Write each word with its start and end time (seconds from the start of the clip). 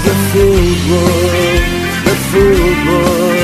Hablamos 0.00 0.04
de 0.04 0.10
fútbol, 0.32 1.60
de 2.04 2.10
fútbol. 2.30 3.36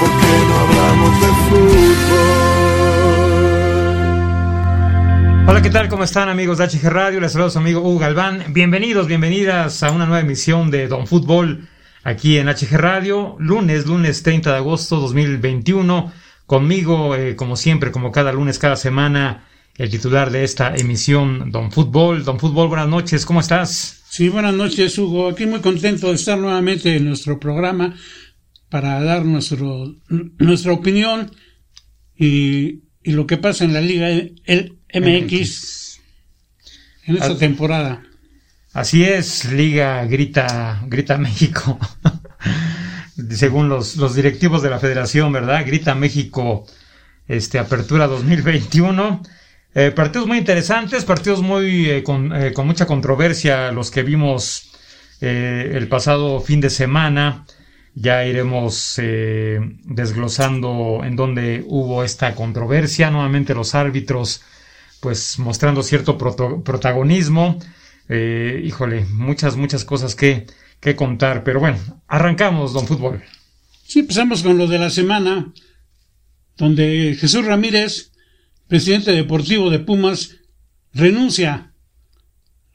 ¿Por 0.00 0.10
qué 0.20 0.32
no 0.48 0.54
hablamos 0.58 1.12
de 1.20 1.28
fútbol? 1.48 1.96
Hola, 5.48 5.62
¿qué 5.62 5.70
tal? 5.70 5.88
¿Cómo 5.88 6.04
están 6.04 6.28
amigos 6.28 6.58
de 6.58 6.68
HG 6.68 6.88
Radio? 6.88 7.20
Les 7.20 7.32
saludo 7.32 7.48
a 7.48 7.50
su 7.50 7.58
amigo 7.58 7.80
Hugo 7.80 7.98
Galván. 7.98 8.44
Bienvenidos, 8.48 9.06
bienvenidas 9.06 9.82
a 9.82 9.90
una 9.90 10.06
nueva 10.06 10.20
emisión 10.20 10.70
de 10.70 10.88
Don 10.88 11.06
Fútbol 11.06 11.68
aquí 12.04 12.38
en 12.38 12.48
HG 12.48 12.76
Radio. 12.76 13.36
Lunes, 13.38 13.86
lunes 13.86 14.22
30 14.22 14.50
de 14.50 14.56
agosto 14.56 14.96
2021 14.96 16.25
Conmigo, 16.46 17.16
eh, 17.16 17.34
como 17.34 17.56
siempre, 17.56 17.90
como 17.90 18.12
cada 18.12 18.32
lunes, 18.32 18.58
cada 18.58 18.76
semana, 18.76 19.48
el 19.76 19.90
titular 19.90 20.30
de 20.30 20.44
esta 20.44 20.74
emisión, 20.74 21.50
Don 21.50 21.72
Fútbol. 21.72 22.24
Don 22.24 22.38
Fútbol, 22.38 22.68
buenas 22.68 22.88
noches, 22.88 23.26
¿cómo 23.26 23.40
estás? 23.40 24.02
Sí, 24.08 24.28
buenas 24.28 24.54
noches, 24.54 24.96
Hugo. 24.96 25.28
Aquí 25.28 25.44
muy 25.44 25.60
contento 25.60 26.08
de 26.08 26.14
estar 26.14 26.38
nuevamente 26.38 26.96
en 26.96 27.06
nuestro 27.06 27.38
programa 27.40 27.94
para 28.68 29.02
dar 29.02 29.24
nuestro, 29.24 29.94
nuestra 30.38 30.72
opinión 30.72 31.32
y, 32.16 32.84
y 33.02 33.12
lo 33.12 33.26
que 33.26 33.36
pasa 33.36 33.64
en 33.64 33.74
la 33.74 33.80
Liga 33.80 34.08
el 34.08 34.78
MX, 34.94 36.00
en 37.06 37.16
esta 37.16 37.36
temporada. 37.36 38.02
Así 38.72 39.04
es, 39.04 39.50
Liga 39.52 40.04
Grita, 40.04 40.82
Grita 40.86 41.18
México. 41.18 41.78
según 43.30 43.68
los, 43.68 43.96
los 43.96 44.14
directivos 44.14 44.62
de 44.62 44.70
la 44.70 44.78
federación, 44.78 45.32
¿verdad? 45.32 45.64
Grita 45.66 45.94
México, 45.94 46.66
este, 47.28 47.58
apertura 47.58 48.06
2021. 48.06 49.22
Eh, 49.74 49.90
partidos 49.90 50.26
muy 50.26 50.38
interesantes, 50.38 51.04
partidos 51.04 51.42
muy 51.42 51.90
eh, 51.90 52.02
con, 52.02 52.34
eh, 52.34 52.54
con, 52.54 52.66
mucha 52.66 52.86
controversia, 52.86 53.70
los 53.72 53.90
que 53.90 54.02
vimos 54.02 54.72
el 55.20 55.88
pasado 55.88 56.40
fin 56.40 56.60
de 56.60 56.70
semana. 56.70 57.46
Ya 57.94 58.24
iremos 58.26 59.00
desglosando 59.84 61.00
en 61.02 61.16
dónde 61.16 61.64
hubo 61.66 62.04
esta 62.04 62.34
controversia. 62.34 63.10
Nuevamente 63.10 63.54
los 63.54 63.74
árbitros, 63.74 64.42
pues 65.00 65.38
mostrando 65.38 65.82
cierto 65.82 66.18
protagonismo. 66.18 67.58
híjole, 68.10 69.06
muchas, 69.10 69.56
muchas 69.56 69.86
cosas 69.86 70.14
que, 70.14 70.46
que 70.80 70.96
contar. 70.96 71.44
Pero 71.44 71.60
bueno, 71.60 71.78
arrancamos, 72.06 72.72
don 72.72 72.86
Fútbol. 72.86 73.22
Sí, 73.84 74.00
empezamos 74.00 74.42
con 74.42 74.58
lo 74.58 74.66
de 74.66 74.78
la 74.78 74.90
semana, 74.90 75.52
donde 76.56 77.16
Jesús 77.18 77.44
Ramírez, 77.44 78.12
presidente 78.66 79.12
deportivo 79.12 79.70
de 79.70 79.78
Pumas, 79.78 80.36
renuncia. 80.92 81.72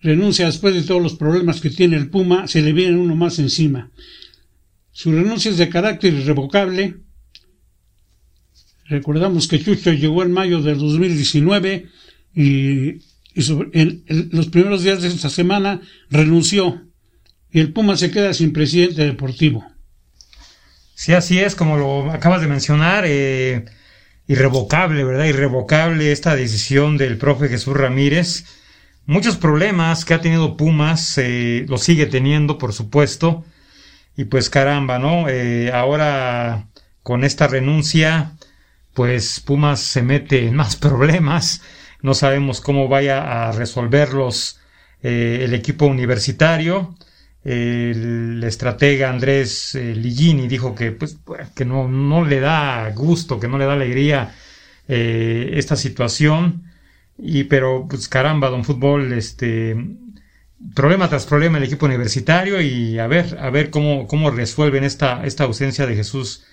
Renuncia 0.01 0.45
después 0.45 0.73
de 0.73 0.83
todos 0.83 1.01
los 1.01 1.15
problemas 1.15 1.61
que 1.61 1.69
tiene 1.69 1.97
el 1.97 2.09
Puma, 2.09 2.47
se 2.47 2.61
le 2.61 2.73
viene 2.73 2.97
uno 2.97 3.15
más 3.15 3.39
encima. 3.39 3.91
Su 4.91 5.11
renuncia 5.11 5.51
es 5.51 5.57
de 5.57 5.69
carácter 5.69 6.13
irrevocable. 6.13 6.97
Recordamos 8.85 9.47
que 9.47 9.63
Chucho 9.63 9.93
llegó 9.93 10.23
en 10.23 10.31
mayo 10.31 10.61
del 10.61 10.79
2019 10.79 11.87
y, 12.35 13.01
en 13.35 14.03
los 14.31 14.47
primeros 14.47 14.83
días 14.83 15.01
de 15.01 15.07
esta 15.07 15.29
semana 15.29 15.81
renunció 16.09 16.90
y 17.51 17.59
el 17.59 17.73
Puma 17.73 17.97
se 17.97 18.11
queda 18.11 18.33
sin 18.33 18.53
presidente 18.53 19.03
deportivo. 19.03 19.65
Sí, 20.95 21.13
así 21.13 21.39
es, 21.39 21.55
como 21.55 21.77
lo 21.77 22.11
acabas 22.11 22.41
de 22.41 22.47
mencionar, 22.47 23.03
eh, 23.07 23.65
irrevocable, 24.27 25.03
¿verdad? 25.03 25.25
Irrevocable 25.25 26.11
esta 26.11 26.35
decisión 26.35 26.97
del 26.97 27.17
profe 27.17 27.49
Jesús 27.49 27.75
Ramírez. 27.75 28.45
Muchos 29.05 29.35
problemas 29.35 30.05
que 30.05 30.13
ha 30.13 30.21
tenido 30.21 30.55
Pumas, 30.55 31.17
eh, 31.17 31.65
lo 31.67 31.77
sigue 31.77 32.05
teniendo, 32.05 32.57
por 32.57 32.71
supuesto. 32.71 33.43
Y 34.15 34.25
pues 34.25 34.49
caramba, 34.49 34.99
¿no? 34.99 35.27
Eh, 35.27 35.71
ahora 35.73 36.67
con 37.03 37.23
esta 37.23 37.47
renuncia, 37.47 38.33
pues 38.93 39.39
Pumas 39.39 39.79
se 39.81 40.03
mete 40.03 40.47
en 40.47 40.55
más 40.55 40.75
problemas. 40.77 41.63
No 42.01 42.13
sabemos 42.13 42.61
cómo 42.61 42.87
vaya 42.87 43.47
a 43.47 43.51
resolverlos 43.51 44.59
el 45.01 45.55
equipo 45.55 45.87
universitario 45.87 46.95
el 47.43 48.43
estratega 48.43 49.09
Andrés 49.09 49.73
eh, 49.75 49.95
Ligini 49.95 50.47
dijo 50.47 50.75
que, 50.75 50.91
pues, 50.91 51.17
que 51.55 51.65
no, 51.65 51.87
no, 51.87 52.23
le 52.23 52.39
da 52.39 52.91
gusto, 52.91 53.39
que 53.39 53.47
no 53.47 53.57
le 53.57 53.65
da 53.65 53.73
alegría 53.73 54.35
eh, 54.87 55.51
esta 55.53 55.75
situación. 55.75 56.63
Y 57.17 57.45
pero, 57.45 57.87
pues 57.89 58.07
caramba, 58.07 58.49
don 58.49 58.63
fútbol, 58.63 59.13
este 59.13 59.75
problema 60.75 61.09
tras 61.09 61.25
problema 61.25 61.57
el 61.57 61.63
equipo 61.63 61.87
universitario 61.87 62.61
y 62.61 62.99
a 62.99 63.07
ver, 63.07 63.37
a 63.39 63.49
ver 63.49 63.71
cómo, 63.71 64.07
cómo 64.07 64.29
resuelven 64.29 64.83
esta, 64.83 65.25
esta 65.25 65.45
ausencia 65.45 65.87
de 65.87 65.95
Jesús, 65.95 66.43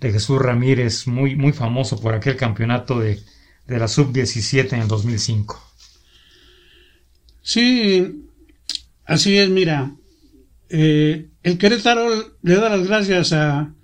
de 0.00 0.12
Jesús 0.12 0.40
Ramírez, 0.40 1.06
muy, 1.06 1.36
muy 1.36 1.52
famoso 1.52 2.00
por 2.00 2.14
aquel 2.14 2.36
campeonato 2.36 2.98
de, 2.98 3.20
de 3.66 3.78
la 3.78 3.88
sub-17 3.88 4.72
en 4.72 4.80
el 4.80 4.88
2005. 4.88 5.62
Sí, 7.42 8.24
así 9.04 9.38
es, 9.38 9.48
mira, 9.50 9.92
eh, 10.70 11.30
el 11.42 11.58
Querétaro 11.58 12.36
le 12.42 12.54
da 12.54 12.68
las 12.68 12.86
gracias 12.86 13.32
a, 13.32 13.74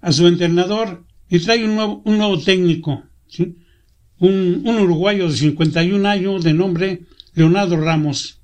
a 0.00 0.12
su 0.12 0.26
entrenador 0.26 1.04
y 1.28 1.38
trae 1.40 1.64
un 1.64 1.76
nuevo, 1.76 2.02
un 2.04 2.18
nuevo 2.18 2.40
técnico, 2.40 3.04
un, 4.18 4.62
un, 4.64 4.78
uruguayo 4.78 5.28
de 5.28 5.36
51 5.36 6.08
años 6.08 6.42
de 6.42 6.54
nombre 6.54 7.02
Leonardo 7.34 7.76
Ramos. 7.76 8.40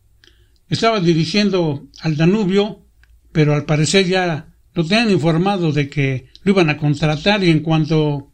Estaba 0.69 1.01
dirigiendo 1.01 1.87
al 2.01 2.17
Danubio, 2.17 2.87
pero 3.33 3.55
al 3.55 3.65
parecer 3.65 4.07
ya 4.07 4.55
lo 4.75 4.85
tenían 4.85 5.11
informado 5.11 5.73
de 5.73 5.89
que 5.89 6.27
lo 6.43 6.53
iban 6.53 6.71
a 6.71 6.77
contratar 6.77 7.43
y 7.43 7.51
en 7.51 7.61
cuanto 7.61 8.33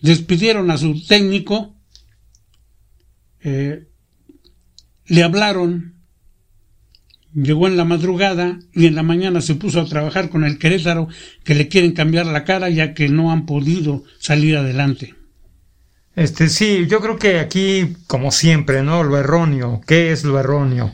despidieron 0.00 0.70
a 0.70 0.78
su 0.78 1.04
técnico, 1.06 1.76
eh, 3.40 3.88
le 5.06 5.22
hablaron 5.22 5.95
llegó 7.36 7.66
en 7.66 7.76
la 7.76 7.84
madrugada 7.84 8.58
y 8.72 8.86
en 8.86 8.94
la 8.94 9.02
mañana 9.02 9.40
se 9.40 9.54
puso 9.54 9.80
a 9.80 9.86
trabajar 9.86 10.30
con 10.30 10.44
el 10.44 10.58
Querétaro 10.58 11.08
que 11.44 11.54
le 11.54 11.68
quieren 11.68 11.92
cambiar 11.92 12.26
la 12.26 12.44
cara 12.44 12.70
ya 12.70 12.94
que 12.94 13.08
no 13.08 13.30
han 13.30 13.44
podido 13.44 14.04
salir 14.18 14.56
adelante. 14.56 15.14
Este 16.14 16.48
sí, 16.48 16.86
yo 16.88 17.00
creo 17.00 17.18
que 17.18 17.38
aquí, 17.38 17.94
como 18.06 18.30
siempre, 18.30 18.82
¿no? 18.82 19.04
Lo 19.04 19.18
erróneo. 19.18 19.82
¿Qué 19.86 20.12
es 20.12 20.24
lo 20.24 20.40
erróneo? 20.40 20.92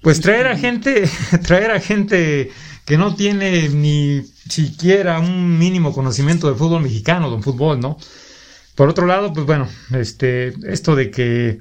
Pues 0.00 0.22
traer 0.22 0.46
a 0.46 0.56
gente, 0.56 1.08
traer 1.46 1.70
a 1.70 1.80
gente 1.80 2.50
que 2.86 2.96
no 2.96 3.14
tiene 3.14 3.68
ni 3.68 4.22
siquiera 4.48 5.20
un 5.20 5.58
mínimo 5.58 5.92
conocimiento 5.92 6.48
del 6.48 6.56
fútbol 6.56 6.82
mexicano, 6.82 7.30
del 7.30 7.42
fútbol, 7.42 7.78
¿no? 7.78 7.98
Por 8.74 8.88
otro 8.88 9.06
lado, 9.06 9.34
pues 9.34 9.44
bueno, 9.44 9.68
este, 9.92 10.54
esto 10.66 10.96
de 10.96 11.10
que 11.10 11.60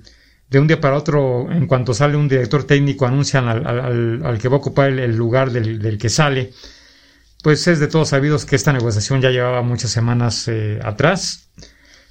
de 0.52 0.60
un 0.60 0.68
día 0.68 0.82
para 0.82 0.98
otro, 0.98 1.50
en 1.50 1.66
cuanto 1.66 1.94
sale 1.94 2.18
un 2.18 2.28
director 2.28 2.66
técnico, 2.66 3.06
anuncian 3.06 3.48
al, 3.48 4.38
que 4.38 4.50
va 4.50 4.56
a 4.56 4.60
ocupar 4.60 4.90
el, 4.90 5.16
lugar 5.16 5.50
del, 5.50 5.98
que 5.98 6.10
sale. 6.10 6.52
Pues 7.42 7.66
es 7.70 7.80
de 7.80 7.88
todos 7.88 8.10
sabidos 8.10 8.46
que 8.46 8.58
esta 8.58 8.74
negociación 8.74 9.22
ya 9.22 9.30
llevaba 9.30 9.62
muchas 9.62 9.92
semanas 9.92 10.50
eh, 10.50 10.78
atrás. 10.84 11.50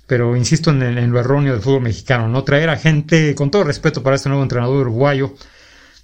Pero 0.07 0.35
insisto 0.37 0.71
en, 0.71 1.13
lo 1.13 1.21
erróneo 1.21 1.53
del 1.53 1.61
fútbol 1.61 1.83
mexicano, 1.83 2.29
¿no? 2.29 2.43
Traer 2.43 2.71
a 2.71 2.79
gente, 2.79 3.35
con 3.35 3.51
todo 3.51 3.63
respeto 3.63 4.03
para 4.03 4.17
este 4.17 4.31
nuevo 4.31 4.43
entrenador 4.43 4.87
uruguayo, 4.87 5.35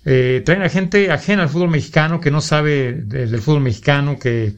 eh, 0.04 0.42
traer 0.44 0.62
a 0.62 0.68
gente 0.68 1.10
ajena 1.10 1.44
al 1.44 1.48
fútbol 1.48 1.70
mexicano, 1.70 2.20
que 2.20 2.30
no 2.30 2.42
sabe 2.42 2.92
del 2.92 3.40
fútbol 3.40 3.62
mexicano, 3.62 4.18
que 4.18 4.54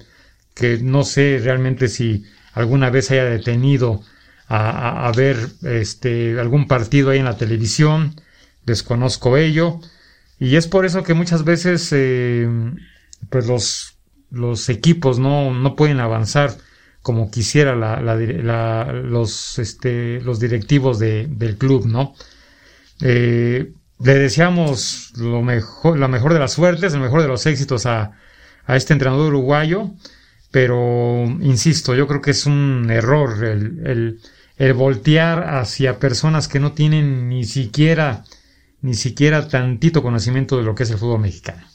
no 0.83 1.05
sé 1.05 1.41
realmente 1.45 1.87
si 1.87 2.25
alguna 2.55 2.91
vez 2.91 3.13
haya 3.13 3.25
detenido 3.25 4.03
a, 4.49 5.13
ver 5.15 5.37
este, 5.63 6.41
algún 6.41 6.67
partido 6.67 7.11
ahí 7.11 7.19
en 7.19 7.27
la 7.27 7.37
televisión, 7.37 8.21
desconozco 8.65 9.37
ello, 9.37 9.81
y 10.39 10.57
es 10.57 10.67
por 10.67 10.87
eso 10.87 11.03
que 11.03 11.15
muchas 11.15 11.45
veces 11.45 11.89
eh, 11.93 12.49
pues 13.29 13.47
los, 13.47 13.99
los 14.31 14.69
equipos 14.69 15.19
no, 15.19 15.53
no 15.53 15.77
pueden 15.77 16.01
avanzar 16.01 16.57
como 17.03 17.31
quisiera 17.31 17.75
la, 17.77 18.01
los, 18.93 19.59
este, 19.59 20.21
los 20.21 20.41
directivos 20.41 20.99
de, 20.99 21.27
del 21.27 21.57
club, 21.57 21.87
¿no? 21.87 22.15
Eh, 23.01 23.73
le 24.01 24.15
deseamos 24.15 25.13
lo 25.17 25.43
mejor, 25.43 25.99
la 25.99 26.09
mejor 26.09 26.33
de 26.33 26.39
las 26.39 26.53
suertes, 26.53 26.93
el 26.93 27.01
mejor 27.01 27.23
de 27.23 27.29
los 27.29 27.47
éxitos 27.47 27.87
a, 27.87 28.13
a 28.67 28.77
este 28.77 28.93
entrenador 28.93 29.29
uruguayo, 29.29 29.91
pero 30.51 31.25
insisto, 31.41 31.95
yo 31.95 32.07
creo 32.07 32.21
que 32.21 32.31
es 32.33 32.47
un 32.47 32.91
error 32.91 33.45
el, 33.45 34.21
el 34.59 34.75
voltear 34.75 35.57
hacia 35.57 35.99
personas 35.99 36.49
que 36.49 36.61
no 36.61 36.73
tienen 36.73 37.29
ni 37.29 37.45
siquiera 37.45 38.25
ni 38.81 38.95
siquiera 38.95 39.49
tantito 39.49 40.03
conocimiento 40.03 40.57
de 40.57 40.65
lo 40.65 40.75
que 40.75 40.85
es 40.85 40.91
el 40.91 40.99
fútbol 40.99 41.21
mexicano. 41.21 41.67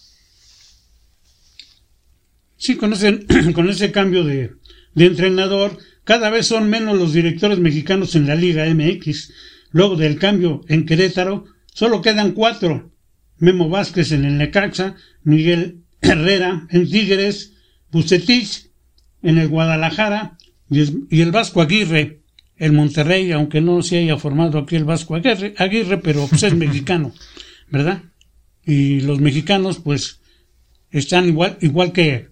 Sí, 2.58 2.78
con 2.78 2.94
ese, 2.94 3.26
con 3.54 3.70
ese 3.70 3.92
cambio 3.92 4.24
de, 4.24 4.54
de 4.96 5.06
entrenador, 5.06 5.78
cada 6.04 6.30
vez 6.30 6.48
son 6.48 6.70
menos 6.70 6.98
los 6.98 7.14
directores 7.14 7.60
mexicanos 7.60 8.16
en 8.16 8.28
la 8.28 8.36
Liga 8.36 8.66
MX. 8.74 9.34
Luego 9.72 9.96
del 9.96 10.18
cambio 10.18 10.62
en 10.68 10.86
Querétaro, 10.86 11.46
solo 11.74 12.02
quedan 12.02 12.32
cuatro. 12.32 12.92
Memo 13.38 13.68
Vázquez 13.68 14.12
en 14.12 14.24
el 14.24 14.38
Necaxa, 14.38 14.96
Miguel 15.24 15.84
Herrera 16.02 16.68
en 16.70 16.90
Tigres, 16.90 17.54
Bucetich 17.92 18.70
en 19.22 19.38
el 19.38 19.50
Guadalajara 19.50 20.38
y 20.70 21.22
el 21.22 21.32
Vasco 21.32 21.62
Aguirre 21.62 22.23
el 22.58 22.72
Monterrey, 22.72 23.32
aunque 23.32 23.62
no 23.62 23.82
se 23.82 24.00
haya 24.00 24.18
formado 24.18 24.60
aquí 24.60 24.76
el 24.76 24.86
Vasco 24.86 25.16
Aguirre, 25.16 25.54
Aguirre 25.58 25.98
pero 25.98 26.28
pues 26.28 26.44
es 26.44 26.54
mexicano, 26.56 27.14
¿verdad? 27.70 28.02
Y 28.66 29.02
los 29.02 29.20
mexicanos 29.20 29.80
pues 29.80 30.20
están 30.92 31.28
igual, 31.28 31.58
igual 31.62 31.92
que, 31.92 32.30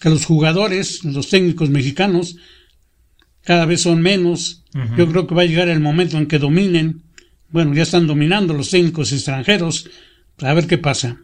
que 0.00 0.10
los 0.10 0.24
jugadores, 0.24 1.04
los 1.04 1.28
técnicos 1.28 1.70
mexicanos, 1.70 2.36
cada 3.44 3.66
vez 3.66 3.82
son 3.82 4.00
menos. 4.02 4.64
Yo 4.96 5.08
creo 5.08 5.26
que 5.26 5.34
va 5.34 5.42
a 5.42 5.46
llegar 5.46 5.68
el 5.68 5.80
momento 5.80 6.18
en 6.18 6.26
que 6.26 6.38
dominen. 6.38 7.02
Bueno, 7.48 7.72
ya 7.74 7.84
están 7.84 8.06
dominando 8.06 8.52
los 8.52 8.70
técnicos 8.70 9.12
extranjeros. 9.12 9.88
A 10.38 10.52
ver 10.52 10.66
qué 10.66 10.76
pasa. 10.76 11.18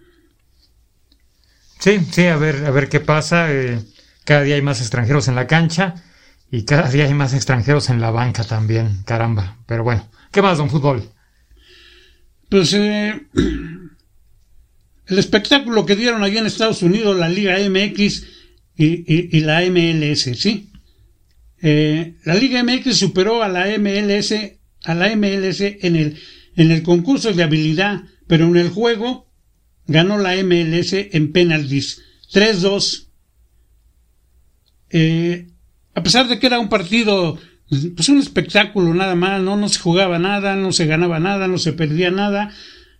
Sí, 1.80 1.98
sí, 2.10 2.22
a 2.26 2.36
ver, 2.36 2.64
a 2.64 2.70
ver 2.70 2.88
qué 2.88 3.00
pasa. 3.00 3.52
Eh, 3.52 3.78
cada 4.24 4.42
día 4.42 4.54
hay 4.54 4.62
más 4.62 4.80
extranjeros 4.80 5.28
en 5.28 5.34
la 5.34 5.46
cancha 5.46 5.96
y 6.52 6.64
cada 6.64 6.90
día 6.90 7.06
hay 7.06 7.14
más 7.14 7.32
extranjeros 7.32 7.88
en 7.88 7.98
la 7.98 8.10
banca 8.10 8.44
también, 8.44 9.02
caramba. 9.06 9.56
Pero 9.66 9.84
bueno, 9.84 10.06
¿qué 10.30 10.42
más, 10.42 10.58
don 10.58 10.68
Fútbol? 10.68 11.02
Pues 12.50 12.74
eh, 12.74 13.22
el 15.06 15.18
espectáculo 15.18 15.86
que 15.86 15.96
dieron 15.96 16.22
allí 16.22 16.36
en 16.36 16.44
Estados 16.44 16.82
Unidos, 16.82 17.18
la 17.18 17.30
Liga 17.30 17.56
MX 17.56 18.26
y, 18.76 19.40
la 19.40 19.62
MLS, 19.62 20.38
¿sí? 20.38 20.70
Eh, 21.62 22.16
la 22.24 22.34
Liga 22.34 22.62
MX 22.62 22.98
superó 22.98 23.42
a 23.42 23.48
la 23.48 23.66
MLS, 23.78 24.34
a 24.84 24.94
la 24.94 25.16
MLS 25.16 25.62
en 25.62 25.96
el, 25.96 26.18
en 26.54 26.70
el 26.70 26.82
concurso 26.82 27.32
de 27.32 27.44
habilidad, 27.44 28.02
pero 28.26 28.44
en 28.44 28.58
el 28.58 28.68
juego 28.68 29.26
ganó 29.86 30.18
la 30.18 30.36
MLS 30.44 30.92
en 30.92 31.32
penaltis. 31.32 32.02
3-2. 32.30 33.06
Eh, 34.90 35.51
a 35.94 36.02
pesar 36.02 36.28
de 36.28 36.38
que 36.38 36.46
era 36.46 36.58
un 36.58 36.68
partido, 36.68 37.38
pues 37.68 38.08
un 38.08 38.18
espectáculo 38.18 38.92
nada 38.94 39.14
más, 39.14 39.40
no, 39.42 39.68
se 39.68 39.78
jugaba 39.78 40.18
nada, 40.18 40.56
no 40.56 40.72
se 40.72 40.86
ganaba 40.86 41.20
nada, 41.20 41.48
no 41.48 41.58
se 41.58 41.72
perdía 41.72 42.10
nada, 42.10 42.50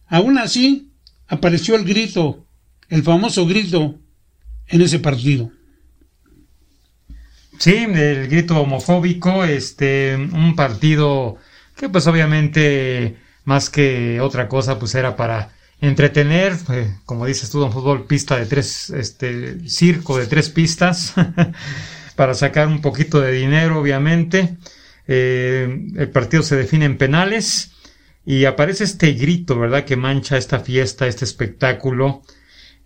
aún 0.08 0.38
así 0.38 0.92
apareció 1.28 1.76
el 1.76 1.84
grito, 1.84 2.46
el 2.88 3.02
famoso 3.02 3.46
grito 3.46 3.98
en 4.68 4.82
ese 4.82 4.98
partido. 4.98 5.50
Sí, 7.58 7.74
el 7.74 8.28
grito 8.28 8.60
homofóbico, 8.60 9.44
este, 9.44 10.16
un 10.16 10.56
partido 10.56 11.36
que 11.76 11.88
pues 11.88 12.06
obviamente 12.06 13.16
más 13.44 13.70
que 13.70 14.20
otra 14.20 14.48
cosa 14.48 14.78
pues 14.78 14.94
era 14.94 15.16
para 15.16 15.52
entretener, 15.80 16.56
eh, 16.70 16.94
como 17.04 17.26
dices 17.26 17.50
tú, 17.50 17.64
un 17.64 17.72
fútbol, 17.72 18.06
pista 18.06 18.36
de 18.36 18.46
tres, 18.46 18.90
este, 18.90 19.68
circo 19.68 20.16
de 20.16 20.26
tres 20.26 20.48
pistas. 20.48 21.14
para 22.16 22.34
sacar 22.34 22.68
un 22.68 22.80
poquito 22.80 23.20
de 23.20 23.32
dinero, 23.32 23.80
obviamente. 23.80 24.56
Eh, 25.06 25.88
el 25.96 26.10
partido 26.10 26.42
se 26.42 26.56
define 26.56 26.84
en 26.84 26.98
penales 26.98 27.72
y 28.24 28.44
aparece 28.44 28.84
este 28.84 29.12
grito, 29.12 29.58
¿verdad?, 29.58 29.84
que 29.84 29.96
mancha 29.96 30.36
esta 30.36 30.60
fiesta, 30.60 31.06
este 31.06 31.24
espectáculo. 31.24 32.22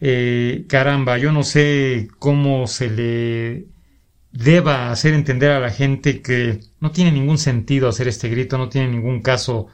Eh, 0.00 0.64
caramba, 0.68 1.18
yo 1.18 1.32
no 1.32 1.42
sé 1.42 2.08
cómo 2.18 2.66
se 2.66 2.90
le 2.90 3.66
deba 4.32 4.90
hacer 4.90 5.14
entender 5.14 5.50
a 5.50 5.60
la 5.60 5.70
gente 5.70 6.20
que 6.20 6.60
no 6.80 6.90
tiene 6.90 7.12
ningún 7.12 7.38
sentido 7.38 7.88
hacer 7.88 8.08
este 8.08 8.28
grito, 8.28 8.58
no 8.58 8.68
tiene 8.68 8.88
ningún 8.88 9.22
caso 9.22 9.68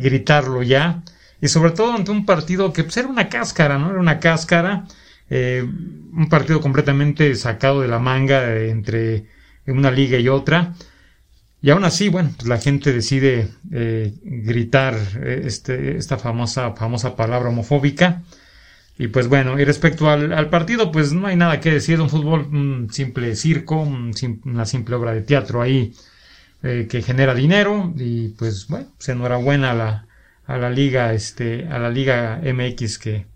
gritarlo 0.00 0.62
ya. 0.62 1.02
Y 1.40 1.48
sobre 1.48 1.72
todo 1.72 1.94
ante 1.94 2.10
un 2.10 2.26
partido 2.26 2.72
que 2.72 2.84
pues, 2.84 2.96
era 2.98 3.08
una 3.08 3.28
cáscara, 3.28 3.78
¿no? 3.78 3.90
Era 3.90 3.98
una 3.98 4.20
cáscara 4.20 4.84
eh, 5.30 5.62
un 5.64 6.28
partido 6.28 6.60
completamente 6.60 7.34
sacado 7.36 7.80
de 7.80 7.88
la 7.88 7.98
manga 7.98 8.56
entre 8.56 9.26
una 9.66 9.90
liga 9.90 10.18
y 10.18 10.28
otra. 10.28 10.74
Y 11.62 11.70
aún 11.70 11.84
así, 11.84 12.08
bueno, 12.08 12.32
pues 12.36 12.48
la 12.48 12.58
gente 12.58 12.92
decide 12.92 13.48
eh, 13.70 14.14
gritar 14.22 14.94
eh, 15.22 15.42
este, 15.44 15.96
esta 15.96 16.18
famosa, 16.18 16.72
famosa 16.72 17.16
palabra 17.16 17.50
homofóbica. 17.50 18.22
Y 18.98 19.08
pues 19.08 19.28
bueno, 19.28 19.58
y 19.58 19.64
respecto 19.64 20.10
al, 20.10 20.50
partido, 20.50 20.92
pues 20.92 21.12
no 21.12 21.26
hay 21.26 21.36
nada 21.36 21.60
que 21.60 21.70
decir. 21.70 22.00
Un 22.00 22.10
fútbol, 22.10 22.48
un 22.52 22.88
simple 22.92 23.34
circo, 23.36 23.80
una 23.80 24.66
simple 24.66 24.96
obra 24.96 25.12
de 25.14 25.22
teatro 25.22 25.62
ahí 25.62 25.94
que 26.60 27.02
genera 27.02 27.34
dinero. 27.34 27.92
Y 27.96 28.28
pues 28.30 28.68
bueno, 28.68 28.88
pues 28.96 29.08
enhorabuena 29.08 29.70
a 29.70 29.74
la, 29.74 30.06
a 30.46 30.58
la 30.58 30.70
liga, 30.70 31.12
este, 31.14 31.66
a 31.68 31.78
la 31.78 31.90
liga 31.90 32.40
MX 32.42 32.98
que, 32.98 33.26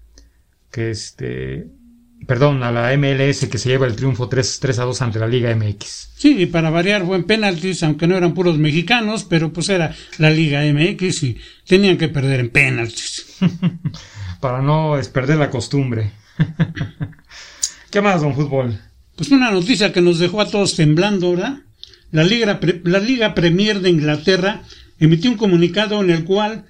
que 0.70 0.90
este, 0.90 1.66
perdón, 2.26 2.62
a 2.62 2.72
la 2.72 2.96
MLS 2.96 3.46
que 3.46 3.58
se 3.58 3.68
lleva 3.68 3.86
el 3.86 3.96
triunfo 3.96 4.28
3, 4.28 4.58
3 4.60 4.78
a 4.78 4.84
2 4.84 5.02
ante 5.02 5.18
la 5.18 5.28
Liga 5.28 5.54
MX. 5.54 6.10
Sí, 6.16 6.36
y 6.42 6.46
para 6.46 6.70
variar 6.70 7.04
buen 7.04 7.24
penaltis, 7.24 7.82
aunque 7.82 8.06
no 8.06 8.16
eran 8.16 8.34
puros 8.34 8.58
mexicanos, 8.58 9.24
pero 9.24 9.52
pues 9.52 9.68
era 9.68 9.94
la 10.18 10.30
Liga 10.30 10.62
MX 10.62 11.22
y 11.22 11.38
tenían 11.66 11.98
que 11.98 12.08
perder 12.08 12.40
en 12.40 12.50
penaltis. 12.50 13.36
para 14.40 14.62
no 14.62 14.98
perder 15.12 15.38
la 15.38 15.50
costumbre. 15.50 16.12
¿Qué 17.90 18.00
más, 18.00 18.20
don 18.20 18.34
Fútbol? 18.34 18.78
Pues 19.16 19.30
una 19.30 19.50
noticia 19.50 19.92
que 19.92 20.00
nos 20.00 20.18
dejó 20.18 20.40
a 20.40 20.50
todos 20.50 20.76
temblando, 20.76 21.32
¿verdad? 21.32 21.60
La 22.10 22.24
Liga, 22.24 22.60
la 22.84 22.98
Liga 22.98 23.34
Premier 23.34 23.80
de 23.80 23.90
Inglaterra 23.90 24.62
emitió 24.98 25.30
un 25.30 25.36
comunicado 25.36 26.00
en 26.00 26.10
el 26.10 26.24
cual 26.24 26.66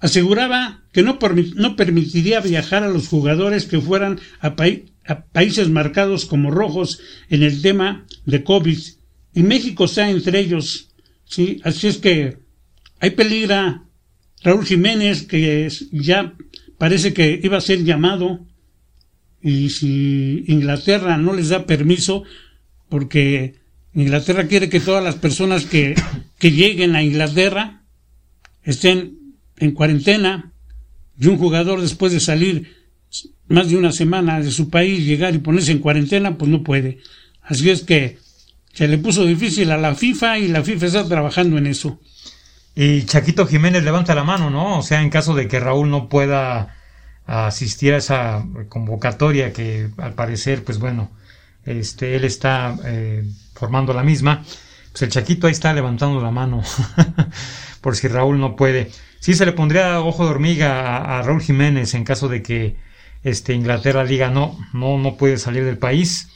aseguraba 0.00 0.82
que 0.96 1.02
no, 1.02 1.18
no, 1.56 1.76
permitiría 1.76 2.40
viajar 2.40 2.82
a 2.82 2.88
los 2.88 3.08
jugadores 3.08 3.66
que 3.66 3.78
fueran 3.82 4.18
a, 4.40 4.56
países 4.56 5.68
marcados 5.68 6.24
como 6.24 6.50
rojos 6.50 7.00
en 7.28 7.42
el 7.42 7.60
tema 7.60 8.06
de 8.24 8.42
COVID. 8.42 8.78
Y 9.34 9.42
México 9.42 9.84
está 9.84 10.08
entre 10.08 10.38
ellos. 10.40 10.88
¿sí? 11.26 11.60
Así 11.64 11.88
es 11.88 11.98
que 11.98 12.38
hay 12.98 13.10
peligra. 13.10 13.82
Raúl 14.42 14.64
Jiménez, 14.64 15.24
que 15.24 15.68
ya 15.92 16.32
parece 16.78 17.12
que 17.12 17.38
iba 17.42 17.58
a 17.58 17.60
ser 17.60 17.84
llamado, 17.84 18.46
y 19.42 19.68
si 19.68 20.44
Inglaterra 20.46 21.18
no 21.18 21.34
les 21.34 21.50
da 21.50 21.66
permiso, 21.66 22.22
porque 22.88 23.56
Inglaterra 23.92 24.46
quiere 24.46 24.70
que 24.70 24.80
todas 24.80 25.04
las 25.04 25.16
personas 25.16 25.66
que, 25.66 25.94
que 26.38 26.52
lleguen 26.52 26.96
a 26.96 27.02
Inglaterra 27.02 27.82
estén 28.62 29.36
en 29.58 29.72
cuarentena 29.72 30.54
y 31.18 31.26
un 31.28 31.38
jugador 31.38 31.80
después 31.80 32.12
de 32.12 32.20
salir 32.20 32.76
más 33.48 33.68
de 33.68 33.76
una 33.76 33.92
semana 33.92 34.40
de 34.40 34.50
su 34.50 34.70
país, 34.70 35.04
llegar 35.04 35.34
y 35.34 35.38
ponerse 35.38 35.72
en 35.72 35.78
cuarentena, 35.78 36.36
pues 36.36 36.50
no 36.50 36.62
puede. 36.62 36.98
Así 37.42 37.70
es 37.70 37.82
que 37.82 38.18
se 38.72 38.88
le 38.88 38.98
puso 38.98 39.24
difícil 39.24 39.70
a 39.70 39.78
la 39.78 39.94
FIFA 39.94 40.38
y 40.38 40.48
la 40.48 40.62
FIFA 40.62 40.86
está 40.86 41.08
trabajando 41.08 41.56
en 41.58 41.66
eso. 41.66 42.00
Y 42.74 43.04
Chaquito 43.04 43.46
Jiménez 43.46 43.82
levanta 43.84 44.14
la 44.14 44.24
mano, 44.24 44.50
¿no? 44.50 44.78
O 44.78 44.82
sea, 44.82 45.00
en 45.00 45.08
caso 45.08 45.34
de 45.34 45.48
que 45.48 45.60
Raúl 45.60 45.88
no 45.88 46.08
pueda 46.08 46.76
asistir 47.24 47.94
a 47.94 47.98
esa 47.98 48.44
convocatoria 48.68 49.52
que 49.52 49.88
al 49.96 50.14
parecer, 50.14 50.62
pues 50.62 50.78
bueno, 50.78 51.10
este, 51.64 52.16
él 52.16 52.24
está 52.24 52.76
eh, 52.84 53.24
formando 53.54 53.92
la 53.92 54.02
misma, 54.02 54.44
pues 54.92 55.02
el 55.02 55.08
Chaquito 55.08 55.46
ahí 55.46 55.52
está 55.52 55.72
levantando 55.72 56.20
la 56.20 56.30
mano 56.30 56.62
por 57.80 57.96
si 57.96 58.08
Raúl 58.08 58.38
no 58.38 58.56
puede 58.56 58.90
sí 59.20 59.34
se 59.34 59.46
le 59.46 59.52
pondría 59.52 60.00
ojo 60.00 60.24
de 60.24 60.30
hormiga 60.30 61.18
a, 61.18 61.22
Raúl 61.22 61.42
Jiménez 61.42 61.94
en 61.94 62.04
caso 62.04 62.28
de 62.28 62.42
que 62.42 62.76
este, 63.22 63.54
Inglaterra 63.54 64.04
diga 64.04 64.30
no, 64.30 64.58
no, 64.72 64.98
no 64.98 65.16
puede 65.16 65.38
salir 65.38 65.64
del 65.64 65.78
país. 65.78 66.30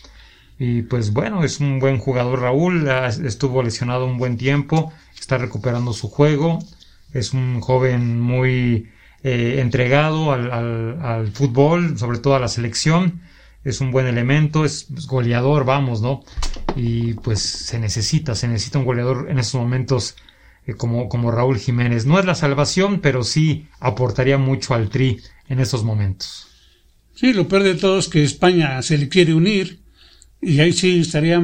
Y 0.59 0.83
pues 0.83 1.13
bueno, 1.13 1.43
es 1.43 1.61
un 1.61 1.79
buen 1.79 1.99
jugador 1.99 2.41
Raúl, 2.41 2.87
estuvo 3.25 3.63
lesionado 3.63 4.05
un 4.05 4.19
buen 4.19 4.37
tiempo, 4.37 4.93
está 5.19 5.39
recuperando 5.39 5.95
su 5.95 6.11
juego, 6.11 6.59
es 7.15 7.33
un 7.33 7.61
joven 7.61 8.21
muy 8.21 8.91
eh, 9.23 9.57
entregado 9.61 10.33
al, 10.33 10.51
al, 10.53 11.29
fútbol, 11.29 11.99
sobre 11.99 12.19
todo 12.19 12.35
a 12.35 12.41
la 12.41 12.49
selección, 12.49 13.23
es 13.65 13.81
un 13.81 13.91
buen 13.91 14.07
elemento, 14.07 14.67
es, 14.67 14.87
goleador, 15.07 15.65
vamos, 15.65 16.03
¿no? 16.03 16.23
y 16.77 17.15
pues 17.15 17.41
se 17.41 17.79
necesita, 17.79 18.35
se 18.35 18.49
necesita 18.49 18.79
un 18.79 18.85
goleador 18.85 19.29
en 19.31 19.39
estos 19.39 19.61
momentos 19.61 20.17
como, 20.77 21.09
como 21.09 21.31
Raúl 21.31 21.59
Jiménez. 21.59 22.07
No 22.07 22.19
es 22.19 22.25
la 22.25 22.35
salvación, 22.35 23.01
pero 23.01 23.25
sí 23.25 23.67
aportaría 23.79 24.39
mucho 24.39 24.75
al 24.75 24.91
Tri 24.91 25.21
en 25.49 25.61
estos 25.61 25.85
momentos. 25.85 26.49
Sí, 27.15 27.33
lo 27.33 27.49
peor 27.49 27.63
de 27.65 27.75
todo 27.75 27.99
es 27.99 28.09
que 28.09 28.25
España 28.25 28.81
se 28.83 28.97
le 28.97 29.09
quiere 29.09 29.35
unir 29.35 29.81
y 30.41 30.61
ahí 30.61 30.73
sí 30.73 31.01
estaría 31.01 31.43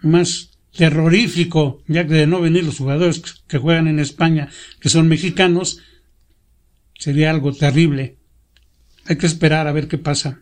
más 0.00 0.50
terrorífico, 0.76 1.82
ya 1.86 2.06
que 2.06 2.14
de 2.14 2.26
no 2.26 2.40
venir 2.40 2.64
los 2.64 2.78
jugadores 2.78 3.20
que 3.46 3.58
juegan 3.58 3.88
en 3.88 3.98
España, 3.98 4.48
que 4.80 4.88
son 4.88 5.08
mexicanos, 5.08 5.80
sería 6.98 7.30
algo 7.30 7.52
terrible. 7.52 8.16
Hay 9.06 9.16
que 9.16 9.26
esperar 9.26 9.66
a 9.66 9.72
ver 9.72 9.88
qué 9.88 9.98
pasa. 9.98 10.38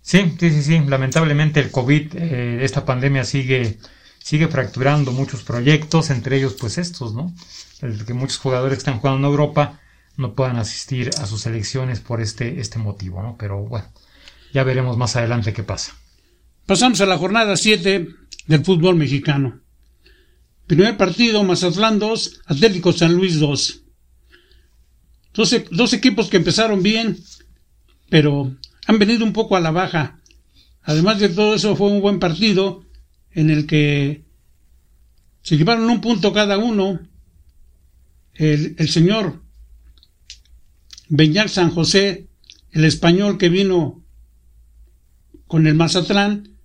Sí, 0.00 0.34
sí, 0.38 0.50
sí, 0.50 0.62
sí. 0.62 0.80
Lamentablemente 0.86 1.60
el 1.60 1.70
COVID, 1.70 2.16
eh, 2.16 2.64
esta 2.64 2.84
pandemia 2.84 3.24
sigue, 3.24 3.78
sigue 4.24 4.48
fracturando 4.48 5.12
muchos 5.12 5.42
proyectos, 5.42 6.08
entre 6.08 6.38
ellos 6.38 6.56
pues 6.58 6.78
estos, 6.78 7.12
¿no? 7.12 7.34
El 7.82 8.06
que 8.06 8.14
muchos 8.14 8.38
jugadores 8.38 8.78
que 8.78 8.78
están 8.78 8.98
jugando 8.98 9.18
en 9.18 9.30
Europa 9.30 9.80
no 10.16 10.34
puedan 10.34 10.56
asistir 10.56 11.10
a 11.20 11.26
sus 11.26 11.42
selecciones 11.42 12.00
por 12.00 12.22
este, 12.22 12.58
este 12.58 12.78
motivo, 12.78 13.22
¿no? 13.22 13.36
Pero 13.38 13.62
bueno, 13.64 13.86
ya 14.54 14.64
veremos 14.64 14.96
más 14.96 15.14
adelante 15.16 15.52
qué 15.52 15.62
pasa. 15.62 15.92
Pasamos 16.64 17.02
a 17.02 17.06
la 17.06 17.18
jornada 17.18 17.54
7 17.54 18.08
del 18.46 18.64
fútbol 18.64 18.96
mexicano. 18.96 19.60
Primer 20.66 20.96
partido, 20.96 21.44
Mazatlán 21.44 21.98
2, 21.98 22.40
Atlético 22.46 22.94
San 22.94 23.14
Luis 23.14 23.38
2. 23.38 23.82
Dos, 25.34 25.54
dos 25.70 25.92
equipos 25.92 26.30
que 26.30 26.38
empezaron 26.38 26.82
bien, 26.82 27.18
pero 28.08 28.56
han 28.86 28.98
venido 28.98 29.22
un 29.22 29.34
poco 29.34 29.54
a 29.54 29.60
la 29.60 29.70
baja. 29.70 30.18
Además 30.82 31.18
de 31.20 31.28
todo 31.28 31.54
eso, 31.54 31.76
fue 31.76 31.88
un 31.88 32.00
buen 32.00 32.18
partido 32.18 32.83
en 33.34 33.50
el 33.50 33.66
que 33.66 34.24
se 35.42 35.56
llevaron 35.56 35.90
un 35.90 36.00
punto 36.00 36.32
cada 36.32 36.58
uno. 36.58 37.00
El, 38.34 38.88
señor 38.88 39.42
Beñar 41.08 41.48
San 41.48 41.70
José, 41.70 42.28
el 42.72 42.84
español 42.84 43.38
que 43.38 43.48
vino 43.48 44.02
con 45.46 45.66
el 45.66 45.74
Mazatlán, 45.74 46.56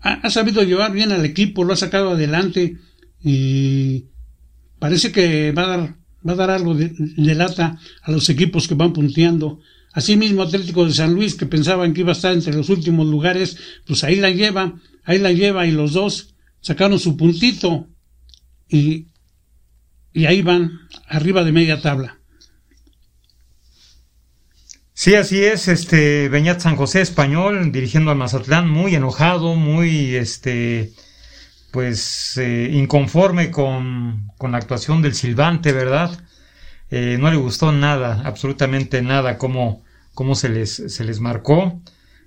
ha, 0.00 0.30
sabido 0.30 0.62
llevar 0.62 0.92
bien 0.92 1.12
al 1.12 1.24
equipo, 1.24 1.62
lo 1.62 1.74
ha 1.74 1.76
sacado 1.76 2.10
adelante 2.10 2.78
y 3.22 4.06
parece 4.78 5.12
que 5.12 5.52
va 5.52 5.62
a 5.64 5.68
dar, 5.68 5.96
va 6.26 6.32
a 6.32 6.36
dar 6.36 6.50
algo 6.50 6.74
de, 6.74 6.92
de 6.96 7.34
lata 7.34 7.78
a 8.02 8.10
los 8.10 8.28
equipos 8.28 8.66
que 8.66 8.74
van 8.74 8.92
punteando. 8.92 9.60
Asimismo, 9.92 10.42
Atlético 10.42 10.84
de 10.84 10.92
San 10.92 11.14
Luis, 11.14 11.34
que 11.34 11.46
pensaban 11.46 11.94
que 11.94 12.00
iba 12.00 12.10
a 12.10 12.12
estar 12.12 12.32
entre 12.32 12.54
los 12.54 12.68
últimos 12.68 13.06
lugares, 13.06 13.56
pues 13.86 14.04
ahí 14.04 14.16
la 14.16 14.30
lleva, 14.30 14.74
ahí 15.06 15.18
la 15.18 15.32
lleva 15.32 15.66
y 15.66 15.70
los 15.70 15.94
dos 15.94 16.34
sacaron 16.60 16.98
su 16.98 17.16
puntito 17.16 17.88
y, 18.68 19.06
y 20.12 20.26
ahí 20.26 20.42
van 20.42 20.72
arriba 21.08 21.44
de 21.44 21.52
media 21.52 21.80
tabla. 21.80 22.18
Sí, 24.92 25.14
así 25.14 25.44
es, 25.44 25.68
este 25.68 26.28
Beñat 26.28 26.60
San 26.60 26.74
José 26.74 27.02
español 27.02 27.70
dirigiendo 27.70 28.10
al 28.10 28.16
Mazatlán 28.16 28.68
muy 28.68 28.94
enojado, 28.94 29.54
muy 29.54 30.16
este 30.16 30.92
pues 31.70 32.38
eh, 32.38 32.70
inconforme 32.72 33.50
con, 33.50 34.32
con, 34.38 34.52
la 34.52 34.58
actuación 34.58 35.02
del 35.02 35.14
Silvante, 35.14 35.72
¿verdad? 35.72 36.18
Eh, 36.90 37.18
no 37.20 37.30
le 37.30 37.36
gustó 37.36 37.72
nada, 37.72 38.22
absolutamente 38.24 39.02
nada, 39.02 39.36
cómo, 39.36 39.84
cómo 40.14 40.34
se, 40.34 40.48
les, 40.48 40.74
se 40.74 41.04
les 41.04 41.20
marcó. 41.20 41.82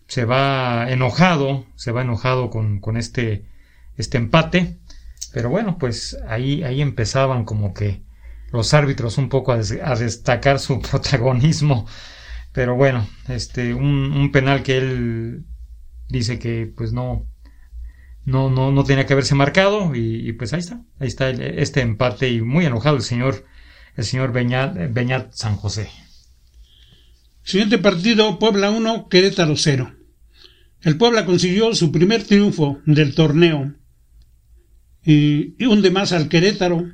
Se 0.10 0.26
va 0.26 0.92
enojado, 0.92 1.66
se 1.76 1.94
va 1.94 2.02
enojado 2.02 2.50
con, 2.50 2.82
con 2.82 2.98
este, 2.98 3.46
este 3.96 4.18
empate. 4.18 4.78
Pero 5.32 5.50
bueno, 5.50 5.78
pues 5.78 6.18
ahí, 6.28 6.64
ahí 6.64 6.82
empezaban 6.82 7.46
como 7.46 7.74
que 7.74 8.04
los 8.52 8.74
árbitros 8.74 9.18
un 9.18 9.30
poco 9.30 9.54
a, 9.54 9.58
destacar 9.58 10.60
su 10.60 10.82
protagonismo 10.92 11.88
pero 12.52 12.76
bueno, 12.76 13.08
este, 13.28 13.74
un, 13.74 14.12
un, 14.12 14.32
penal 14.32 14.64
que 14.64 14.78
él 14.78 15.46
dice 16.08 16.40
que 16.40 16.72
pues 16.76 16.92
no, 16.92 17.28
no, 18.26 18.50
no, 18.50 18.72
no 18.72 18.84
tenía 18.84 19.06
que 19.06 19.14
haberse 19.14 19.36
marcado 19.36 19.96
y, 19.96 20.34
pues 20.34 20.54
ahí 20.54 20.60
está, 20.60 20.82
ahí 21.00 21.08
está 21.08 21.30
este 21.30 21.82
empate 21.82 22.30
y 22.30 22.42
muy 22.42 22.66
enojado 22.66 22.96
el 22.96 23.04
señor, 23.04 23.46
el 23.96 24.04
señor 24.04 24.32
Beñat, 24.32 24.76
Beñat 24.92 25.34
San 25.34 25.56
José. 25.56 25.90
Siguiente 27.44 27.78
partido, 27.78 28.40
Puebla 28.40 28.70
1, 28.72 29.10
Querétaro 29.10 29.56
0. 29.56 29.92
El 30.82 30.98
Puebla 30.98 31.26
consiguió 31.26 31.74
su 31.76 31.92
primer 31.92 32.24
triunfo 32.24 32.82
del 32.86 33.14
torneo 33.14 33.76
y, 35.04 35.56
y 35.62 35.66
hunde 35.66 35.92
más 35.92 36.12
al 36.12 36.30
Querétaro. 36.30 36.92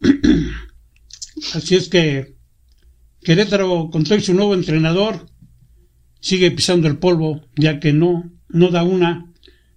Así 1.54 1.74
es 1.74 1.88
que 1.88 2.36
Querétaro, 3.22 3.90
con 3.90 4.06
su 4.06 4.34
nuevo 4.34 4.54
entrenador, 4.54 5.26
sigue 6.20 6.50
pisando 6.50 6.88
el 6.88 6.98
polvo, 6.98 7.44
ya 7.56 7.80
que 7.80 7.92
no, 7.92 8.30
no 8.48 8.70
da 8.70 8.82
una. 8.82 9.32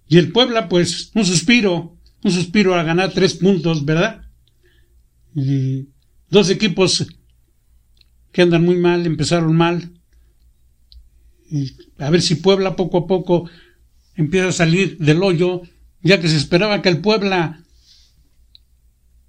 Y 0.06 0.18
el 0.18 0.32
Puebla, 0.32 0.68
pues, 0.68 1.10
un 1.14 1.24
suspiro, 1.24 1.98
un 2.22 2.30
suspiro 2.30 2.74
a 2.74 2.82
ganar 2.82 3.12
tres 3.12 3.34
puntos, 3.34 3.84
¿verdad? 3.84 4.22
Y 5.34 5.88
dos 6.30 6.50
equipos 6.50 7.06
que 8.30 8.42
andan 8.42 8.64
muy 8.64 8.76
mal, 8.76 9.06
empezaron 9.06 9.56
mal. 9.56 9.90
Y 11.52 11.76
a 11.98 12.08
ver 12.08 12.22
si 12.22 12.36
Puebla 12.36 12.76
poco 12.76 12.96
a 12.96 13.06
poco 13.06 13.50
empieza 14.16 14.48
a 14.48 14.52
salir 14.52 14.96
del 14.96 15.22
hoyo, 15.22 15.60
ya 16.02 16.18
que 16.18 16.28
se 16.28 16.36
esperaba 16.36 16.80
que 16.80 16.88
el 16.88 17.02
Puebla 17.02 17.62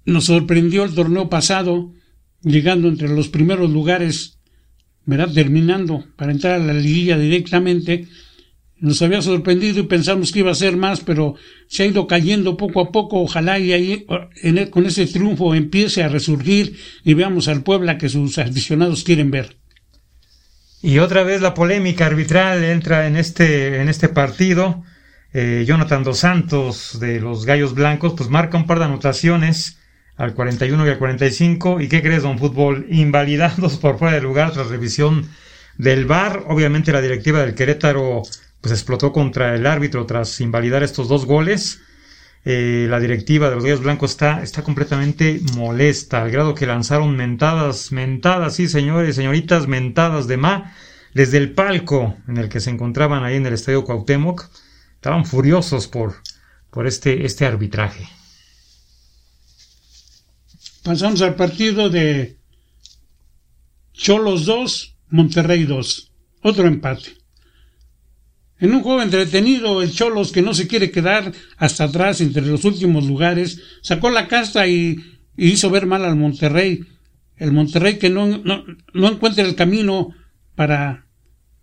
nos 0.06 0.24
sorprendió 0.24 0.84
el 0.84 0.94
torneo 0.94 1.28
pasado 1.28 1.92
llegando 2.40 2.88
entre 2.88 3.08
los 3.08 3.28
primeros 3.28 3.70
lugares, 3.70 4.38
¿verdad? 5.04 5.32
terminando 5.34 6.06
para 6.16 6.32
entrar 6.32 6.58
a 6.58 6.64
la 6.64 6.72
liguilla 6.72 7.18
directamente, 7.18 8.08
nos 8.78 9.02
había 9.02 9.20
sorprendido 9.20 9.80
y 9.80 9.84
pensamos 9.84 10.32
que 10.32 10.38
iba 10.38 10.50
a 10.50 10.54
ser 10.54 10.78
más, 10.78 11.00
pero 11.00 11.34
se 11.68 11.82
ha 11.82 11.86
ido 11.86 12.06
cayendo 12.06 12.56
poco 12.56 12.80
a 12.80 12.90
poco. 12.90 13.20
Ojalá 13.20 13.58
y 13.58 13.72
ahí 13.72 14.06
en 14.42 14.66
con 14.70 14.86
ese 14.86 15.06
triunfo 15.06 15.54
empiece 15.54 16.02
a 16.02 16.08
resurgir 16.08 16.76
y 17.04 17.12
veamos 17.12 17.48
al 17.48 17.62
Puebla 17.62 17.98
que 17.98 18.08
sus 18.08 18.38
aficionados 18.38 19.04
quieren 19.04 19.30
ver. 19.30 19.56
Y 20.86 20.98
otra 20.98 21.22
vez 21.22 21.40
la 21.40 21.54
polémica 21.54 22.04
arbitral 22.04 22.62
entra 22.62 23.06
en 23.06 23.16
este, 23.16 23.80
en 23.80 23.88
este 23.88 24.10
partido. 24.10 24.84
Eh, 25.32 25.64
Jonathan 25.66 26.04
Dos 26.04 26.18
Santos 26.18 27.00
de 27.00 27.20
los 27.20 27.46
Gallos 27.46 27.74
Blancos, 27.74 28.12
pues 28.14 28.28
marca 28.28 28.58
un 28.58 28.66
par 28.66 28.80
de 28.80 28.84
anotaciones 28.84 29.78
al 30.18 30.34
41 30.34 30.86
y 30.86 30.90
al 30.90 30.98
45. 30.98 31.80
¿Y 31.80 31.88
qué 31.88 32.02
crees, 32.02 32.24
don 32.24 32.38
Fútbol? 32.38 32.86
Invalidados 32.90 33.78
por 33.80 33.98
fuera 33.98 34.16
de 34.16 34.20
lugar 34.20 34.52
tras 34.52 34.68
revisión 34.68 35.26
del 35.78 36.04
VAR. 36.04 36.44
Obviamente 36.48 36.92
la 36.92 37.00
directiva 37.00 37.40
del 37.40 37.54
Querétaro 37.54 38.20
pues 38.60 38.72
explotó 38.72 39.10
contra 39.10 39.54
el 39.54 39.66
árbitro 39.66 40.04
tras 40.04 40.38
invalidar 40.42 40.82
estos 40.82 41.08
dos 41.08 41.24
goles. 41.24 41.80
Eh, 42.46 42.86
la 42.90 43.00
directiva 43.00 43.48
de 43.48 43.54
los 43.54 43.64
Gallos 43.64 43.82
Blancos 43.82 44.10
está, 44.10 44.42
está 44.42 44.62
completamente 44.62 45.40
molesta, 45.56 46.22
al 46.22 46.30
grado 46.30 46.54
que 46.54 46.66
lanzaron 46.66 47.16
mentadas, 47.16 47.90
mentadas, 47.90 48.56
sí 48.56 48.68
señores, 48.68 49.16
señoritas, 49.16 49.66
mentadas 49.66 50.26
de 50.26 50.36
ma, 50.36 50.74
desde 51.14 51.38
el 51.38 51.52
palco 51.52 52.16
en 52.28 52.36
el 52.36 52.50
que 52.50 52.60
se 52.60 52.70
encontraban 52.70 53.24
ahí 53.24 53.36
en 53.36 53.46
el 53.46 53.54
estadio 53.54 53.84
Cuauhtémoc. 53.84 54.50
Estaban 54.96 55.24
furiosos 55.24 55.88
por, 55.88 56.16
por 56.70 56.86
este, 56.86 57.24
este 57.24 57.46
arbitraje. 57.46 58.06
Pasamos 60.82 61.22
al 61.22 61.34
partido 61.34 61.88
de 61.88 62.36
Cholos 63.94 64.44
2, 64.44 64.96
Monterrey 65.08 65.64
2. 65.64 66.12
Otro 66.42 66.66
empate. 66.66 67.23
En 68.64 68.74
un 68.74 68.80
juego 68.80 69.02
entretenido, 69.02 69.82
el 69.82 69.92
Cholos, 69.92 70.32
que 70.32 70.40
no 70.40 70.54
se 70.54 70.66
quiere 70.66 70.90
quedar 70.90 71.30
hasta 71.58 71.84
atrás 71.84 72.22
entre 72.22 72.46
los 72.46 72.64
últimos 72.64 73.06
lugares, 73.06 73.60
sacó 73.82 74.08
la 74.08 74.26
casta 74.26 74.66
y, 74.66 74.96
hizo 75.36 75.68
ver 75.68 75.84
mal 75.84 76.02
al 76.02 76.16
Monterrey. 76.16 76.80
El 77.36 77.52
Monterrey 77.52 77.98
que 77.98 78.08
no, 78.08 78.26
no, 78.38 78.64
encuentra 78.94 79.44
el 79.44 79.54
camino 79.54 80.14
para, 80.54 81.04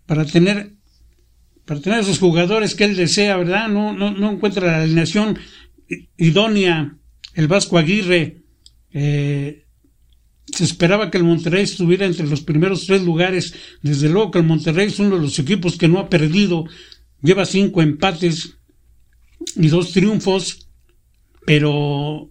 para 0.06 0.24
tener 0.24 0.74
para 1.64 1.80
tener 1.80 1.98
esos 1.98 2.20
jugadores 2.20 2.76
que 2.76 2.84
él 2.84 2.94
desea, 2.94 3.36
¿verdad? 3.36 3.66
No, 3.68 3.92
no, 3.92 4.12
no 4.12 4.30
encuentra 4.30 4.68
la 4.68 4.82
alineación 4.84 5.40
idónea. 6.16 6.98
El 7.34 7.48
Vasco 7.48 7.78
Aguirre 7.78 8.44
eh, 8.92 9.62
se 10.46 10.64
esperaba 10.64 11.10
que 11.10 11.18
el 11.18 11.24
Monterrey 11.24 11.62
estuviera 11.62 12.04
entre 12.04 12.26
los 12.26 12.42
primeros 12.42 12.86
tres 12.86 13.02
lugares. 13.02 13.54
Desde 13.80 14.08
luego 14.08 14.30
que 14.30 14.38
el 14.38 14.44
Monterrey 14.44 14.88
es 14.88 14.98
uno 14.98 15.16
de 15.16 15.22
los 15.22 15.38
equipos 15.38 15.76
que 15.78 15.88
no 15.88 15.98
ha 15.98 16.08
perdido. 16.08 16.66
Lleva 17.22 17.44
cinco 17.44 17.82
empates 17.82 18.56
y 19.56 19.68
dos 19.68 19.92
triunfos. 19.92 20.68
Pero 21.46 22.30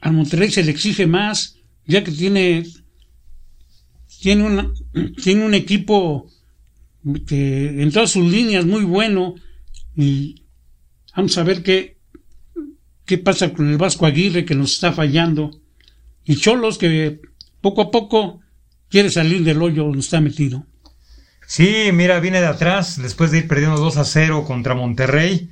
al 0.00 0.12
Monterrey 0.12 0.50
se 0.50 0.64
le 0.64 0.70
exige 0.70 1.06
más, 1.06 1.56
ya 1.86 2.04
que 2.04 2.12
tiene, 2.12 2.66
tiene, 4.20 4.44
una, 4.44 4.72
tiene 5.22 5.44
un 5.44 5.54
equipo 5.54 6.30
que 7.26 7.82
en 7.82 7.90
todas 7.92 8.10
sus 8.10 8.30
líneas 8.30 8.66
muy 8.66 8.84
bueno. 8.84 9.34
Y 9.96 10.42
Vamos 11.18 11.36
a 11.36 11.42
ver 11.42 11.64
qué, 11.64 11.98
qué 13.04 13.18
pasa 13.18 13.52
con 13.52 13.68
el 13.68 13.76
Vasco 13.76 14.06
Aguirre 14.06 14.44
que 14.44 14.54
nos 14.54 14.74
está 14.74 14.92
fallando. 14.92 15.50
Y 16.24 16.36
Cholos 16.36 16.78
que 16.78 17.20
poco 17.60 17.82
a 17.82 17.90
poco 17.90 18.38
quiere 18.88 19.10
salir 19.10 19.42
del 19.42 19.60
hoyo 19.60 19.82
donde 19.82 19.98
está 19.98 20.20
metido. 20.20 20.64
Sí, 21.48 21.92
mira, 21.94 22.20
viene 22.20 22.42
de 22.42 22.46
atrás, 22.46 23.00
después 23.00 23.30
de 23.30 23.38
ir 23.38 23.48
perdiendo 23.48 23.80
2 23.80 23.96
a 23.96 24.04
0 24.04 24.44
contra 24.46 24.74
Monterrey. 24.74 25.50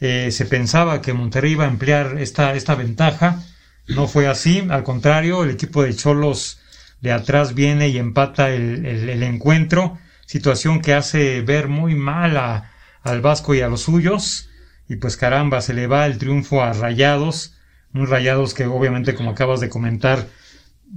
Eh, 0.00 0.30
se 0.32 0.44
pensaba 0.44 1.00
que 1.00 1.12
Monterrey 1.12 1.52
iba 1.52 1.66
a 1.66 1.68
emplear 1.68 2.18
esta, 2.18 2.54
esta 2.54 2.74
ventaja. 2.74 3.44
No 3.86 4.08
fue 4.08 4.26
así, 4.26 4.66
al 4.68 4.82
contrario, 4.82 5.44
el 5.44 5.50
equipo 5.50 5.84
de 5.84 5.94
Cholos 5.94 6.58
de 7.00 7.12
atrás 7.12 7.54
viene 7.54 7.88
y 7.90 7.98
empata 7.98 8.50
el, 8.50 8.84
el, 8.84 9.22
encuentro, 9.22 9.96
situación 10.26 10.80
que 10.80 10.94
hace 10.94 11.42
ver 11.42 11.68
muy 11.68 11.94
mal 11.94 12.36
a, 12.36 12.72
al 13.04 13.20
Vasco 13.20 13.54
y 13.54 13.60
a 13.60 13.68
los 13.68 13.82
suyos. 13.82 14.50
Y 14.88 14.96
pues 14.96 15.16
caramba, 15.16 15.60
se 15.60 15.74
le 15.74 15.86
va 15.86 16.06
el 16.06 16.18
triunfo 16.18 16.60
a 16.60 16.72
Rayados, 16.72 17.54
un 17.94 18.08
Rayados 18.08 18.52
que 18.52 18.66
obviamente, 18.66 19.14
como 19.14 19.30
acabas 19.30 19.60
de 19.60 19.68
comentar, 19.68 20.26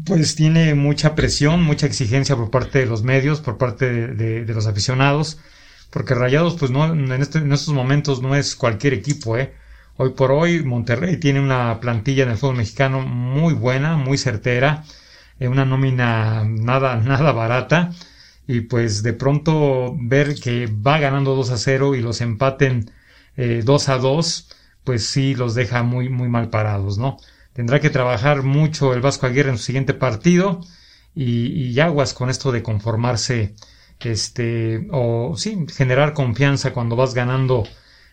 pues 0.05 0.36
tiene 0.36 0.75
mucha 0.75 1.15
presión, 1.15 1.63
mucha 1.63 1.86
exigencia 1.88 2.36
por 2.36 2.51
parte 2.51 2.79
de 2.79 2.86
los 2.86 3.03
medios, 3.03 3.41
por 3.41 3.58
parte 3.58 4.08
de, 4.08 4.53
los 4.53 4.67
aficionados, 4.67 5.39
porque 5.89 6.15
Rayados, 6.15 6.55
pues 6.58 6.72
no, 6.72 6.86
en, 6.86 7.12
este, 7.13 7.39
en 7.39 7.51
estos 7.51 7.74
momentos 7.74 8.22
no 8.22 8.36
es 8.36 8.55
cualquier 8.55 8.93
equipo, 8.93 9.38
¿eh? 9.38 9.53
Hoy 9.98 10.12
por 10.12 10.31
hoy 10.31 10.63
Monterrey 10.63 11.17
tiene 11.17 11.41
una 11.41 11.79
plantilla 11.81 12.24
en 12.24 12.29
el 12.29 12.38
fútbol 12.38 12.58
mexicano 12.58 13.01
muy 13.01 13.53
buena, 13.53 13.98
muy 13.98 14.17
certera, 14.17 14.84
eh, 15.39 15.48
una 15.48 15.65
nómina 15.65 16.46
nada, 16.46 16.96
nada 17.03 17.31
barata, 17.31 17.91
y 18.48 18.62
pues 18.62 19.03
de 19.03 19.13
pronto 19.13 19.96
ver 20.00 20.36
que 20.36 20.67
va 20.67 21.00
ganando 21.00 21.36
2 21.36 21.51
a 21.51 21.58
0 21.58 21.96
y 21.96 22.01
los 22.01 22.22
empaten 22.22 22.91
eh, 23.38 23.62
2 23.65 23.89
a 23.89 23.98
2, 23.98 24.50
pues 24.84 25.05
sí 25.08 25.36
los 25.36 25.55
deja 25.55 25.84
muy, 25.84 26.10
muy 26.10 26.29
mal 26.29 26.50
parados, 26.50 26.98
¿no? 26.98 27.17
Tendrá 27.60 27.82
que 27.82 27.89
trabajar 27.89 28.42
mucho 28.42 28.94
el 28.94 29.01
Vasco 29.01 29.25
Aguirre 29.25 29.50
en 29.50 29.58
su 29.58 29.66
siguiente 29.66 29.94
partido 29.94 30.62
y, 31.13 31.78
aguas 31.82 32.13
con 32.13 32.30
esto 32.30 32.54
de 32.54 32.63
conformarse, 32.63 33.54
este, 34.00 34.88
o 34.92 35.36
sí, 35.36 35.66
generar 35.75 36.13
confianza 36.13 36.72
cuando 36.72 36.96
vas 36.96 37.13
ganando 37.13 37.68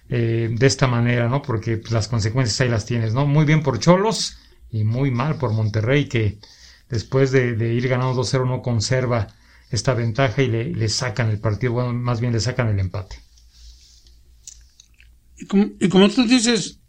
eh, 0.09 0.49
de 0.51 0.67
esta 0.67 0.89
manera, 0.89 1.29
¿no? 1.29 1.43
Porque 1.43 1.77
pues, 1.77 1.93
las 1.93 2.09
consecuencias 2.09 2.61
ahí 2.61 2.69
las 2.69 2.87
tienes, 2.87 3.15
¿no? 3.15 3.25
Muy 3.25 3.45
bien 3.45 3.63
por 3.63 3.79
Cholos 3.79 4.37
y 4.69 4.83
muy 4.83 5.13
mal 5.13 5.39
por 5.39 5.53
Monterrey 5.53 6.09
que 6.09 6.41
después 6.89 7.31
de, 7.31 7.73
ir 7.73 7.87
ganando 7.87 8.21
2-0 8.21 8.49
no 8.49 8.63
conserva 8.63 9.29
esta 9.71 9.95
ventaja 9.95 10.43
y 10.43 10.49
le, 10.49 10.89
sacan 10.89 11.31
el 11.31 11.39
partido, 11.39 11.75
bueno, 11.75 11.93
más 11.93 12.21
bien 12.21 12.33
le 12.33 12.41
sacan 12.41 12.67
el 12.67 12.81
empate. 12.81 13.21
Y 15.39 15.47
como, 15.47 15.67
y 15.79 15.89
como 15.89 16.09
tú 16.09 16.27
dices, 16.27 16.81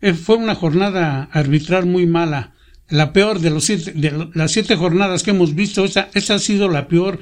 fue 0.00 0.36
una 0.36 0.54
jornada 0.54 1.28
arbitral 1.32 1.86
muy 1.86 2.06
mala. 2.06 2.54
La 2.88 3.12
peor 3.12 3.40
de, 3.40 3.50
los 3.50 3.64
siete, 3.64 3.92
de 3.92 4.30
las 4.32 4.52
siete 4.52 4.74
jornadas 4.74 5.22
que 5.22 5.30
hemos 5.30 5.54
visto, 5.54 5.84
esa, 5.84 6.08
esa 6.14 6.36
ha 6.36 6.38
sido 6.38 6.68
la 6.68 6.88
peor. 6.88 7.18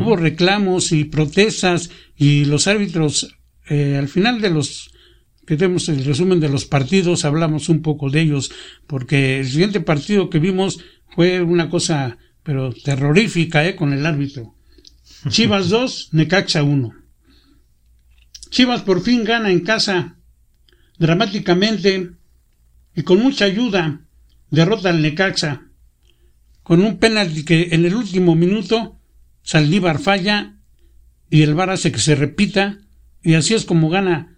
Hubo 0.00 0.16
reclamos 0.16 0.92
y 0.92 1.04
protestas 1.04 1.90
y 2.16 2.44
los 2.44 2.68
árbitros, 2.68 3.36
eh, 3.68 3.96
al 3.98 4.08
final 4.08 4.40
de 4.40 4.50
los 4.50 4.90
que 5.44 5.56
tenemos 5.56 5.88
el 5.88 6.04
resumen 6.04 6.40
de 6.40 6.50
los 6.50 6.66
partidos, 6.66 7.24
hablamos 7.24 7.70
un 7.70 7.80
poco 7.80 8.10
de 8.10 8.20
ellos, 8.20 8.52
porque 8.86 9.40
el 9.40 9.48
siguiente 9.48 9.80
partido 9.80 10.28
que 10.28 10.38
vimos 10.38 10.78
fue 11.14 11.40
una 11.40 11.70
cosa, 11.70 12.18
pero 12.42 12.72
terrorífica, 12.72 13.66
eh, 13.66 13.74
con 13.74 13.94
el 13.94 14.04
árbitro. 14.04 14.54
Chivas 15.30 15.70
2, 15.70 16.10
Necaxa 16.12 16.62
1. 16.62 16.92
Chivas 18.50 18.82
por 18.82 19.00
fin 19.02 19.24
gana 19.24 19.50
en 19.50 19.60
casa 19.60 20.18
dramáticamente 20.98 22.17
y 22.98 23.02
con 23.04 23.20
mucha 23.20 23.44
ayuda 23.44 24.00
derrota 24.50 24.90
al 24.90 25.00
Necaxa 25.02 25.68
con 26.64 26.80
un 26.80 26.98
penalti 26.98 27.44
que 27.44 27.68
en 27.70 27.84
el 27.84 27.94
último 27.94 28.34
minuto 28.34 28.98
Saldívar 29.40 30.00
falla 30.00 30.56
y 31.30 31.42
el 31.42 31.54
VAR 31.54 31.70
hace 31.70 31.92
que 31.92 32.00
se 32.00 32.16
repita 32.16 32.80
y 33.22 33.34
así 33.34 33.54
es 33.54 33.64
como 33.64 33.88
gana 33.88 34.36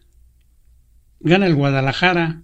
gana 1.21 1.47
el 1.47 1.55
Guadalajara. 1.55 2.43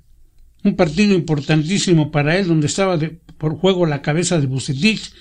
Un 0.64 0.74
partido 0.74 1.14
importantísimo 1.14 2.10
para 2.10 2.38
él 2.38 2.48
donde 2.48 2.66
estaba 2.66 2.98
por 3.36 3.58
juego 3.58 3.84
la 3.84 4.00
cabeza 4.00 4.40
de 4.40 4.46
Bucetich 4.46 5.12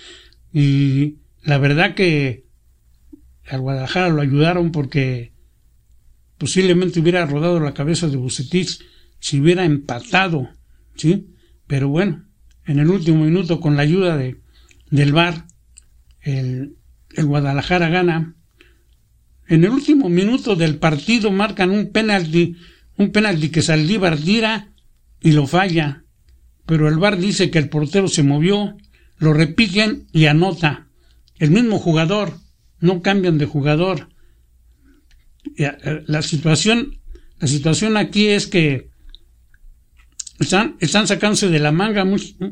y 0.54 1.18
la 1.44 1.58
verdad 1.58 1.94
que 1.94 2.46
al 3.48 3.60
Guadalajara 3.60 4.08
lo 4.08 4.22
ayudaron 4.22 4.72
porque 4.72 5.34
posiblemente 6.38 7.02
hubiera 7.02 7.26
rodado 7.26 7.60
la 7.60 7.74
cabeza 7.74 8.08
de 8.08 8.16
Bucetich 8.16 8.80
si 9.20 9.42
hubiera 9.42 9.66
empatado 9.66 10.56
¿sí? 10.96 11.28
Pero 11.68 11.90
bueno, 11.90 12.26
en 12.66 12.80
el 12.80 12.90
último 12.90 13.24
minuto, 13.26 13.60
con 13.60 13.76
la 13.76 13.84
ayuda 13.84 14.18
de, 14.18 14.42
del 14.90 15.14
VAR, 15.14 15.46
el, 16.22 16.78
el 17.14 17.26
Guadalajara 17.26 17.90
gana. 17.90 18.36
En 19.48 19.64
el 19.64 19.70
último 19.70 20.10
minuto 20.10 20.56
del 20.56 20.78
partido 20.78 21.32
marcan 21.32 21.70
un 21.70 21.92
penalti, 21.92 22.56
un 22.98 23.12
penalti 23.12 23.50
que 23.50 23.62
Saldívar 23.62 24.18
tira 24.18 24.74
y 25.22 25.32
lo 25.32 25.48
falla. 25.48 26.04
Pero 26.66 26.88
el 26.88 26.98
VAR 26.98 27.18
dice 27.18 27.52
que 27.52 27.60
el 27.60 27.70
portero 27.70 28.08
se 28.08 28.24
movió, 28.24 28.76
lo 29.18 29.34
repiten 29.34 30.08
y 30.12 30.26
anota. 30.26 30.88
El 31.38 31.52
mismo 31.52 31.78
jugador, 31.78 32.40
no 32.80 33.02
cambian 33.02 33.38
de 33.38 33.46
jugador. 33.46 34.10
Eh, 35.58 36.04
la 36.08 36.22
situación, 36.22 37.00
la 37.40 37.48
situación 37.48 37.98
aquí 37.98 38.28
es 38.28 38.48
que 38.48 38.90
están, 40.40 40.76
están 40.80 41.08
sacándose 41.08 41.50
de 41.50 41.60
la 41.60 41.72
manga 41.72 42.06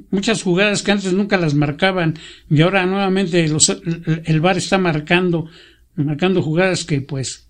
muchas 0.09 0.41
jugadas 0.41 0.83
que 0.83 0.91
antes 0.91 1.13
nunca 1.13 1.37
las 1.37 1.53
marcaban 1.53 2.17
y 2.49 2.61
ahora 2.61 2.85
nuevamente 2.85 3.47
los, 3.47 3.69
el 3.69 4.41
VAR 4.41 4.57
está 4.57 4.77
marcando, 4.77 5.49
marcando 5.95 6.41
jugadas 6.41 6.85
que 6.85 7.01
pues 7.01 7.49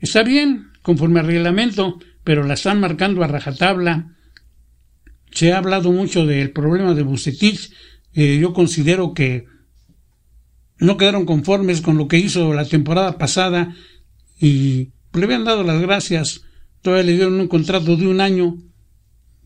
está 0.00 0.22
bien 0.22 0.70
conforme 0.82 1.20
al 1.20 1.26
reglamento, 1.26 1.98
pero 2.24 2.44
la 2.44 2.54
están 2.54 2.80
marcando 2.80 3.22
a 3.22 3.26
rajatabla. 3.26 4.16
Se 5.30 5.52
ha 5.52 5.58
hablado 5.58 5.90
mucho 5.92 6.26
del 6.26 6.50
problema 6.50 6.94
de 6.94 7.02
Bucetich. 7.02 7.72
Eh, 8.12 8.38
yo 8.40 8.52
considero 8.52 9.14
que 9.14 9.46
no 10.78 10.96
quedaron 10.96 11.24
conformes 11.24 11.80
con 11.80 11.96
lo 11.96 12.06
que 12.06 12.18
hizo 12.18 12.52
la 12.52 12.66
temporada 12.66 13.18
pasada 13.18 13.74
y 14.38 14.92
le 15.12 15.24
habían 15.24 15.44
dado 15.44 15.64
las 15.64 15.80
gracias. 15.80 16.42
Todavía 16.82 17.04
le 17.04 17.12
dieron 17.12 17.40
un 17.40 17.48
contrato 17.48 17.96
de 17.96 18.06
un 18.06 18.20
año 18.20 18.58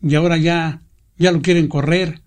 y 0.01 0.15
ahora 0.15 0.37
ya, 0.37 0.81
ya 1.17 1.31
lo 1.31 1.41
quieren 1.41 1.67
correr. 1.67 2.21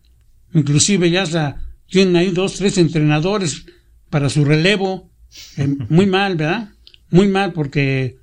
Inclusive 0.54 1.10
ya 1.10 1.56
tienen 1.86 2.16
ahí 2.16 2.30
dos, 2.30 2.54
tres 2.54 2.78
entrenadores 2.78 3.64
para 4.10 4.28
su 4.28 4.44
relevo. 4.44 5.10
Eh, 5.56 5.66
muy 5.88 6.06
mal, 6.06 6.36
¿verdad? 6.36 6.70
Muy 7.10 7.28
mal 7.28 7.52
porque 7.52 8.16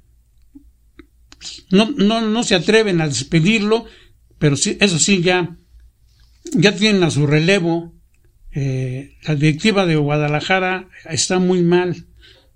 no, 1.71 1.91
no, 1.91 2.21
no 2.21 2.43
se 2.43 2.55
atreven 2.55 3.01
a 3.01 3.07
despedirlo, 3.07 3.85
pero 4.37 4.55
sí, 4.55 4.77
eso 4.79 4.99
sí, 4.99 5.21
ya, 5.21 5.57
ya 6.53 6.75
tienen 6.75 7.03
a 7.03 7.11
su 7.11 7.27
relevo. 7.27 7.93
Eh, 8.51 9.17
la 9.27 9.35
directiva 9.35 9.85
de 9.85 9.95
Guadalajara 9.95 10.89
está 11.09 11.39
muy 11.39 11.61
mal, 11.61 12.07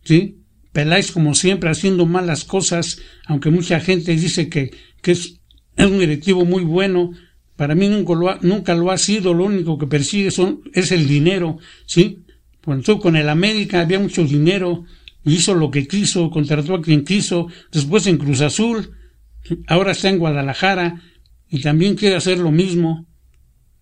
¿sí? 0.04 0.40
Peláis, 0.72 1.12
como 1.12 1.36
siempre, 1.36 1.70
haciendo 1.70 2.08
malas 2.08 2.44
cosas, 2.46 3.00
aunque 3.28 3.52
mucha 3.52 3.80
gente 3.80 4.16
dice 4.16 4.50
que, 4.50 4.72
que 5.04 5.12
es 5.12 5.40
es 5.76 5.86
un 5.86 6.00
directivo 6.00 6.46
muy 6.46 6.64
bueno. 6.64 7.12
Para 7.56 7.76
mí 7.76 7.88
nunca 7.88 8.14
lo 8.14 8.30
ha, 8.30 8.40
nunca 8.42 8.76
lo 8.76 8.92
ha 8.92 8.98
sido. 8.98 9.34
Lo 9.34 9.46
único 9.46 9.78
que 9.78 9.88
persigue 9.88 10.32
son, 10.32 10.62
es 10.74 10.92
el 10.92 11.08
dinero, 11.08 11.58
¿sí? 11.86 12.20
Cuando 12.64 13.00
con 13.00 13.16
el 13.16 13.30
América 13.30 13.82
había 13.82 14.00
mucho 14.00 14.24
dinero. 14.24 14.86
Hizo 15.26 15.56
lo 15.56 15.72
que 15.72 15.88
quiso, 15.88 16.30
contrató 16.30 16.76
a 16.76 16.82
quien 16.82 17.04
quiso. 17.04 17.48
Después 17.72 18.08
en 18.08 18.18
Cruz 18.18 18.42
Azul. 18.42 18.92
Ahora 19.68 19.92
está 19.92 20.10
en 20.10 20.20
Guadalajara. 20.20 21.02
Y 21.50 21.62
también 21.62 21.96
quiere 21.96 22.16
hacer 22.16 22.40
lo 22.40 22.52
mismo. 22.52 23.06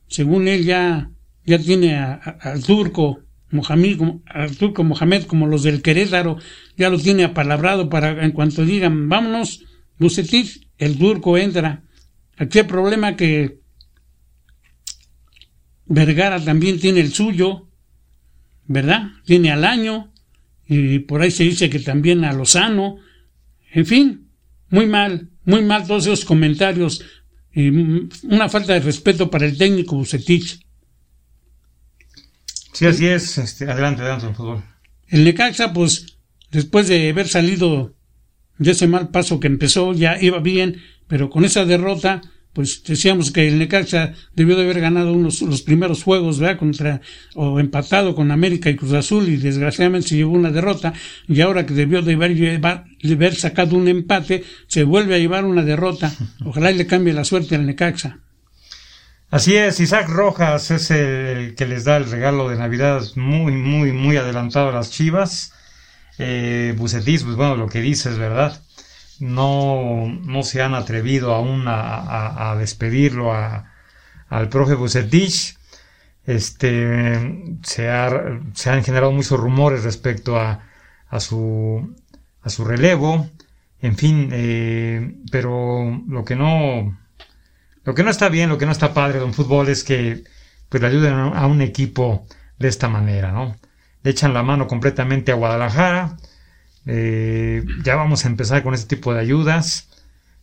Según 0.08 0.48
él 0.48 0.66
ya, 0.66 1.10
ya 1.46 1.58
tiene 1.58 1.96
al 1.96 2.64
turco 2.64 3.22
Mohamed, 3.52 4.00
al 4.26 4.58
turco 4.58 4.84
Mohamed 4.84 5.24
como 5.24 5.48
los 5.48 5.64
del 5.64 5.82
Querétaro. 5.82 6.38
Ya 6.78 6.90
lo 6.90 7.00
tiene 7.00 7.24
apalabrado 7.24 7.90
para 7.90 8.24
en 8.24 8.32
cuanto 8.32 8.66
digan 8.66 9.10
vámonos, 9.10 9.64
Bucetich 9.98 10.68
el 10.82 10.98
turco 10.98 11.38
entra. 11.38 11.84
Aquí 12.38 12.60
el 12.60 12.66
problema 12.66 13.16
que 13.16 13.60
Vergara 15.86 16.44
también 16.44 16.80
tiene 16.80 17.02
el 17.02 17.14
suyo, 17.14 17.70
¿verdad? 18.66 19.12
Tiene 19.26 19.52
al 19.52 19.64
año, 19.64 20.12
y 20.68 21.00
por 21.00 21.22
ahí 21.22 21.30
se 21.30 21.44
dice 21.44 21.70
que 21.70 21.80
también 21.80 22.26
a 22.26 22.34
Lozano. 22.34 22.98
En 23.74 23.86
fin, 23.86 24.32
muy 24.70 24.88
mal, 24.88 25.30
muy 25.46 25.62
mal 25.64 25.86
todos 25.86 26.08
esos 26.08 26.26
comentarios. 26.26 27.06
Y 27.54 27.70
una 28.24 28.50
falta 28.50 28.74
de 28.74 28.80
respeto 28.80 29.30
para 29.30 29.46
el 29.46 29.58
técnico 29.58 29.98
Bucetich. 29.98 30.66
Sí, 32.74 32.88
así 32.88 33.06
es. 33.06 33.38
Este, 33.38 33.70
adelante, 33.70 34.02
adelante, 34.02 34.28
por 34.28 34.36
favor. 34.36 34.64
El 35.10 35.26
Necaxa, 35.26 35.74
pues, 35.74 36.18
después 36.50 36.88
de 36.88 37.10
haber 37.10 37.28
salido 37.28 37.94
de 38.62 38.72
ese 38.72 38.88
mal 38.88 39.10
paso 39.10 39.40
que 39.40 39.48
empezó, 39.48 39.94
ya 39.94 40.22
iba 40.22 40.40
bien, 40.40 40.82
pero 41.08 41.30
con 41.30 41.46
esa 41.46 41.66
derrota, 41.66 42.22
pues 42.54 42.84
decíamos 42.84 43.32
que 43.32 43.48
el 43.48 43.58
Necaxa 43.58 44.14
debió 44.36 44.56
de 44.56 44.64
haber 44.64 44.82
ganado 44.82 45.14
unos 45.14 45.42
los 45.42 45.64
primeros 45.64 46.04
juegos, 46.04 46.40
¿verdad? 46.40 46.60
Contra, 46.60 47.02
o 47.34 47.60
empatado 47.60 48.14
con 48.14 48.30
América 48.30 48.70
y 48.70 48.76
Cruz 48.76 48.94
Azul 48.94 49.28
y 49.30 49.38
desgraciadamente 49.38 50.10
se 50.10 50.18
llevó 50.18 50.34
una 50.34 50.52
derrota 50.52 50.94
y 51.28 51.42
ahora 51.42 51.66
que 51.66 51.74
debió 51.74 52.04
de 52.04 52.14
haber, 52.14 52.62
haber 53.04 53.36
sacado 53.36 53.76
un 53.76 53.88
empate, 53.88 54.44
se 54.68 54.84
vuelve 54.84 55.16
a 55.16 55.20
llevar 55.20 55.46
una 55.46 55.64
derrota. 55.64 56.14
Ojalá 56.46 56.72
y 56.72 56.78
le 56.78 56.86
cambie 56.86 57.14
la 57.14 57.24
suerte 57.24 57.56
al 57.56 57.66
Necaxa. 57.66 58.20
Así 59.32 59.56
es, 59.56 59.80
Isaac 59.80 60.08
Rojas 60.10 60.70
es 60.70 60.92
el 60.92 61.56
que 61.56 61.66
les 61.66 61.86
da 61.86 61.98
el 61.98 62.12
regalo 62.12 62.50
de 62.50 62.58
Navidad 62.58 63.02
muy, 63.16 63.54
muy, 63.54 63.92
muy 63.92 64.18
adelantado 64.18 64.70
a 64.70 64.74
las 64.74 64.92
Chivas. 64.92 65.54
Eh, 66.18 66.74
Bucetis, 66.78 67.24
pues 67.24 67.36
bueno, 67.36 67.56
lo 67.56 67.68
que 67.68 67.82
dices, 67.82 68.18
¿verdad? 68.18 68.62
No, 69.20 70.08
no 70.08 70.44
se 70.44 70.62
han 70.62 70.74
atrevido 70.74 71.34
aún 71.34 71.66
a, 71.68 72.56
despedirlo 72.60 73.34
a, 73.34 73.72
al 74.30 74.50
profe 74.50 74.76
Bucetich. 74.76 75.58
Este, 76.26 77.58
se, 77.64 77.90
han 77.90 78.84
generado 78.84 79.12
muchos 79.12 79.40
rumores 79.40 79.84
respecto 79.84 80.40
a, 80.40 80.64
a, 81.10 81.20
su, 81.20 81.96
a 82.42 82.50
su 82.50 82.66
relevo. 82.66 83.30
En 83.82 83.98
fin, 83.98 84.30
eh, 84.32 85.16
pero 85.32 86.04
lo 86.08 86.24
que 86.24 86.36
no 86.36 86.98
lo 87.84 87.96
que 87.96 88.04
no 88.04 88.12
está 88.12 88.30
bien, 88.30 88.50
lo 88.50 88.58
que 88.58 88.66
no 88.66 88.72
está 88.72 88.94
padre 88.94 89.20
de 89.20 89.26
un 89.26 89.34
fútbol 89.34 89.70
es 89.70 89.84
que 89.84 90.24
pues 90.70 90.82
le 90.82 90.88
ayuden 90.88 91.14
a 91.14 91.48
un 91.48 91.62
equipo 91.62 92.26
de 92.60 92.68
esta 92.68 92.88
manera, 92.88 93.32
¿no? 93.32 93.56
Le 94.04 94.12
echan 94.12 94.34
la 94.34 94.44
mano 94.44 94.68
completamente 94.68 95.32
a 95.32 95.36
Guadalajara. 95.36 96.18
Eh, 96.86 97.64
ya 97.84 97.96
vamos 97.96 98.26
a 98.26 98.28
empezar 98.28 98.64
con 98.64 98.74
este 98.74 98.96
tipo 98.96 99.14
de 99.14 99.20
ayudas. 99.20 99.90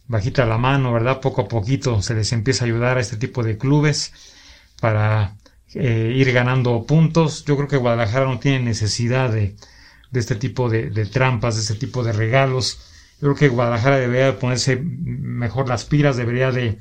Bajita 0.06 0.46
la 0.46 0.58
mano, 0.58 0.92
¿verdad? 0.92 1.20
Poco 1.20 1.42
a 1.42 1.48
poquito 1.48 2.00
se 2.02 2.14
les 2.14 2.32
empieza 2.32 2.64
a 2.64 2.66
ayudar 2.66 2.96
a 2.96 3.00
este 3.00 3.16
tipo 3.16 3.42
de 3.42 3.58
clubes 3.58 4.12
para 4.80 5.36
eh, 5.74 6.12
ir 6.16 6.32
ganando 6.32 6.84
puntos. 6.86 7.44
Yo 7.44 7.56
creo 7.56 7.68
que 7.68 7.76
Guadalajara 7.76 8.26
no 8.26 8.38
tiene 8.38 8.60
necesidad 8.60 9.30
de, 9.30 9.56
de 10.10 10.20
este 10.20 10.34
tipo 10.36 10.68
de, 10.68 11.06
trampas, 11.06 11.56
de 11.56 11.62
este 11.62 11.74
tipo 11.74 12.02
de 12.02 12.12
regalos. 12.12 12.80
Yo 13.20 13.28
creo 13.28 13.34
que 13.34 13.48
Guadalajara 13.48 13.98
debería 13.98 14.38
ponerse 14.38 14.76
mejor 14.76 15.68
las 15.68 15.84
pilas, 15.84 16.16
debería 16.16 16.52
de 16.52 16.78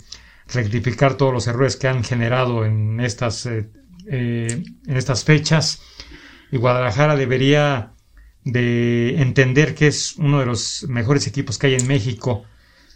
rectificar 0.53 1.15
todos 1.15 1.33
los 1.33 1.47
errores 1.47 1.75
que 1.75 1.87
han 1.87 2.03
generado 2.03 2.65
en 2.65 2.99
estas, 2.99 3.45
eh, 3.45 3.69
en 4.07 4.97
estas 4.97 5.23
fechas. 5.23 5.81
Y 6.51 6.57
Guadalajara 6.57 7.15
debería 7.15 7.91
de 8.43 9.21
entender 9.21 9.75
que 9.75 9.87
es 9.87 10.15
uno 10.17 10.39
de 10.39 10.45
los 10.45 10.85
mejores 10.87 11.27
equipos 11.27 11.57
que 11.57 11.67
hay 11.67 11.75
en 11.75 11.87
México 11.87 12.45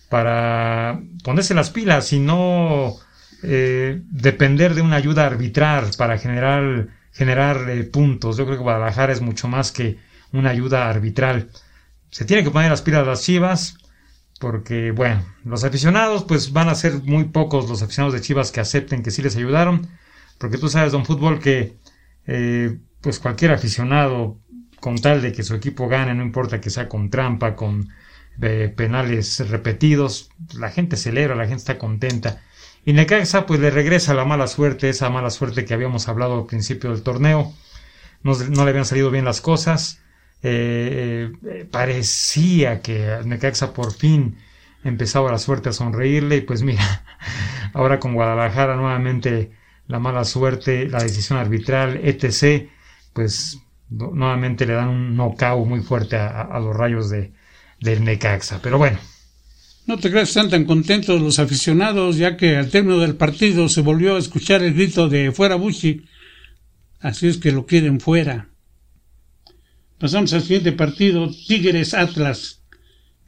para 0.10 1.02
ponerse 1.24 1.54
las 1.54 1.70
pilas 1.70 2.14
y 2.14 2.20
no 2.20 2.96
eh, 3.44 4.02
depender 4.10 4.76
de 4.76 4.82
una 4.82 4.98
ayuda 4.98 5.26
arbitral 5.26 5.92
para 5.98 6.18
generar, 6.18 6.88
generar 7.12 7.66
puntos. 7.92 8.38
Yo 8.38 8.46
creo 8.46 8.58
que 8.58 8.64
Guadalajara 8.64 9.14
es 9.14 9.22
mucho 9.22 9.48
más 9.48 9.72
que 9.72 9.98
una 10.32 10.50
ayuda 10.50 10.90
arbitral. 10.90 11.50
Se 12.10 12.26
tiene 12.26 12.44
que 12.44 12.52
poner 12.52 12.70
las 12.70 12.82
pilas 12.82 13.08
las 13.08 13.24
Chivas, 13.24 13.78
porque 14.40 14.92
bueno, 14.92 15.26
los 15.46 15.64
aficionados 15.64 16.24
pues 16.26 16.52
van 16.52 16.70
a 16.70 16.76
ser 16.76 17.02
muy 17.04 17.26
pocos 17.26 17.70
los 17.70 17.82
aficionados 17.82 18.14
de 18.14 18.22
Chivas 18.22 18.52
que 18.52 18.60
acepten 18.60 19.04
que 19.04 19.12
sí 19.12 19.22
les 19.22 19.36
ayudaron, 19.36 19.88
porque 20.38 20.58
tú 20.58 20.68
sabes, 20.68 20.92
don 20.92 21.06
Fútbol, 21.06 21.40
que 21.40 21.76
eh, 22.28 22.78
pues 23.02 23.20
cualquier 23.20 23.52
aficionado 23.52 24.38
con 24.80 24.98
tal 24.98 25.22
de 25.22 25.32
que 25.32 25.44
su 25.44 25.56
equipo 25.56 25.88
gane, 25.88 26.14
no 26.14 26.24
importa 26.24 26.62
que 26.62 26.70
sea 26.70 26.90
con 26.90 27.10
trampa, 27.10 27.56
con 27.56 27.90
eh, 28.42 28.74
penales 28.76 29.48
repetidos, 29.50 30.32
la 30.58 30.70
gente 30.70 30.98
celebra, 30.98 31.36
la 31.36 31.44
gente 31.44 31.58
está 31.58 31.78
contenta. 31.78 32.42
Y 32.84 32.94
Necaxa 32.94 33.46
pues 33.46 33.60
le 33.60 33.70
regresa 33.70 34.14
la 34.14 34.26
mala 34.26 34.48
suerte, 34.48 34.90
esa 34.90 35.10
mala 35.10 35.30
suerte 35.30 35.66
que 35.66 35.74
habíamos 35.74 36.08
hablado 36.08 36.40
al 36.40 36.46
principio 36.48 36.92
del 36.92 37.04
torneo, 37.04 37.54
no, 38.24 38.34
no 38.34 38.64
le 38.64 38.70
habían 38.72 38.86
salido 38.86 39.12
bien 39.12 39.26
las 39.26 39.42
cosas, 39.42 40.02
eh, 40.42 41.32
eh, 41.46 41.68
parecía 41.70 42.82
que 42.82 43.20
Necaxa 43.24 43.74
por 43.74 43.94
fin 43.94 44.38
empezaba 44.84 45.32
la 45.32 45.38
suerte 45.38 45.70
a 45.70 45.74
sonreírle 45.74 46.38
y 46.38 46.42
pues 46.42 46.64
mira, 46.64 47.04
ahora 47.74 48.00
con 48.00 48.16
Guadalajara 48.16 48.76
nuevamente 48.76 49.52
la 49.88 50.00
mala 50.00 50.24
suerte, 50.24 50.88
la 50.88 51.04
decisión 51.04 51.38
arbitral, 51.38 52.00
etc., 52.04 52.68
pues 53.13 53.60
nuevamente 53.89 54.65
le 54.65 54.74
dan 54.74 54.89
un 54.89 55.15
knockout 55.15 55.67
muy 55.67 55.82
fuerte 55.82 56.15
a, 56.15 56.60
los 56.60 56.76
rayos 56.76 57.10
de, 57.10 57.34
del 57.80 58.04
Necaxa. 58.04 58.62
Pero 58.62 58.78
bueno. 58.78 59.00
No 59.88 59.97
te 59.97 60.12
creas 60.12 60.30
están 60.30 60.50
tan 60.50 60.65
contentos 60.65 61.19
los 61.21 61.39
aficionados, 61.39 62.17
ya 62.17 62.38
que 62.38 62.56
al 62.56 62.69
término 62.69 63.00
del 63.00 63.15
partido 63.15 63.67
se 63.67 63.82
volvió 63.82 64.15
a 64.15 64.19
escuchar 64.19 64.63
el 64.63 64.74
grito 64.74 65.10
de 65.10 65.32
fuera 65.32 65.56
Bushi. 65.56 66.06
Así 67.00 67.28
es 67.28 67.38
que 67.38 67.52
lo 67.52 67.65
quieren 67.65 68.00
fuera. 68.00 68.50
Pasamos 69.97 70.34
al 70.34 70.41
siguiente 70.41 70.71
partido, 70.71 71.30
Tigres 71.30 71.93
Atlas. 71.93 72.62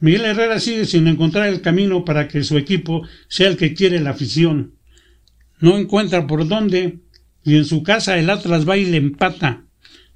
Miguel 0.00 0.24
Herrera 0.24 0.60
sigue 0.60 0.86
sin 0.86 1.06
encontrar 1.06 1.48
el 1.48 1.60
camino 1.60 2.04
para 2.04 2.28
que 2.28 2.42
su 2.44 2.56
equipo 2.56 3.06
sea 3.28 3.48
el 3.48 3.56
que 3.56 3.74
quiere 3.74 4.00
la 4.00 4.10
afición. 4.10 4.74
No 5.60 5.76
encuentra 5.76 6.26
por 6.26 6.46
dónde 6.46 7.00
y 7.42 7.56
en 7.56 7.64
su 7.64 7.82
casa 7.82 8.18
el 8.18 8.30
Atlas 8.30 8.68
va 8.68 8.76
y 8.76 8.86
le 8.86 8.96
empata. 8.96 9.63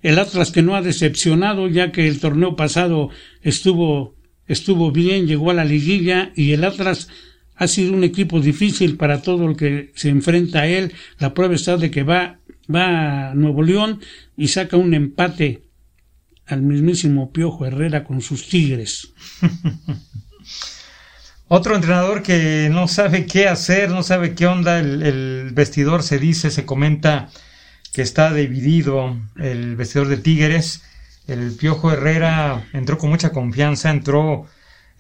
El 0.03 0.19
Atlas 0.19 0.53
que 0.53 0.63
no 0.63 0.77
ha 0.77 0.83
decepcionado 0.83 1.69
ya 1.69 1.93
que 1.93 2.07
el 2.07 2.21
torneo 2.21 2.57
pasado 2.57 3.11
estuvo 3.43 4.17
estuvo 4.47 4.93
bien, 4.93 5.27
llegó 5.27 5.51
a 5.51 5.55
la 5.55 5.65
liguilla 5.65 6.33
y 6.35 6.53
el 6.53 6.65
Atlas 6.65 7.09
ha 7.55 7.69
sido 7.69 7.93
un 7.93 8.05
equipo 8.05 8.41
difícil 8.41 8.97
para 8.97 9.21
todo 9.21 9.47
el 9.47 9.57
que 9.57 9.93
se 9.95 10.09
enfrenta 10.09 10.61
a 10.61 10.67
él. 10.67 10.95
La 11.19 11.35
prueba 11.35 11.55
está 11.55 11.77
de 11.77 11.91
que 11.91 12.03
va 12.03 12.39
va 12.73 13.31
a 13.31 13.35
Nuevo 13.35 13.63
León 13.63 14.01
y 14.37 14.49
saca 14.49 14.77
un 14.77 14.95
empate 14.95 15.63
al 16.47 16.63
mismísimo 16.63 17.33
Piojo 17.33 17.67
Herrera 17.67 18.05
con 18.05 18.21
sus 18.21 18.49
Tigres. 18.49 19.13
Otro 21.49 21.75
entrenador 21.75 22.23
que 22.23 22.69
no 22.71 22.89
sabe 22.89 23.25
qué 23.25 23.49
hacer, 23.49 23.91
no 23.91 24.03
sabe 24.03 24.35
qué 24.35 24.47
onda, 24.47 24.81
el, 24.81 25.51
vestidor 25.55 26.03
se 26.03 26.19
dice, 26.19 26.51
se 26.51 26.67
comenta 26.67 27.31
que 27.99 28.03
está 28.03 28.33
dividido 28.33 29.17
el 29.39 29.75
vestidor 29.75 30.07
de 30.07 30.19
Tigres. 30.19 30.85
El 31.27 31.51
Piojo 31.57 31.91
Herrera 31.91 32.69
entró 32.73 32.97
con 32.97 33.11
mucha 33.11 33.33
confianza, 33.33 33.91
entró 33.91 34.47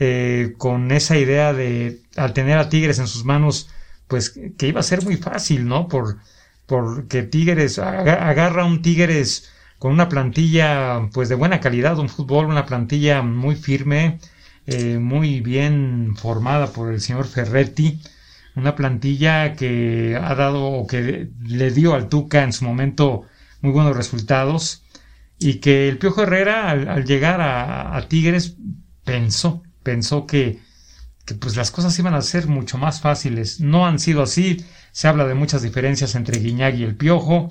eh, 0.01 0.55
con 0.59 0.91
esa 0.91 1.17
idea 1.17 1.53
de, 1.53 2.01
al 2.17 2.33
tener 2.33 2.59
a 2.59 2.69
Tigres 2.69 2.99
en 2.99 3.07
sus 3.07 3.25
manos, 3.25 3.71
pues 4.09 4.31
que 4.31 4.67
iba 4.67 4.81
a 4.81 4.83
ser 4.83 5.05
muy 5.05 5.17
fácil, 5.17 5.69
¿no? 5.69 5.87
Por, 5.87 6.17
porque 6.67 7.23
Tigres, 7.23 7.79
agarra 7.79 8.65
un 8.65 8.83
Tigres 8.83 9.49
con 9.79 9.93
una 9.93 10.09
plantilla 10.09 11.09
pues 11.13 11.29
de 11.29 11.37
buena 11.37 11.61
calidad, 11.61 12.01
un 12.01 12.09
fútbol, 12.09 12.47
una 12.47 12.67
plantilla 12.67 13.23
muy 13.23 13.55
firme, 13.55 14.19
eh, 14.67 14.99
muy 14.99 15.41
bien 15.41 16.17
formada 16.17 16.73
por 16.73 16.93
el 16.93 17.01
señor 17.01 17.29
Ferretti, 17.29 18.01
una 18.59 18.75
plantilla 18.75 19.55
que 19.55 20.19
ha 20.21 20.35
dado, 20.35 20.87
que 20.87 21.29
le 21.43 21.71
dio 21.71 21.95
al 21.95 22.09
Tuca 22.09 22.43
en 22.43 22.53
su 22.53 22.65
momento 22.65 23.23
muy 23.61 23.73
buenos 23.73 23.97
resultados 23.97 24.85
y 25.39 25.55
que 25.55 25.89
el 25.89 25.99
Piojo 25.99 26.23
Herrera 26.23 26.71
al, 26.71 27.05
llegar 27.05 27.41
a, 27.41 28.01
Tigres 28.09 28.57
pensó, 29.05 29.63
pensó 29.83 30.27
que, 30.27 30.61
que 31.25 31.35
pues 31.35 31.57
las 31.57 31.71
cosas 31.71 31.99
iban 31.99 32.15
a 32.15 32.23
ser 32.23 32.49
mucho 32.49 32.79
más 32.79 33.01
fáciles. 33.01 33.61
No 33.61 33.87
han 33.87 33.99
sido 33.99 34.23
así, 34.23 34.65
se 34.93 35.09
habla 35.09 35.27
de 35.27 35.35
muchas 35.35 35.63
diferencias 35.63 36.15
entre 36.15 36.41
Guiñag 36.41 36.75
y 36.77 36.85
el 36.85 36.97
Piojo, 36.97 37.49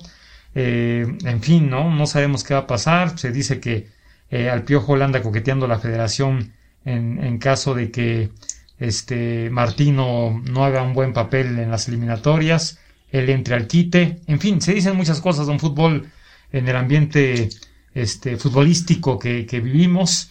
eh, 0.54 1.06
en 1.24 1.42
fin, 1.42 1.70
¿no? 1.70 1.94
No 1.94 2.06
sabemos 2.06 2.44
qué 2.44 2.54
va 2.54 2.60
a 2.60 2.66
pasar. 2.66 3.18
Se 3.18 3.32
dice 3.32 3.60
que 3.60 3.88
eh, 4.30 4.50
al 4.50 4.64
Piojo 4.64 4.96
le 4.96 5.04
anda 5.04 5.22
coqueteando 5.22 5.66
la 5.66 5.78
federación 5.78 6.52
en, 6.84 7.38
caso 7.38 7.74
de 7.74 7.90
que 7.90 8.30
este 8.78 9.50
Martino 9.50 10.40
no 10.44 10.64
haga 10.64 10.82
un 10.82 10.94
buen 10.94 11.12
papel 11.12 11.58
en 11.58 11.70
las 11.70 11.88
eliminatorias, 11.88 12.78
él 13.10 13.28
entre 13.30 13.54
al 13.54 13.66
quite. 13.66 14.20
En 14.26 14.40
fin, 14.40 14.60
se 14.60 14.74
dicen 14.74 14.96
muchas 14.96 15.20
cosas 15.20 15.46
de 15.46 15.52
un 15.52 15.60
fútbol 15.60 16.10
en 16.52 16.68
el 16.68 16.76
ambiente 16.76 17.48
este, 17.94 18.36
futbolístico 18.36 19.18
que, 19.18 19.44
vivimos. 19.62 20.30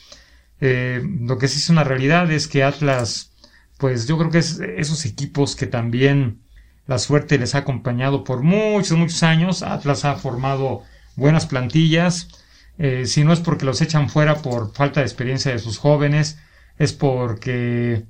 Eh, 0.62 1.02
lo 1.22 1.38
que 1.38 1.48
sí 1.48 1.60
es 1.60 1.70
una 1.70 1.84
realidad 1.84 2.32
es 2.32 2.48
que 2.48 2.64
Atlas, 2.64 3.32
pues 3.78 4.08
yo 4.08 4.18
creo 4.18 4.32
que 4.32 4.40
es 4.40 4.60
esos 4.60 5.06
equipos 5.06 5.56
que 5.56 5.68
también 5.68 6.42
la 6.88 6.98
suerte 6.98 7.38
les 7.38 7.54
ha 7.54 7.60
acompañado 7.60 8.24
por 8.24 8.42
muchos, 8.44 8.98
muchos 8.98 9.24
años. 9.24 9.62
Atlas 9.62 10.06
ha 10.06 10.16
formado 10.16 10.84
buenas 11.16 11.46
plantillas. 11.46 12.30
Eh, 12.78 13.06
si 13.06 13.24
no 13.24 13.34
es 13.34 13.40
porque 13.40 13.66
los 13.66 13.82
echan 13.82 14.10
fuera 14.10 14.36
por 14.42 14.74
falta 14.74 15.02
de 15.02 15.06
experiencia 15.06 15.52
de 15.52 15.60
sus 15.60 15.78
jóvenes, 15.80 16.40
es 16.78 16.94
porque 16.94 18.06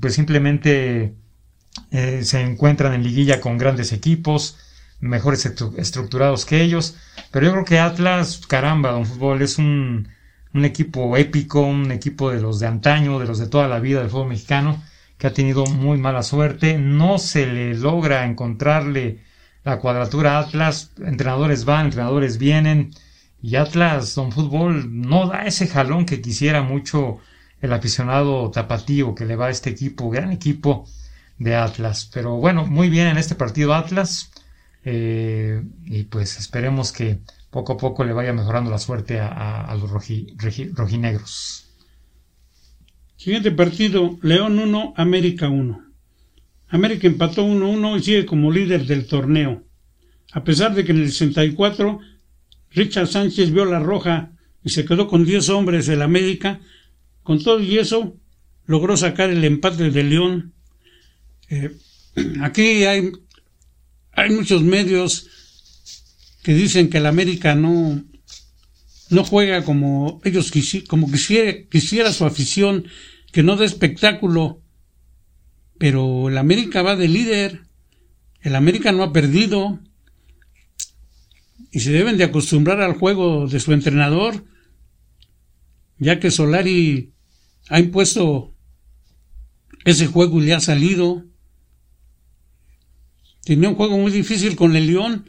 pues 0.00 0.14
simplemente 0.14 1.14
eh, 1.90 2.24
se 2.24 2.40
encuentran 2.40 2.94
en 2.94 3.02
liguilla 3.02 3.40
con 3.40 3.58
grandes 3.58 3.92
equipos, 3.92 4.58
mejores 5.00 5.46
estructurados 5.46 6.44
que 6.44 6.62
ellos. 6.62 6.96
Pero 7.30 7.46
yo 7.46 7.52
creo 7.52 7.64
que 7.64 7.78
Atlas, 7.78 8.40
caramba, 8.46 8.92
don 8.92 9.06
fútbol, 9.06 9.42
es 9.42 9.58
un 9.58 10.08
un 10.54 10.64
equipo 10.64 11.16
épico, 11.16 11.60
un 11.62 11.90
equipo 11.92 12.30
de 12.30 12.40
los 12.40 12.58
de 12.60 12.66
antaño, 12.66 13.18
de 13.18 13.26
los 13.26 13.38
de 13.38 13.46
toda 13.48 13.68
la 13.68 13.80
vida 13.80 14.00
del 14.00 14.10
fútbol 14.10 14.28
mexicano, 14.28 14.82
que 15.18 15.26
ha 15.26 15.32
tenido 15.32 15.64
muy 15.66 15.98
mala 15.98 16.22
suerte. 16.22 16.78
No 16.78 17.18
se 17.18 17.46
le 17.46 17.74
logra 17.74 18.26
encontrarle 18.26 19.20
la 19.64 19.78
cuadratura 19.78 20.36
a 20.36 20.40
Atlas. 20.40 20.92
Entrenadores 20.98 21.64
van, 21.64 21.86
entrenadores 21.86 22.38
vienen. 22.38 22.90
Y 23.40 23.56
Atlas, 23.56 24.14
don 24.14 24.32
fútbol, 24.32 24.88
no 24.90 25.26
da 25.26 25.46
ese 25.46 25.66
jalón 25.68 26.06
que 26.06 26.20
quisiera 26.20 26.62
mucho 26.62 27.18
el 27.62 27.72
aficionado 27.72 28.50
tapatío 28.50 29.14
que 29.14 29.24
le 29.24 29.36
va 29.36 29.46
a 29.46 29.50
este 29.50 29.70
equipo, 29.70 30.10
gran 30.10 30.32
equipo 30.32 30.86
de 31.38 31.54
Atlas. 31.54 32.10
Pero 32.12 32.36
bueno, 32.36 32.66
muy 32.66 32.90
bien 32.90 33.06
en 33.06 33.16
este 33.16 33.36
partido 33.36 33.72
Atlas. 33.72 34.30
Eh, 34.84 35.62
y 35.86 36.02
pues 36.02 36.38
esperemos 36.38 36.90
que 36.90 37.20
poco 37.50 37.74
a 37.74 37.76
poco 37.76 38.04
le 38.04 38.12
vaya 38.12 38.32
mejorando 38.32 38.70
la 38.70 38.78
suerte 38.78 39.20
a, 39.20 39.74
los 39.80 39.90
rojinegros. 39.90 41.68
Siguiente 43.16 43.52
partido, 43.52 44.18
León 44.22 44.58
1, 44.58 44.94
América 44.96 45.48
1. 45.48 45.84
América 46.70 47.06
empató 47.06 47.46
1-1 47.46 47.98
y 47.98 48.02
sigue 48.02 48.26
como 48.26 48.50
líder 48.50 48.86
del 48.86 49.06
torneo. 49.06 49.62
A 50.32 50.42
pesar 50.42 50.74
de 50.74 50.84
que 50.84 50.92
en 50.92 51.02
el 51.02 51.12
64 51.12 52.00
Richard 52.70 53.06
Sánchez 53.06 53.52
vio 53.52 53.66
la 53.66 53.78
roja 53.78 54.32
y 54.64 54.70
se 54.70 54.84
quedó 54.84 55.06
con 55.06 55.24
10 55.24 55.50
hombres 55.50 55.86
del 55.86 56.02
América, 56.02 56.60
con 57.22 57.42
todo 57.42 57.60
y 57.60 57.78
eso 57.78 58.16
logró 58.66 58.96
sacar 58.96 59.30
el 59.30 59.44
empate 59.44 59.90
de 59.90 60.02
León. 60.02 60.54
Eh, 61.48 61.76
aquí 62.40 62.84
hay 62.84 63.12
hay 64.12 64.30
muchos 64.30 64.62
medios 64.62 65.28
que 66.42 66.54
dicen 66.54 66.90
que 66.90 66.98
el 66.98 67.06
América 67.06 67.54
no, 67.54 68.04
no 69.10 69.24
juega 69.24 69.64
como 69.64 70.20
ellos 70.24 70.52
como 70.88 71.10
quisiera, 71.10 71.68
quisiera 71.70 72.12
su 72.12 72.24
afición, 72.24 72.86
que 73.32 73.42
no 73.42 73.56
da 73.56 73.64
espectáculo. 73.64 74.60
Pero 75.78 76.28
el 76.28 76.38
América 76.38 76.82
va 76.82 76.96
de 76.96 77.08
líder. 77.08 77.62
El 78.40 78.54
América 78.54 78.92
no 78.92 79.02
ha 79.02 79.12
perdido. 79.12 79.80
Y 81.70 81.80
se 81.80 81.92
deben 81.92 82.18
de 82.18 82.24
acostumbrar 82.24 82.80
al 82.80 82.94
juego 82.94 83.48
de 83.48 83.58
su 83.58 83.72
entrenador, 83.72 84.44
ya 85.98 86.20
que 86.20 86.30
Solari 86.30 87.11
ha 87.68 87.80
impuesto 87.80 88.54
ese 89.84 90.06
juego 90.06 90.40
y 90.40 90.46
le 90.46 90.54
ha 90.54 90.60
salido. 90.60 91.24
Tenía 93.44 93.68
un 93.68 93.74
juego 93.74 93.98
muy 93.98 94.12
difícil 94.12 94.56
con 94.56 94.76
el 94.76 94.86
León 94.86 95.28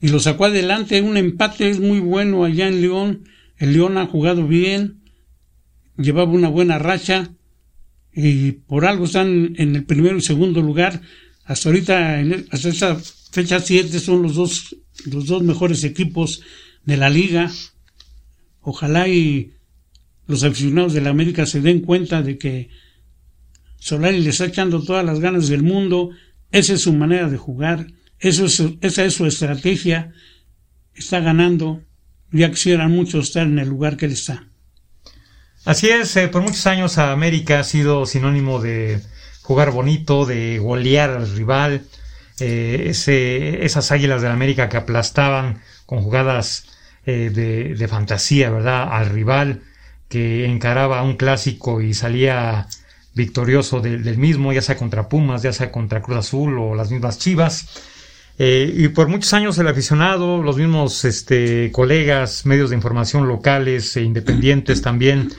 y 0.00 0.08
lo 0.08 0.20
sacó 0.20 0.46
adelante. 0.46 1.00
Un 1.02 1.16
empate 1.16 1.70
es 1.70 1.80
muy 1.80 2.00
bueno 2.00 2.44
allá 2.44 2.68
en 2.68 2.80
León. 2.80 3.24
El 3.56 3.72
León 3.72 3.98
ha 3.98 4.06
jugado 4.06 4.46
bien, 4.46 5.02
llevaba 5.96 6.30
una 6.30 6.48
buena 6.48 6.78
racha 6.78 7.30
y 8.12 8.52
por 8.52 8.86
algo 8.86 9.04
están 9.04 9.54
en 9.56 9.76
el 9.76 9.84
primero 9.84 10.16
y 10.16 10.22
segundo 10.22 10.62
lugar. 10.62 11.00
Hasta 11.44 11.68
ahorita, 11.68 12.20
hasta 12.50 12.68
esta 12.68 12.96
fecha 13.30 13.60
7 13.60 13.98
son 14.00 14.22
los 14.22 14.34
dos, 14.34 14.76
los 15.06 15.26
dos 15.26 15.42
mejores 15.42 15.84
equipos 15.84 16.42
de 16.84 16.96
la 16.96 17.10
liga. 17.10 17.50
Ojalá 18.60 19.08
y 19.08 19.52
los 20.28 20.44
aficionados 20.44 20.92
de 20.92 21.00
la 21.00 21.10
América 21.10 21.44
se 21.46 21.60
den 21.60 21.80
cuenta 21.80 22.22
de 22.22 22.38
que 22.38 22.70
Solari 23.80 24.20
le 24.20 24.30
está 24.30 24.44
echando 24.46 24.84
todas 24.84 25.04
las 25.04 25.18
ganas 25.18 25.48
del 25.48 25.64
mundo 25.64 26.10
esa 26.50 26.74
es 26.74 26.82
su 26.82 26.92
manera 26.92 27.28
de 27.28 27.36
jugar, 27.36 27.86
esa 28.18 28.44
es 29.04 29.14
su 29.14 29.26
estrategia. 29.26 30.12
Está 30.94 31.20
ganando. 31.20 31.82
Ya 32.32 32.50
quisieran 32.50 32.90
muchos 32.90 33.28
estar 33.28 33.46
en 33.46 33.58
el 33.58 33.68
lugar 33.68 33.96
que 33.96 34.06
él 34.06 34.12
está. 34.12 34.44
Así 35.64 35.88
es, 35.88 36.16
eh, 36.16 36.28
por 36.28 36.42
muchos 36.42 36.66
años 36.66 36.98
América 36.98 37.60
ha 37.60 37.64
sido 37.64 38.06
sinónimo 38.06 38.60
de 38.60 39.00
jugar 39.42 39.70
bonito, 39.70 40.24
de 40.24 40.58
golear 40.58 41.10
al 41.10 41.30
rival. 41.34 41.82
Eh, 42.40 42.86
ese, 42.90 43.64
esas 43.64 43.90
águilas 43.90 44.22
de 44.22 44.28
América 44.28 44.68
que 44.68 44.76
aplastaban 44.76 45.60
con 45.86 46.02
jugadas 46.02 46.66
eh, 47.04 47.30
de, 47.34 47.74
de, 47.74 47.88
fantasía, 47.88 48.50
¿verdad? 48.50 48.88
Al 48.90 49.10
rival 49.10 49.62
que 50.08 50.46
encaraba 50.46 51.02
un 51.02 51.16
clásico 51.16 51.80
y 51.80 51.94
salía 51.94 52.66
victorioso 53.14 53.80
del 53.80 54.16
mismo, 54.16 54.52
ya 54.52 54.62
sea 54.62 54.76
contra 54.76 55.08
Pumas, 55.08 55.42
ya 55.42 55.52
sea 55.52 55.70
contra 55.72 56.00
Cruz 56.00 56.18
Azul 56.18 56.58
o 56.58 56.74
las 56.74 56.90
mismas 56.90 57.18
Chivas. 57.18 57.66
Eh, 58.38 58.72
y 58.72 58.88
por 58.88 59.08
muchos 59.08 59.32
años 59.34 59.58
el 59.58 59.66
aficionado, 59.66 60.40
los 60.42 60.56
mismos 60.56 61.04
este, 61.04 61.72
colegas, 61.72 62.46
medios 62.46 62.70
de 62.70 62.76
información 62.76 63.26
locales 63.26 63.96
e 63.96 64.02
independientes 64.02 64.80
también, 64.80 65.32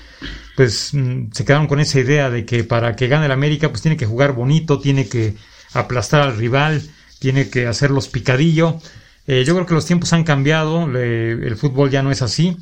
pues 0.57 0.93
mm, 0.93 1.31
se 1.31 1.45
quedaron 1.45 1.67
con 1.67 1.79
esa 1.79 1.99
idea 2.01 2.29
de 2.29 2.43
que 2.45 2.65
para 2.65 2.97
que 2.97 3.07
gane 3.07 3.27
el 3.27 3.31
América, 3.31 3.69
pues 3.69 3.81
tiene 3.81 3.95
que 3.95 4.05
jugar 4.05 4.33
bonito, 4.33 4.79
tiene 4.79 5.07
que 5.07 5.35
aplastar 5.73 6.21
al 6.21 6.35
rival, 6.35 6.81
tiene 7.19 7.49
que 7.49 7.67
hacerlos 7.67 8.09
picadillo. 8.09 8.81
Eh, 9.27 9.45
yo 9.45 9.53
creo 9.53 9.65
que 9.65 9.75
los 9.75 9.85
tiempos 9.85 10.11
han 10.11 10.25
cambiado, 10.25 10.85
el 10.97 11.55
fútbol 11.55 11.89
ya 11.89 12.03
no 12.03 12.11
es 12.11 12.21
así 12.21 12.57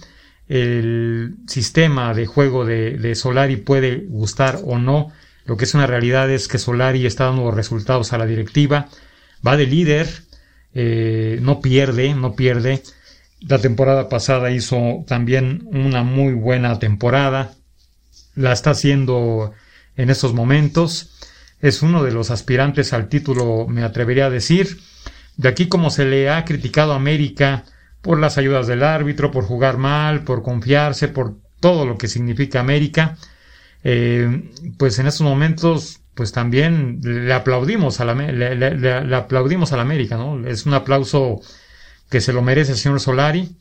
el 0.50 1.36
sistema 1.48 2.14
de 2.14 2.26
juego 2.26 2.66
de, 2.66 3.16
Solari 3.16 3.58
puede 3.58 4.06
gustar 4.08 4.60
o 4.64 4.78
no. 4.78 5.12
Lo 5.46 5.58
que 5.58 5.66
es 5.66 5.74
una 5.74 5.88
realidad 5.88 6.30
es 6.30 6.48
que 6.48 6.58
Solari 6.58 7.06
está 7.06 7.26
dando 7.26 7.52
resultados 7.52 8.14
a 8.14 8.18
la 8.18 8.26
directiva. 8.26 8.90
Va 9.46 9.58
de 9.58 9.66
líder, 9.66 10.08
eh, 10.74 11.40
no 11.42 11.62
pierde, 11.62 12.14
no 12.14 12.36
pierde. 12.36 12.82
La 13.42 13.60
temporada 13.60 14.10
pasada 14.10 14.52
hizo 14.52 15.04
también 15.08 15.64
una 15.66 16.04
muy 16.04 16.34
buena 16.34 16.80
temporada. 16.80 17.54
La 18.36 18.52
está 18.52 18.72
haciendo 18.72 19.54
en 19.96 20.10
estos 20.10 20.34
momentos. 20.34 21.14
Es 21.62 21.82
uno 21.82 22.04
de 22.04 22.12
los 22.12 22.32
aspirantes 22.32 22.94
al 22.94 23.10
título, 23.10 23.68
me 23.68 23.84
atrevería 23.84 24.28
a 24.28 24.30
decir. 24.30 24.80
De 25.36 25.50
aquí 25.50 25.68
como 25.68 25.90
se 25.90 26.06
le 26.06 26.30
ha 26.30 26.46
criticado 26.46 26.94
a 26.94 26.98
América, 26.98 27.66
por 28.08 28.20
las 28.22 28.38
ayudas 28.38 28.68
del 28.68 28.84
árbitro, 28.84 29.32
por 29.32 29.44
jugar 29.44 29.78
mal, 29.78 30.24
por 30.24 30.42
confiarse, 30.42 31.10
por 31.10 31.36
todo 31.60 31.86
lo 31.86 31.98
que 31.98 32.08
significa 32.08 32.62
América. 32.62 33.18
Eh, 33.84 34.50
pues 34.78 34.98
en 35.00 35.08
estos 35.08 35.28
momentos, 35.28 36.00
pues 36.14 36.32
también 36.32 37.02
le 37.04 37.34
aplaudimos 37.34 38.00
a 38.00 38.06
la, 38.06 38.14
le, 38.14 39.14
aplaudimos 39.14 39.74
a 39.74 39.76
la 39.76 39.82
América, 39.82 40.16
¿no? 40.16 40.48
Es 40.48 40.66
un 40.66 40.74
aplauso 40.74 41.42
que 42.10 42.22
se 42.22 42.32
lo 42.32 42.42
merece 42.42 42.72
el 42.72 42.78
señor 42.78 43.02
Solari. 43.02 43.58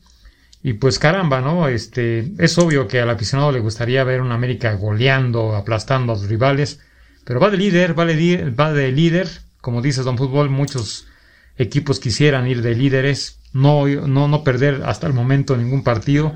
Y 0.63 0.73
pues 0.75 0.97
caramba, 0.97 1.41
¿no? 1.41 1.67
Este, 1.67 2.31
es 2.37 2.57
obvio 2.57 2.87
que 2.87 3.01
al 3.01 3.09
aficionado 3.09 3.51
le 3.51 3.59
gustaría 3.59 4.05
ver 4.05 4.21
una 4.21 4.35
América 4.35 4.71
goleando, 4.75 5.57
aplastando 5.57 6.13
a 6.13 6.15
sus 6.15 6.29
rivales, 6.29 6.79
pero 7.25 7.41
va 7.41 7.49
de 7.49 7.57
líder, 7.57 7.99
va 7.99 8.05
de, 8.05 8.49
va 8.51 8.71
de 8.71 8.93
líder, 8.93 9.27
como 9.59 9.81
dices 9.81 10.05
Don 10.05 10.17
Fútbol, 10.17 10.49
muchos 10.49 11.05
equipos 11.57 11.99
quisieran 11.99 12.47
ir 12.47 12.61
de 12.61 12.75
líderes, 12.75 13.36
no, 13.53 13.87
no, 13.87 14.43
perder 14.43 14.83
hasta 14.85 15.07
el 15.07 15.13
momento 15.13 15.57
ningún 15.57 15.83
partido 15.83 16.33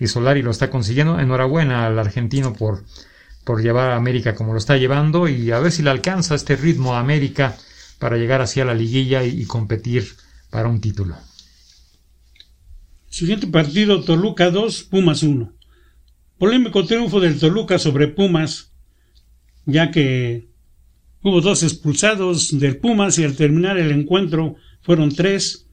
y 0.00 0.06
Solari 0.06 0.42
lo 0.42 0.50
está 0.50 0.70
consiguiendo. 0.70 1.18
Enhorabuena 1.18 1.86
al 1.86 1.98
argentino 1.98 2.54
por, 2.54 2.84
por 3.44 3.62
llevar 3.62 3.90
a 3.90 3.96
América 3.96 4.34
como 4.34 4.52
lo 4.52 4.58
está 4.58 4.76
llevando 4.76 5.28
y 5.28 5.50
a 5.50 5.58
ver 5.58 5.72
si 5.72 5.82
le 5.82 5.90
alcanza 5.90 6.34
este 6.34 6.56
ritmo 6.56 6.94
a 6.94 7.00
América 7.00 7.56
para 7.98 8.16
llegar 8.16 8.40
hacia 8.40 8.64
la 8.64 8.74
liguilla 8.74 9.24
y, 9.24 9.44
competir 9.44 10.06
para 10.50 10.68
un 10.68 10.80
título. 10.80 11.16
Siguiente 13.08 13.46
partido, 13.46 14.02
Toluca 14.02 14.50
2, 14.50 14.84
Pumas 14.84 15.22
1. 15.22 15.52
Polémico 16.38 16.84
triunfo 16.84 17.20
del 17.20 17.38
Toluca 17.38 17.78
sobre 17.78 18.08
Pumas, 18.08 18.72
ya 19.66 19.90
que 19.90 20.48
hubo 21.22 21.40
dos 21.40 21.62
expulsados 21.62 22.58
del 22.58 22.76
Pumas 22.76 23.18
y 23.18 23.24
al 23.24 23.36
terminar 23.36 23.78
el 23.78 23.92
encuentro 23.92 24.56
fueron 24.82 25.14
tres. 25.14 25.63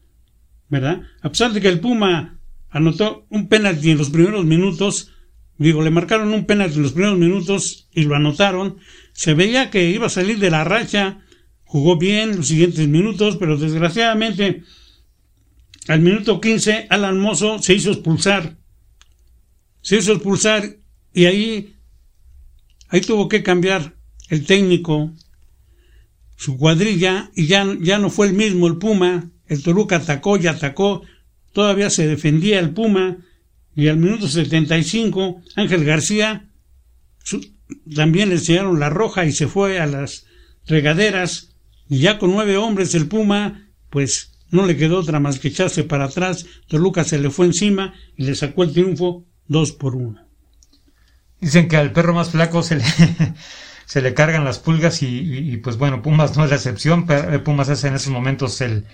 ¿Verdad? 0.72 1.02
A 1.22 1.30
pesar 1.30 1.52
de 1.52 1.60
que 1.60 1.68
el 1.68 1.82
Puma 1.82 2.40
anotó 2.70 3.28
un 3.30 3.50
penalti 3.50 3.92
en 3.92 3.98
los 3.98 4.10
primeros 4.10 4.46
minutos, 4.46 5.12
digo, 5.58 5.84
le 5.84 5.92
marcaron 5.92 6.34
un 6.34 6.46
penalti 6.46 6.78
en 6.78 6.84
los 6.84 6.94
primeros 6.94 7.20
minutos 7.20 7.90
y 7.94 8.04
lo 8.04 8.16
anotaron, 8.16 8.78
se 9.12 9.34
veía 9.34 9.70
que 9.70 9.90
iba 9.90 10.08
a 10.08 10.10
salir 10.10 10.40
de 10.40 10.50
la 10.50 10.64
racha, 10.64 11.20
jugó 11.66 11.98
bien 11.98 12.38
los 12.38 12.48
siguientes 12.48 12.88
minutos, 12.88 13.36
pero 13.38 13.58
desgraciadamente 13.58 14.64
al 15.90 16.00
minuto 16.00 16.40
15 16.40 16.88
Alan 16.90 17.20
Mozo 17.20 17.62
se 17.62 17.74
hizo 17.74 17.92
expulsar. 17.92 18.58
Se 19.82 19.98
hizo 19.98 20.14
expulsar 20.14 20.78
y 21.14 21.26
ahí 21.26 21.76
ahí 22.88 23.02
tuvo 23.02 23.28
que 23.28 23.44
cambiar 23.44 23.96
el 24.30 24.46
técnico 24.46 25.12
su 26.38 26.58
cuadrilla 26.58 27.30
y 27.36 27.48
ya, 27.48 27.68
ya 27.82 27.98
no 27.98 28.10
fue 28.10 28.28
el 28.28 28.34
mismo 28.34 28.68
el 28.68 28.78
Puma 28.78 29.32
el 29.52 29.64
Toluca 29.64 29.98
atacó 29.98 30.38
y 30.38 30.48
atacó, 30.48 31.02
todavía 31.52 31.90
se 31.90 32.08
defendía 32.08 32.58
el 32.58 32.70
Puma, 32.70 33.18
y 33.76 33.90
al 33.90 33.98
minuto 33.98 34.30
75 34.30 35.42
Ángel 35.58 35.84
García 35.84 36.48
también 37.94 38.30
le 38.30 38.36
enseñaron 38.36 38.80
la 38.80 38.90
roja 38.90 39.26
y 39.26 39.34
se 39.34 39.48
fue 39.48 39.82
a 39.82 39.88
las 39.88 40.26
regaderas, 40.68 41.50
y 41.90 42.00
ya 42.00 42.18
con 42.18 42.32
nueve 42.32 42.56
hombres 42.56 42.96
el 42.96 43.10
Puma, 43.10 43.68
pues 43.90 44.40
no 44.52 44.66
le 44.66 44.78
quedó 44.78 45.00
otra 45.00 45.20
más 45.20 45.38
que 45.38 45.50
echarse 45.50 45.84
para 45.84 46.06
atrás, 46.06 46.46
Toluca 46.70 47.04
se 47.04 47.20
le 47.20 47.30
fue 47.30 47.46
encima 47.46 47.94
y 48.16 48.24
le 48.24 48.36
sacó 48.36 48.64
el 48.64 48.72
triunfo 48.72 49.26
2 49.48 49.74
por 49.74 49.98
1. 49.98 50.28
Dicen 51.42 51.68
que 51.68 51.76
al 51.76 51.92
perro 51.92 52.14
más 52.14 52.30
flaco 52.30 52.64
se 52.64 52.78
le, 52.78 52.86
se 53.86 54.02
le 54.02 54.14
cargan 54.14 54.46
las 54.46 54.60
pulgas 54.60 55.02
y, 55.04 55.08
y, 55.08 55.58
pues 55.58 55.76
bueno, 55.76 56.02
Pumas 56.02 56.38
no 56.38 56.46
es 56.46 56.52
la 56.52 56.56
excepción, 56.56 57.06
pero 57.06 57.44
Pumas 57.44 57.68
es 57.68 57.84
en 57.84 57.96
esos 57.96 58.14
momentos 58.14 58.62
el, 58.62 58.86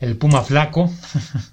el 0.00 0.16
Puma 0.16 0.42
flaco, 0.42 0.92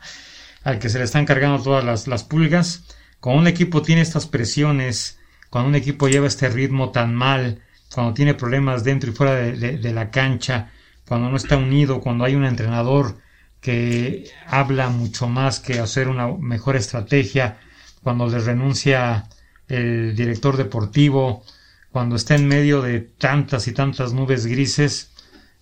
al 0.64 0.80
que 0.80 0.90
se 0.90 0.98
le 0.98 1.06
están 1.06 1.26
cargando 1.26 1.62
todas 1.62 1.84
las, 1.84 2.08
las 2.08 2.24
pulgas. 2.24 2.84
Cuando 3.20 3.42
un 3.42 3.48
equipo 3.48 3.82
tiene 3.82 4.02
estas 4.02 4.28
presiones, 4.28 5.20
cuando 5.50 5.70
un 5.70 5.76
equipo 5.76 6.08
lleva 6.08 6.28
este 6.28 6.50
ritmo 6.50 6.92
tan 6.92 7.16
mal, 7.16 7.62
cuando 7.94 8.14
tiene 8.14 8.34
problemas 8.34 8.84
dentro 8.84 9.12
y 9.12 9.14
fuera 9.14 9.36
de, 9.36 9.94
la 9.94 10.10
cancha, 10.10 10.72
cuando 11.08 11.30
no 11.30 11.38
está 11.38 11.58
unido, 11.58 12.02
cuando 12.02 12.26
hay 12.26 12.36
un 12.36 12.46
entrenador 12.46 13.18
que 13.62 14.30
habla 14.48 14.90
mucho 14.90 15.28
más 15.28 15.60
que 15.60 15.80
hacer 15.80 16.08
una 16.08 16.28
mejor 16.28 16.76
estrategia, 16.76 17.60
cuando 18.02 18.28
le 18.28 18.40
renuncia 18.40 19.30
el 19.68 20.16
director 20.16 20.58
deportivo, 20.58 21.44
cuando 21.92 22.16
está 22.16 22.36
en 22.36 22.48
medio 22.48 22.82
de 22.82 23.00
tantas 23.00 23.68
y 23.68 23.72
tantas 23.72 24.12
nubes 24.12 24.48
grises, 24.48 25.13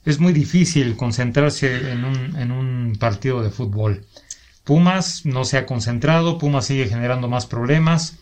es 0.05 0.19
muy 0.19 0.33
difícil 0.33 0.95
concentrarse 0.95 1.91
en 1.91 2.05
un, 2.05 2.35
en 2.37 2.51
un 2.51 2.95
partido 2.99 3.41
de 3.43 3.51
fútbol. 3.51 4.05
Pumas 4.63 5.25
no 5.25 5.43
se 5.45 5.57
ha 5.57 5.65
concentrado, 5.65 6.37
Pumas 6.37 6.65
sigue 6.65 6.87
generando 6.87 7.27
más 7.27 7.45
problemas, 7.45 8.17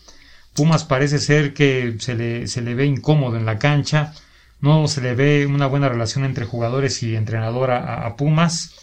Pumas 0.54 0.84
parece 0.84 1.18
ser 1.18 1.54
que 1.54 1.96
se 1.98 2.14
le, 2.14 2.46
se 2.48 2.60
le 2.62 2.74
ve 2.74 2.86
incómodo 2.86 3.36
en 3.36 3.46
la 3.46 3.58
cancha, 3.58 4.14
no 4.60 4.88
se 4.88 5.00
le 5.00 5.14
ve 5.14 5.46
una 5.46 5.66
buena 5.66 5.88
relación 5.88 6.24
entre 6.24 6.44
jugadores 6.44 7.02
y 7.02 7.16
entrenador 7.16 7.70
a, 7.70 8.16
Pumas. 8.16 8.74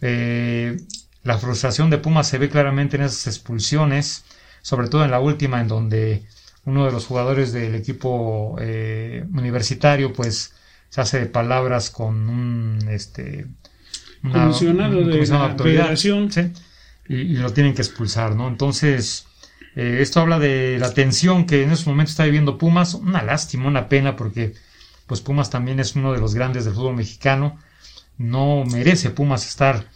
Eh, 0.00 0.78
la 1.22 1.38
frustración 1.38 1.90
de 1.90 1.98
Pumas 1.98 2.28
se 2.28 2.38
ve 2.38 2.48
claramente 2.48 2.96
en 2.96 3.02
esas 3.02 3.26
expulsiones, 3.28 4.24
sobre 4.62 4.88
todo 4.88 5.04
en 5.04 5.10
la 5.10 5.20
última, 5.20 5.60
en 5.60 5.68
donde 5.68 6.24
uno 6.64 6.86
de 6.86 6.92
los 6.92 7.06
jugadores 7.06 7.52
del 7.52 7.74
equipo 7.74 8.56
eh, 8.60 9.24
universitario, 9.32 10.12
pues 10.12 10.54
se 10.92 11.00
hace 11.00 11.20
de 11.20 11.26
palabras 11.26 11.88
con 11.88 12.28
un 12.28 12.86
este 12.90 13.46
una, 14.22 14.42
comisionado 14.42 14.98
un, 14.98 15.10
de 15.10 15.26
la 15.26 15.56
federación 15.56 16.30
¿sí? 16.30 16.52
y, 17.08 17.16
y, 17.16 17.36
lo 17.36 17.50
tienen 17.54 17.72
que 17.72 17.80
expulsar, 17.80 18.36
¿no? 18.36 18.46
Entonces 18.46 19.26
eh, 19.74 20.00
esto 20.02 20.20
habla 20.20 20.38
de 20.38 20.76
la 20.78 20.92
tensión 20.92 21.46
que 21.46 21.62
en 21.62 21.72
esos 21.72 21.86
momentos 21.86 22.12
está 22.12 22.26
viviendo 22.26 22.58
Pumas, 22.58 22.92
una 22.92 23.22
lástima, 23.22 23.68
una 23.68 23.88
pena, 23.88 24.16
porque 24.16 24.52
pues 25.06 25.22
Pumas 25.22 25.48
también 25.48 25.80
es 25.80 25.96
uno 25.96 26.12
de 26.12 26.18
los 26.18 26.34
grandes 26.34 26.66
del 26.66 26.74
fútbol 26.74 26.96
mexicano, 26.96 27.58
no 28.18 28.62
merece 28.66 29.08
Pumas 29.08 29.48
estar 29.48 29.86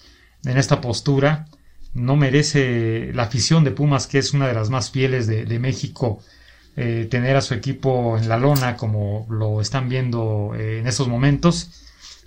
en 0.47 0.57
esta 0.57 0.81
postura, 0.81 1.45
no 1.93 2.17
merece 2.17 3.11
la 3.13 3.25
afición 3.25 3.65
de 3.65 3.71
Pumas, 3.71 4.07
que 4.07 4.17
es 4.17 4.33
una 4.33 4.49
de 4.49 4.55
las 4.55 4.71
más 4.71 4.91
fieles 4.91 5.27
de, 5.27 5.45
de 5.45 5.59
México, 5.59 6.23
eh, 6.79 7.09
tener 7.11 7.37
a 7.37 7.41
su 7.41 7.55
equipo 7.55 8.19
en 8.19 8.29
la 8.29 8.37
lona 8.37 8.77
como 8.77 9.27
lo 9.31 9.63
están 9.63 9.89
viendo 9.89 10.53
eh, 10.55 10.81
en 10.81 10.87
estos 10.87 11.09
momentos. 11.09 11.71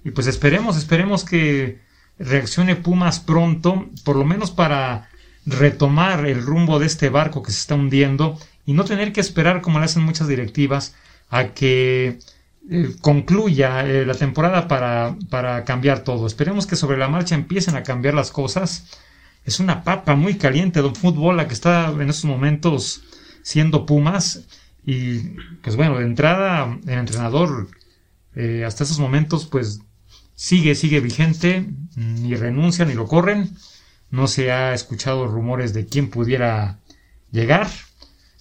Y 0.04 0.10
pues 0.10 0.26
esperemos, 0.26 0.76
esperemos 0.76 1.24
que 1.24 1.78
reaccione 2.18 2.76
Pumas 2.76 3.20
pronto, 3.20 3.88
por 4.04 4.16
lo 4.16 4.26
menos 4.26 4.50
para 4.50 5.08
retomar 5.46 6.26
el 6.26 6.44
rumbo 6.44 6.80
de 6.80 6.88
este 6.88 7.10
barco 7.10 7.44
que 7.44 7.52
se 7.52 7.60
está 7.60 7.76
hundiendo 7.76 8.40
y 8.66 8.74
no 8.74 8.86
tener 8.86 9.14
que 9.14 9.22
esperar, 9.22 9.62
como 9.62 9.78
le 9.78 9.86
hacen 9.86 10.02
muchas 10.02 10.28
directivas, 10.28 10.96
a 11.30 11.50
que 11.50 12.18
eh, 12.72 12.96
concluya 13.02 13.84
la 13.84 14.16
temporada 14.16 14.68
para, 14.68 15.16
para 15.30 15.64
cambiar 15.64 16.04
todo. 16.04 16.26
Esperemos 16.26 16.66
que 16.66 16.76
sobre 16.76 16.98
la 16.98 17.08
marcha 17.08 17.36
empiecen 17.36 17.76
a 17.76 17.84
cambiar 17.84 18.16
las 18.16 18.32
cosas. 18.32 18.88
Es 19.46 19.60
una 19.60 19.84
papa 19.84 20.16
muy 20.16 20.38
caliente 20.40 20.82
de 20.82 20.90
fútbol 20.90 21.38
la 21.38 21.48
que 21.48 21.54
está 21.54 21.90
en 21.90 22.10
estos 22.10 22.26
momentos 22.26 23.04
siendo 23.50 23.88
Pumas. 23.88 24.46
Y 24.86 25.20
pues 25.64 25.76
bueno, 25.76 25.98
de 25.98 26.06
entrada 26.06 26.78
el 26.86 27.00
entrenador 27.00 27.68
eh, 28.36 28.64
hasta 28.66 28.84
esos 28.84 29.00
momentos 29.00 29.48
pues 29.48 29.80
sigue, 30.36 30.76
sigue 30.76 31.00
vigente, 31.00 31.68
ni 31.96 32.36
renuncia 32.36 32.86
ni 32.86 32.94
lo 32.94 33.08
corren. 33.08 33.50
No 34.12 34.28
se 34.28 34.52
ha 34.52 34.76
escuchado 34.76 35.28
rumores 35.28 35.74
de 35.74 35.88
quién 35.88 36.12
pudiera 36.12 36.78
llegar. 37.32 37.68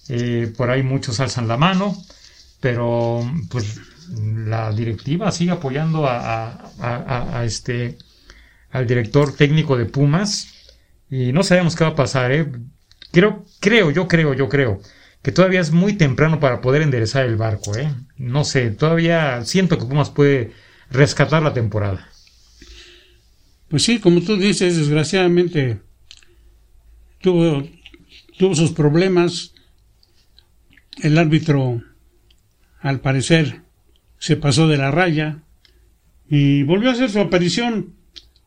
Eh, 0.09 0.53
por 0.55 0.69
ahí 0.69 0.83
muchos 0.83 1.19
alzan 1.19 1.47
la 1.47 1.57
mano, 1.57 1.95
pero 2.59 3.21
pues 3.49 3.79
la 4.11 4.71
directiva 4.71 5.31
sigue 5.31 5.51
apoyando 5.51 6.05
a, 6.07 7.41
este 7.45 7.97
al 8.71 8.85
director 8.85 9.35
técnico 9.35 9.75
de 9.75 9.85
Pumas 9.85 10.47
y 11.09 11.31
no 11.31 11.41
sabemos 11.41 11.75
qué 11.75 11.83
va 11.83 11.91
a 11.91 11.95
pasar, 11.95 12.31
¿eh? 12.31 12.51
Creo, 13.11 13.43
creo, 13.59 13.89
yo 13.89 14.07
creo, 14.07 14.35
yo 14.35 14.47
creo 14.47 14.81
que 15.21 15.31
todavía 15.31 15.59
es 15.59 15.71
muy 15.71 15.93
temprano 15.93 16.39
para 16.39 16.61
poder 16.61 16.81
enderezar 16.81 17.25
el 17.25 17.35
barco, 17.35 17.75
¿eh? 17.77 17.93
No 18.17 18.43
sé, 18.43 18.71
todavía 18.71 19.43
siento 19.43 19.77
que 19.77 19.85
Pumas 19.85 20.09
puede 20.09 20.53
rescatar 20.89 21.43
la 21.43 21.53
temporada. 21.53 22.07
Pues 23.67 23.83
sí, 23.83 23.99
como 23.99 24.21
tú 24.21 24.37
dices, 24.37 24.77
desgraciadamente 24.77 25.79
tuvo, 27.21 27.67
tuvo 28.37 28.55
sus 28.55 28.71
problemas. 28.71 29.53
El 31.01 31.17
árbitro, 31.17 31.81
al 32.81 32.99
parecer, 32.99 33.61
se 34.17 34.35
pasó 34.35 34.67
de 34.67 34.77
la 34.77 34.91
raya 34.91 35.43
y 36.29 36.63
volvió 36.63 36.89
a 36.89 36.93
hacer 36.93 37.09
su 37.09 37.19
aparición. 37.19 37.93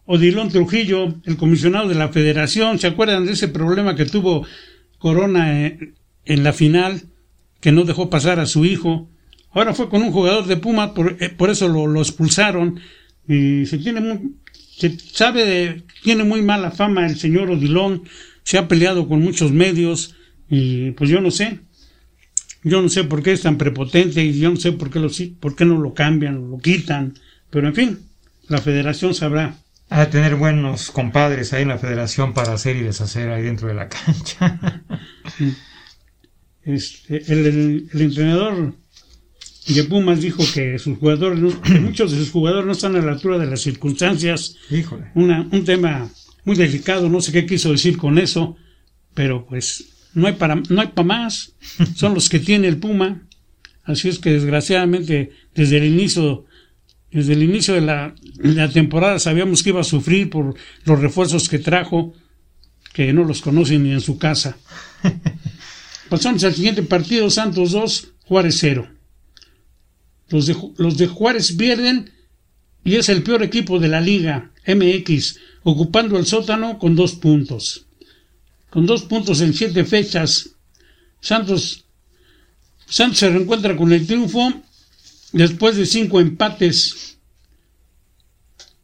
Odilón 0.04 0.48
Trujillo, 0.50 1.14
el 1.24 1.36
comisionado 1.36 1.88
de 1.88 1.94
la 1.94 2.08
federación, 2.08 2.78
¿se 2.78 2.88
acuerdan 2.88 3.24
de 3.24 3.32
ese 3.32 3.48
problema 3.48 3.94
que 3.94 4.04
tuvo 4.04 4.44
Corona 4.98 5.78
en 6.24 6.44
la 6.44 6.52
final, 6.52 7.02
que 7.60 7.72
no 7.72 7.84
dejó 7.84 8.10
pasar 8.10 8.40
a 8.40 8.46
su 8.46 8.64
hijo? 8.64 9.08
Ahora 9.52 9.74
fue 9.74 9.88
con 9.88 10.02
un 10.02 10.12
jugador 10.12 10.46
de 10.46 10.56
Puma, 10.56 10.94
por, 10.94 11.16
por 11.36 11.50
eso 11.50 11.68
lo, 11.68 11.86
lo, 11.86 12.00
expulsaron 12.00 12.80
y 13.28 13.66
se 13.66 13.78
tiene 13.78 14.00
muy, 14.00 14.34
se 14.78 14.98
sabe 14.98 15.44
de, 15.44 15.82
tiene 16.02 16.24
muy 16.24 16.42
mala 16.42 16.70
fama 16.70 17.06
el 17.06 17.18
señor 17.18 17.50
Odilón, 17.50 18.04
se 18.44 18.58
ha 18.58 18.66
peleado 18.66 19.08
con 19.08 19.20
muchos 19.20 19.52
medios 19.52 20.16
y 20.48 20.92
pues 20.92 21.10
yo 21.10 21.20
no 21.20 21.30
sé, 21.30 21.60
yo 22.64 22.80
no 22.80 22.88
sé 22.88 23.04
por 23.04 23.22
qué 23.22 23.32
es 23.32 23.42
tan 23.42 23.58
prepotente 23.58 24.24
y 24.24 24.38
yo 24.38 24.50
no 24.50 24.56
sé 24.56 24.72
por 24.72 24.90
qué, 24.90 24.98
lo, 24.98 25.10
por 25.38 25.54
qué 25.54 25.64
no 25.64 25.78
lo 25.78 25.92
cambian, 25.92 26.50
lo 26.50 26.58
quitan, 26.58 27.14
pero 27.50 27.68
en 27.68 27.74
fin, 27.74 27.98
la 28.48 28.58
federación 28.58 29.14
sabrá. 29.14 29.56
De 29.90 30.06
tener 30.06 30.36
buenos 30.36 30.90
compadres 30.90 31.52
ahí 31.52 31.62
en 31.62 31.68
la 31.68 31.76
federación 31.76 32.32
para 32.32 32.54
hacer 32.54 32.76
y 32.76 32.80
deshacer 32.80 33.30
ahí 33.30 33.42
dentro 33.42 33.68
de 33.68 33.74
la 33.74 33.90
cancha. 33.90 34.82
Este, 36.64 37.22
el, 37.32 37.46
el, 37.46 37.88
el 37.92 38.00
entrenador 38.00 38.74
de 39.66 39.84
Pumas 39.84 40.20
dijo 40.20 40.42
que 40.52 40.78
sus 40.78 40.98
jugadores, 40.98 41.54
que 41.62 41.80
muchos 41.80 42.12
de 42.12 42.18
sus 42.18 42.30
jugadores 42.30 42.66
no 42.66 42.72
están 42.72 42.96
a 42.96 43.02
la 43.02 43.12
altura 43.12 43.38
de 43.38 43.46
las 43.46 43.60
circunstancias. 43.60 44.56
Híjole. 44.70 45.10
Una, 45.14 45.48
un 45.50 45.64
tema 45.64 46.10
muy 46.44 46.56
delicado, 46.56 47.08
no 47.08 47.20
sé 47.20 47.32
qué 47.32 47.46
quiso 47.46 47.70
decir 47.70 47.96
con 47.96 48.18
eso, 48.18 48.56
pero 49.14 49.46
pues 49.46 50.08
no 50.14 50.26
hay 50.26 50.34
para, 50.34 50.56
no 50.56 50.80
hay 50.80 50.88
para 50.88 51.06
más. 51.06 51.52
Son 51.94 52.14
los 52.14 52.28
que 52.28 52.40
tiene 52.40 52.68
el 52.68 52.78
Puma. 52.78 53.22
Así 53.84 54.08
es 54.08 54.18
que 54.18 54.30
desgraciadamente 54.30 55.30
desde 55.54 55.78
el 55.78 55.84
inicio, 55.84 56.44
desde 57.10 57.32
el 57.32 57.42
inicio 57.42 57.74
de 57.74 57.80
la, 57.80 58.14
de 58.36 58.54
la 58.54 58.70
temporada 58.70 59.18
sabíamos 59.18 59.62
que 59.62 59.70
iba 59.70 59.80
a 59.80 59.84
sufrir 59.84 60.30
por 60.30 60.54
los 60.84 61.00
refuerzos 61.00 61.48
que 61.48 61.58
trajo, 61.58 62.14
que 62.92 63.12
no 63.12 63.24
los 63.24 63.40
conocen 63.40 63.84
ni 63.84 63.92
en 63.92 64.00
su 64.00 64.18
casa. 64.18 64.56
Pasamos 66.12 66.44
al 66.44 66.54
siguiente 66.54 66.82
partido, 66.82 67.30
Santos 67.30 67.70
2, 67.70 68.08
Juárez 68.26 68.58
0. 68.60 68.86
Los 70.28 70.44
de, 70.44 70.54
los 70.76 70.98
de 70.98 71.06
Juárez 71.06 71.52
pierden 71.52 72.12
y 72.84 72.96
es 72.96 73.08
el 73.08 73.22
peor 73.22 73.42
equipo 73.42 73.78
de 73.78 73.88
la 73.88 74.02
liga 74.02 74.50
MX, 74.66 75.38
ocupando 75.62 76.18
el 76.18 76.26
sótano 76.26 76.78
con 76.78 76.94
dos 76.94 77.14
puntos. 77.14 77.86
Con 78.68 78.84
dos 78.84 79.04
puntos 79.04 79.40
en 79.40 79.54
siete 79.54 79.86
fechas, 79.86 80.50
Santos, 81.18 81.86
Santos 82.86 83.18
se 83.18 83.30
reencuentra 83.30 83.74
con 83.74 83.90
el 83.90 84.06
triunfo 84.06 84.52
después 85.32 85.78
de 85.78 85.86
cinco 85.86 86.20
empates. 86.20 87.16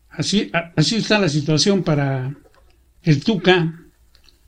Así, 0.09 0.51
así 0.77 0.97
está 0.97 1.19
la 1.19 1.29
situación 1.29 1.83
para 1.83 2.35
el 3.03 3.23
Tuca, 3.23 3.85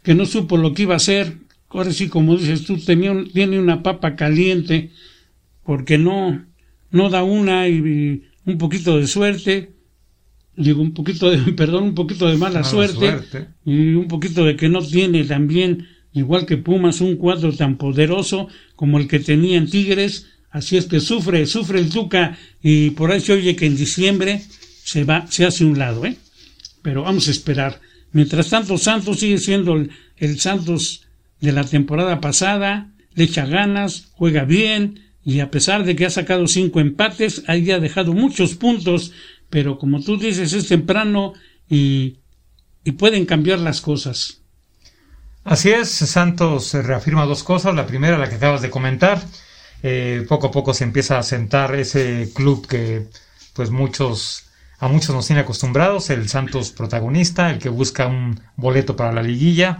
que 0.02 0.14
no 0.14 0.24
supo 0.24 0.56
lo 0.56 0.72
que 0.72 0.84
iba 0.84 0.94
a 0.94 0.96
hacer. 0.96 1.39
Ahora 1.70 1.92
sí, 1.92 2.08
como 2.08 2.36
dices 2.36 2.64
tú, 2.64 2.78
tenía, 2.78 3.14
tiene 3.32 3.58
una 3.58 3.82
papa 3.82 4.16
caliente 4.16 4.90
porque 5.64 5.98
no, 5.98 6.44
no 6.90 7.10
da 7.10 7.22
una 7.22 7.68
y, 7.68 7.74
y, 7.74 8.22
un 8.44 8.58
poquito 8.58 8.98
de 8.98 9.06
suerte, 9.06 9.70
digo 10.56 10.82
un 10.82 10.92
poquito 10.92 11.30
de, 11.30 11.52
perdón, 11.56 11.84
un 11.84 11.94
poquito 11.94 12.26
de 12.26 12.36
mala, 12.36 12.60
mala 12.60 12.64
suerte, 12.64 12.94
suerte, 12.94 13.46
y 13.64 13.94
un 13.94 14.08
poquito 14.08 14.44
de 14.44 14.56
que 14.56 14.68
no 14.68 14.82
tiene 14.82 15.24
también, 15.24 15.86
igual 16.12 16.44
que 16.44 16.56
Pumas, 16.56 17.00
un 17.00 17.16
cuadro 17.16 17.52
tan 17.52 17.76
poderoso 17.76 18.48
como 18.74 18.98
el 18.98 19.06
que 19.06 19.20
tenía 19.20 19.56
en 19.56 19.70
Tigres, 19.70 20.26
así 20.50 20.76
es 20.76 20.86
que 20.86 20.98
sufre, 20.98 21.46
sufre 21.46 21.78
el 21.78 21.88
Tuca 21.88 22.36
y 22.60 22.90
por 22.90 23.12
ahí 23.12 23.20
se 23.20 23.32
oye 23.32 23.54
que 23.54 23.66
en 23.66 23.76
diciembre 23.76 24.42
se 24.82 25.04
va, 25.04 25.26
se 25.28 25.46
hace 25.46 25.64
un 25.64 25.78
lado, 25.78 26.04
¿eh? 26.04 26.16
Pero 26.82 27.02
vamos 27.02 27.28
a 27.28 27.30
esperar. 27.30 27.80
Mientras 28.12 28.48
tanto, 28.48 28.76
Santos 28.76 29.20
sigue 29.20 29.38
siendo 29.38 29.76
el, 29.76 29.90
el 30.16 30.40
Santos 30.40 31.02
de 31.40 31.52
la 31.52 31.64
temporada 31.64 32.20
pasada, 32.20 32.90
le 33.14 33.24
echa 33.24 33.46
ganas, 33.46 34.08
juega 34.12 34.44
bien 34.44 35.00
y 35.24 35.40
a 35.40 35.50
pesar 35.50 35.84
de 35.84 35.96
que 35.96 36.06
ha 36.06 36.10
sacado 36.10 36.46
cinco 36.46 36.80
empates, 36.80 37.42
ahí 37.46 37.70
ha 37.70 37.78
dejado 37.78 38.12
muchos 38.12 38.54
puntos, 38.54 39.12
pero 39.48 39.78
como 39.78 40.00
tú 40.00 40.18
dices 40.18 40.52
es 40.52 40.68
temprano 40.68 41.34
y, 41.68 42.18
y 42.84 42.92
pueden 42.92 43.26
cambiar 43.26 43.58
las 43.58 43.80
cosas. 43.80 44.42
Así 45.44 45.70
es, 45.70 45.88
Santos 45.88 46.74
reafirma 46.74 47.24
dos 47.24 47.42
cosas. 47.42 47.74
La 47.74 47.86
primera, 47.86 48.18
la 48.18 48.28
que 48.28 48.36
acabas 48.36 48.62
de 48.62 48.70
comentar, 48.70 49.22
eh, 49.82 50.24
poco 50.28 50.48
a 50.48 50.50
poco 50.50 50.74
se 50.74 50.84
empieza 50.84 51.18
a 51.18 51.22
sentar 51.22 51.74
ese 51.74 52.30
club 52.34 52.66
que 52.66 53.06
pues 53.54 53.70
muchos 53.70 54.46
a 54.78 54.88
muchos 54.88 55.14
nos 55.14 55.26
tiene 55.26 55.42
acostumbrados, 55.42 56.08
el 56.08 56.28
Santos 56.28 56.70
protagonista, 56.70 57.50
el 57.50 57.58
que 57.58 57.68
busca 57.68 58.06
un 58.06 58.40
boleto 58.56 58.96
para 58.96 59.12
la 59.12 59.22
liguilla 59.22 59.78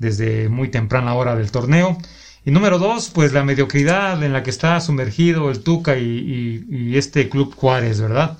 desde 0.00 0.48
muy 0.48 0.68
temprana 0.68 1.14
hora 1.14 1.36
del 1.36 1.52
torneo. 1.52 1.96
Y 2.44 2.50
número 2.50 2.78
dos, 2.78 3.10
pues 3.10 3.32
la 3.32 3.44
mediocridad 3.44 4.22
en 4.24 4.32
la 4.32 4.42
que 4.42 4.50
está 4.50 4.80
sumergido 4.80 5.50
el 5.50 5.60
Tuca 5.60 5.96
y, 5.98 6.94
este 6.96 7.28
club 7.28 7.54
Juárez, 7.54 8.00
¿verdad? 8.00 8.38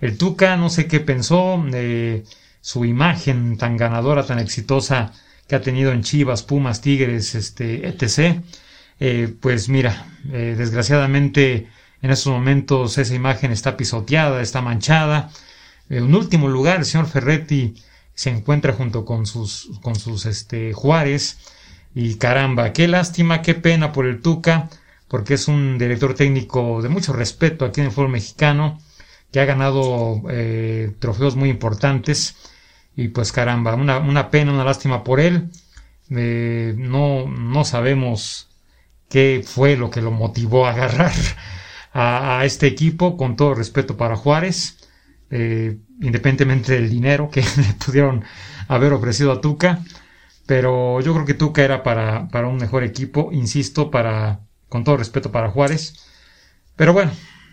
El 0.00 0.16
Tuca 0.18 0.56
no 0.56 0.68
sé 0.70 0.86
qué 0.86 1.00
pensó, 1.00 1.60
de 1.70 2.24
su 2.60 2.84
imagen 2.84 3.56
tan 3.56 3.76
ganadora, 3.76 4.24
tan 4.26 4.38
exitosa 4.38 5.12
que 5.48 5.56
ha 5.56 5.62
tenido 5.62 5.92
en 5.92 6.02
Chivas, 6.02 6.42
Pumas, 6.42 6.82
Tigres, 6.82 7.34
este, 7.34 7.88
etc. 7.88 8.42
Eh, 9.00 9.34
pues 9.40 9.68
mira, 9.68 10.06
eh, 10.30 10.54
desgraciadamente 10.56 11.68
en 12.02 12.10
estos 12.10 12.32
momentos 12.32 12.98
esa 12.98 13.14
imagen 13.14 13.50
está 13.50 13.76
pisoteada, 13.76 14.42
está 14.42 14.60
manchada. 14.60 15.30
En 15.88 16.14
último 16.14 16.48
lugar, 16.48 16.80
el 16.80 16.84
señor 16.84 17.08
Ferretti 17.08 17.74
se 18.18 18.30
encuentra 18.30 18.72
junto 18.72 19.04
con 19.04 19.26
sus, 19.26 19.70
con 19.80 19.94
sus 19.94 20.26
este, 20.26 20.72
Juárez. 20.72 21.38
Y 21.94 22.16
caramba, 22.16 22.72
qué 22.72 22.88
lástima, 22.88 23.42
qué 23.42 23.54
pena 23.54 23.92
por 23.92 24.06
el 24.06 24.20
Tuca, 24.22 24.68
porque 25.06 25.34
es 25.34 25.46
un 25.46 25.78
director 25.78 26.14
técnico 26.14 26.82
de 26.82 26.88
mucho 26.88 27.12
respeto 27.12 27.64
aquí 27.64 27.80
en 27.80 27.86
el 27.86 27.92
fútbol 27.92 28.08
mexicano, 28.10 28.80
que 29.30 29.38
ha 29.38 29.44
ganado 29.44 30.20
eh, 30.30 30.90
trofeos 30.98 31.36
muy 31.36 31.48
importantes. 31.48 32.34
Y 32.96 33.06
pues 33.08 33.30
caramba, 33.30 33.76
una, 33.76 33.98
una 33.98 34.32
pena, 34.32 34.52
una 34.52 34.64
lástima 34.64 35.04
por 35.04 35.20
él. 35.20 35.50
no, 36.08 37.28
no 37.28 37.64
sabemos 37.64 38.48
qué 39.08 39.44
fue 39.46 39.76
lo 39.76 39.90
que 39.90 40.02
lo 40.02 40.10
motivó 40.10 40.66
a 40.66 40.72
agarrar 40.72 41.12
a, 41.92 42.44
este 42.44 42.66
equipo, 42.66 43.16
con 43.16 43.36
todo 43.36 43.54
respeto 43.54 43.96
para 43.96 44.16
Juárez, 44.16 44.87
eh, 45.30 45.78
independientemente 46.00 46.72
del 46.72 46.90
dinero 46.90 47.30
que 47.30 47.40
le 47.56 47.74
pudieron 47.84 48.24
haber 48.68 48.92
ofrecido 48.92 49.32
a 49.32 49.40
Tuca, 49.40 49.82
pero 50.46 51.00
yo 51.00 51.12
creo 51.14 51.26
que 51.26 51.34
Tuca 51.34 51.62
era 51.62 51.82
para, 51.82 52.28
para 52.28 52.48
un 52.48 52.56
mejor 52.56 52.84
equipo, 52.84 53.30
insisto, 53.32 53.90
para, 53.90 54.40
con 54.68 54.84
todo 54.84 54.96
respeto 54.96 55.30
para 55.30 55.50
Juárez, 55.50 55.94
pero 56.76 56.92
bueno, 56.92 57.10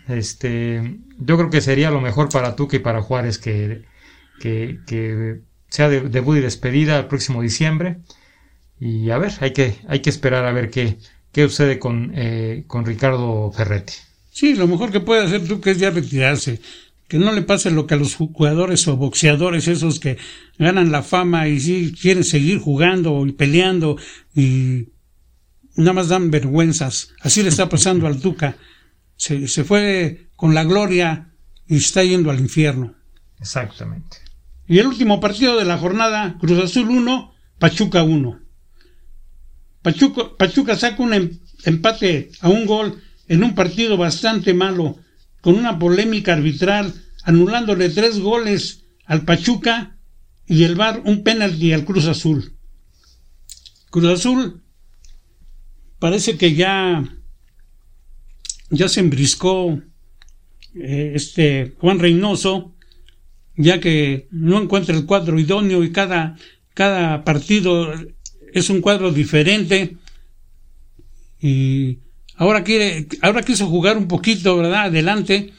este, 0.08 0.98
yo 1.18 1.36
creo 1.36 1.50
que 1.50 1.60
sería 1.60 1.90
lo 1.90 2.00
mejor 2.00 2.28
para 2.28 2.56
Tuca 2.56 2.76
y 2.76 2.80
para 2.80 3.02
Juárez 3.02 3.38
que, 3.38 3.84
que, 4.40 5.40
sea 5.68 5.88
de, 5.88 6.02
debut 6.02 6.36
y 6.36 6.40
despedida 6.40 6.98
el 6.98 7.06
próximo 7.06 7.42
diciembre. 7.42 7.98
Y 8.78 9.10
a 9.10 9.18
ver, 9.18 9.32
hay 9.40 9.52
que, 9.52 9.78
hay 9.88 10.00
que 10.00 10.10
esperar 10.10 10.44
a 10.44 10.52
ver 10.52 10.70
qué, 10.70 10.98
qué 11.32 11.42
sucede 11.42 11.78
con, 11.78 12.12
eh, 12.14 12.64
con 12.66 12.84
Ricardo 12.84 13.50
Ferretti. 13.50 13.94
Sí, 14.30 14.54
lo 14.54 14.68
mejor 14.68 14.92
que 14.92 15.00
puede 15.00 15.24
hacer 15.24 15.42
que 15.60 15.70
es 15.70 15.78
ya 15.78 15.90
retirarse. 15.90 16.60
Que 17.08 17.18
no 17.18 17.32
le 17.32 17.42
pase 17.42 17.70
lo 17.70 17.86
que 17.86 17.94
a 17.94 17.96
los 17.96 18.16
jugadores 18.16 18.88
o 18.88 18.96
boxeadores 18.96 19.68
esos 19.68 20.00
que 20.00 20.18
ganan 20.58 20.90
la 20.90 21.02
fama 21.02 21.48
y 21.48 21.60
sí 21.60 21.94
quieren 22.00 22.24
seguir 22.24 22.58
jugando 22.58 23.24
y 23.26 23.32
peleando 23.32 23.96
y 24.34 24.88
nada 25.76 25.92
más 25.92 26.08
dan 26.08 26.30
vergüenzas. 26.30 27.10
Así 27.20 27.42
le 27.42 27.50
está 27.50 27.68
pasando 27.74 28.06
al 28.06 28.20
Tuca. 28.20 28.56
Se, 29.16 29.46
se 29.48 29.64
fue 29.64 30.30
con 30.36 30.54
la 30.54 30.64
gloria 30.64 31.30
y 31.68 31.76
está 31.76 32.02
yendo 32.02 32.30
al 32.30 32.40
infierno. 32.40 32.94
Exactamente. 33.40 34.18
Y 34.68 34.78
el 34.78 34.86
último 34.86 35.20
partido 35.20 35.56
de 35.56 35.64
la 35.64 35.78
jornada, 35.78 36.36
Cruz 36.40 36.58
Azul 36.62 36.90
1, 36.90 37.32
Pachuca 37.58 38.02
1. 38.02 38.40
Pachuca, 39.82 40.76
saca 40.76 41.02
un 41.02 41.14
em, 41.14 41.30
empate 41.64 42.30
a 42.40 42.48
un 42.48 42.66
gol 42.66 43.00
en 43.28 43.44
un 43.44 43.54
partido 43.54 43.96
bastante 43.96 44.52
malo, 44.52 44.98
con 45.46 45.54
una 45.54 45.78
polémica 45.78 46.32
arbitral, 46.32 46.92
anulándole 47.22 47.88
tres 47.90 48.18
goles 48.18 48.84
al 49.04 49.24
Pachuca 49.24 49.96
y 50.44 50.64
el 50.64 50.74
VAR 50.74 51.02
un 51.04 51.22
penalti 51.22 51.72
al 51.72 51.84
Cruz 51.84 52.06
Azul. 52.06 52.56
Cruz 53.88 54.06
Azul 54.06 54.64
parece 56.00 56.36
que 56.36 56.56
ya 56.56 57.04
ya 58.70 58.88
se 58.88 58.98
embriscó 58.98 59.80
eh, 60.74 61.12
este 61.14 61.76
Juan 61.78 62.00
Reynoso, 62.00 62.74
ya 63.56 63.78
que 63.78 64.26
no 64.32 64.60
encuentra 64.60 64.96
el 64.96 65.06
cuadro 65.06 65.38
idóneo 65.38 65.84
y 65.84 65.92
cada, 65.92 66.36
cada 66.74 67.22
partido 67.22 67.94
es 68.52 68.68
un 68.68 68.80
cuadro 68.80 69.12
diferente 69.12 69.96
y 71.40 72.00
ahora 72.36 72.64
quiere, 72.64 73.06
ahora 73.22 73.42
quiso 73.42 73.66
jugar 73.66 73.96
un 73.96 74.08
poquito, 74.08 74.56
¿verdad? 74.56 74.84
Adelante, 74.84 75.52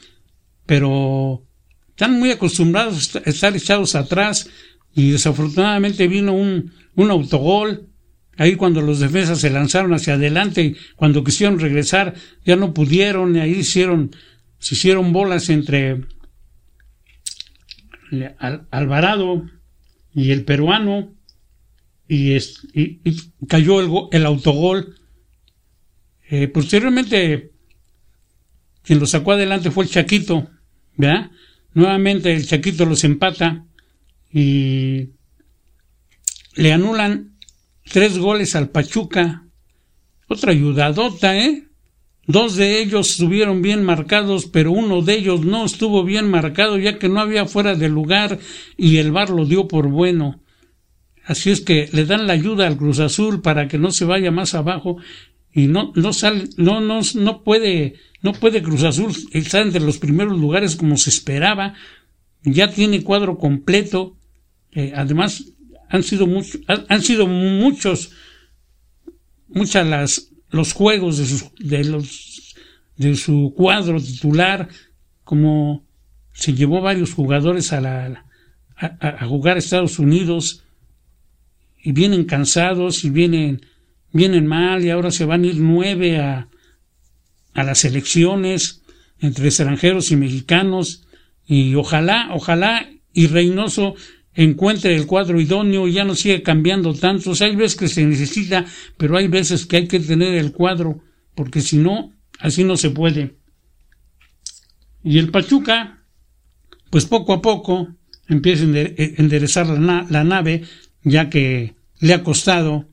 pero 0.66 1.44
están 1.90 2.18
muy 2.18 2.30
acostumbrados 2.30 3.16
a 3.16 3.18
estar 3.30 3.56
echados 3.56 3.94
atrás 3.94 4.48
y 4.94 5.10
desafortunadamente 5.10 6.08
vino 6.08 6.32
un, 6.32 6.72
un 6.94 7.10
autogol 7.10 7.88
ahí 8.36 8.54
cuando 8.54 8.80
los 8.80 9.00
defensas 9.00 9.40
se 9.40 9.50
lanzaron 9.50 9.92
hacia 9.94 10.14
adelante 10.14 10.62
y 10.62 10.76
cuando 10.96 11.24
quisieron 11.24 11.58
regresar 11.58 12.14
ya 12.44 12.56
no 12.56 12.72
pudieron 12.72 13.36
y 13.36 13.40
ahí 13.40 13.52
hicieron 13.52 14.10
se 14.58 14.74
hicieron 14.74 15.12
bolas 15.12 15.48
entre 15.50 16.04
Alvarado 18.70 19.44
y 20.14 20.30
el 20.30 20.44
peruano 20.44 21.12
y, 22.08 22.36
y, 22.36 23.00
cayó 23.46 23.80
el, 23.80 23.90
el 24.12 24.26
autogol. 24.26 24.97
Eh, 26.30 26.48
posteriormente, 26.48 27.52
quien 28.82 28.98
lo 28.98 29.06
sacó 29.06 29.32
adelante 29.32 29.70
fue 29.70 29.84
el 29.84 29.90
Chaquito, 29.90 30.48
¿verdad? 30.96 31.30
Nuevamente 31.72 32.34
el 32.34 32.46
Chaquito 32.46 32.84
los 32.84 33.02
empata 33.04 33.64
y 34.32 35.10
le 36.54 36.72
anulan 36.72 37.38
tres 37.84 38.18
goles 38.18 38.54
al 38.54 38.68
Pachuca. 38.68 39.44
Otra 40.28 40.52
ayudadota, 40.52 41.38
¿eh? 41.38 41.64
Dos 42.26 42.56
de 42.56 42.82
ellos 42.82 43.12
estuvieron 43.12 43.62
bien 43.62 43.82
marcados, 43.82 44.44
pero 44.46 44.70
uno 44.70 45.00
de 45.00 45.14
ellos 45.14 45.46
no 45.46 45.64
estuvo 45.64 46.04
bien 46.04 46.28
marcado 46.28 46.76
ya 46.76 46.98
que 46.98 47.08
no 47.08 47.20
había 47.20 47.46
fuera 47.46 47.74
de 47.74 47.88
lugar 47.88 48.38
y 48.76 48.98
el 48.98 49.12
bar 49.12 49.30
lo 49.30 49.46
dio 49.46 49.66
por 49.66 49.88
bueno. 49.88 50.42
Así 51.24 51.50
es 51.50 51.62
que 51.62 51.88
le 51.92 52.04
dan 52.04 52.26
la 52.26 52.34
ayuda 52.34 52.66
al 52.66 52.76
Cruz 52.76 53.00
Azul 53.00 53.40
para 53.40 53.66
que 53.66 53.78
no 53.78 53.90
se 53.92 54.04
vaya 54.04 54.30
más 54.30 54.54
abajo 54.54 54.98
y 55.52 55.66
no, 55.66 55.92
no 55.94 56.12
sale, 56.12 56.48
no, 56.56 56.80
no, 56.80 57.00
no 57.14 57.42
puede, 57.42 57.94
no 58.22 58.32
puede 58.32 58.62
Cruz 58.62 58.84
Azul 58.84 59.14
estar 59.32 59.62
entre 59.62 59.80
los 59.80 59.98
primeros 59.98 60.38
lugares 60.38 60.76
como 60.76 60.96
se 60.96 61.10
esperaba. 61.10 61.74
Ya 62.44 62.70
tiene 62.70 63.02
cuadro 63.02 63.38
completo. 63.38 64.16
Eh, 64.72 64.92
además, 64.94 65.44
han 65.88 66.02
sido 66.02 66.26
muchos, 66.26 66.60
han 66.66 67.02
sido 67.02 67.26
muchos, 67.26 68.12
muchas 69.48 69.86
las, 69.86 70.30
los 70.50 70.72
juegos 70.72 71.18
de 71.18 71.26
sus, 71.26 71.44
de 71.58 71.84
los, 71.84 72.54
de 72.96 73.16
su 73.16 73.54
cuadro 73.56 74.00
titular, 74.00 74.68
como 75.24 75.84
se 76.32 76.54
llevó 76.54 76.80
varios 76.80 77.14
jugadores 77.14 77.72
a 77.72 77.80
la, 77.80 78.24
a, 78.76 78.96
a 79.00 79.26
jugar 79.26 79.56
a 79.56 79.58
Estados 79.58 79.98
Unidos, 79.98 80.62
y 81.82 81.92
vienen 81.92 82.24
cansados 82.24 83.04
y 83.04 83.10
vienen, 83.10 83.62
vienen 84.12 84.46
mal 84.46 84.84
y 84.84 84.90
ahora 84.90 85.10
se 85.10 85.24
van 85.24 85.44
a 85.44 85.46
ir 85.46 85.56
nueve 85.56 86.18
a, 86.18 86.48
a 87.54 87.62
las 87.64 87.84
elecciones 87.84 88.82
entre 89.20 89.48
extranjeros 89.48 90.10
y 90.10 90.16
mexicanos 90.16 91.06
y 91.46 91.74
ojalá, 91.74 92.28
ojalá 92.32 92.88
y 93.12 93.26
Reynoso 93.26 93.94
encuentre 94.34 94.94
el 94.94 95.06
cuadro 95.06 95.40
idóneo 95.40 95.88
y 95.88 95.94
ya 95.94 96.04
no 96.04 96.14
sigue 96.14 96.42
cambiando 96.42 96.94
tanto. 96.94 97.32
hay 97.40 97.56
veces 97.56 97.76
que 97.76 97.88
se 97.88 98.04
necesita, 98.04 98.64
pero 98.96 99.16
hay 99.16 99.26
veces 99.26 99.66
que 99.66 99.78
hay 99.78 99.88
que 99.88 99.98
tener 99.98 100.34
el 100.34 100.52
cuadro, 100.52 101.02
porque 101.34 101.60
si 101.60 101.78
no, 101.78 102.12
así 102.38 102.62
no 102.62 102.76
se 102.76 102.90
puede. 102.90 103.38
Y 105.02 105.18
el 105.18 105.30
Pachuca, 105.30 106.04
pues 106.90 107.06
poco 107.06 107.32
a 107.32 107.42
poco 107.42 107.88
empieza 108.28 108.64
a 108.64 108.66
enderezar 108.66 109.66
la, 109.66 110.06
la 110.08 110.22
nave, 110.22 110.62
ya 111.02 111.28
que 111.28 111.74
le 111.98 112.14
ha 112.14 112.22
costado, 112.22 112.86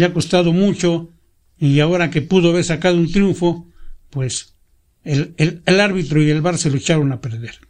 le 0.00 0.06
ha 0.06 0.12
costado 0.12 0.52
mucho, 0.52 1.10
y 1.58 1.80
ahora 1.80 2.10
que 2.10 2.22
pudo 2.22 2.50
haber 2.50 2.64
sacado 2.64 2.96
un 2.96 3.12
triunfo, 3.12 3.66
pues 4.10 4.54
el, 5.04 5.34
el, 5.36 5.80
árbitro 5.80 6.22
y 6.22 6.30
el 6.30 6.42
bar 6.42 6.58
se 6.58 6.70
lo 6.70 6.78
echaron 6.78 7.12
a 7.12 7.20
perder. 7.20 7.60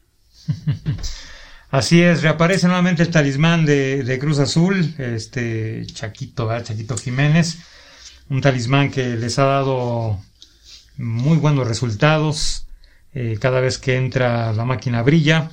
Así 1.71 2.01
es, 2.01 2.23
reaparece 2.23 2.67
nuevamente 2.67 3.03
el 3.03 3.11
talismán 3.11 3.65
de, 3.65 4.03
de 4.03 4.19
Cruz 4.19 4.39
Azul, 4.39 4.95
este 4.99 5.85
Chaquito, 5.87 6.49
Chaquito 6.63 6.97
Jiménez. 6.97 7.59
un 8.29 8.41
talismán 8.41 8.91
que 8.91 9.17
les 9.17 9.39
ha 9.39 9.45
dado 9.45 10.19
muy 10.97 11.37
buenos 11.37 11.69
resultados. 11.69 12.67
Eh, 13.13 13.39
cada 13.41 13.61
vez 13.61 13.79
que 13.79 13.97
entra 13.97 14.53
la 14.53 14.65
máquina 14.65 15.03
brilla. 15.03 15.51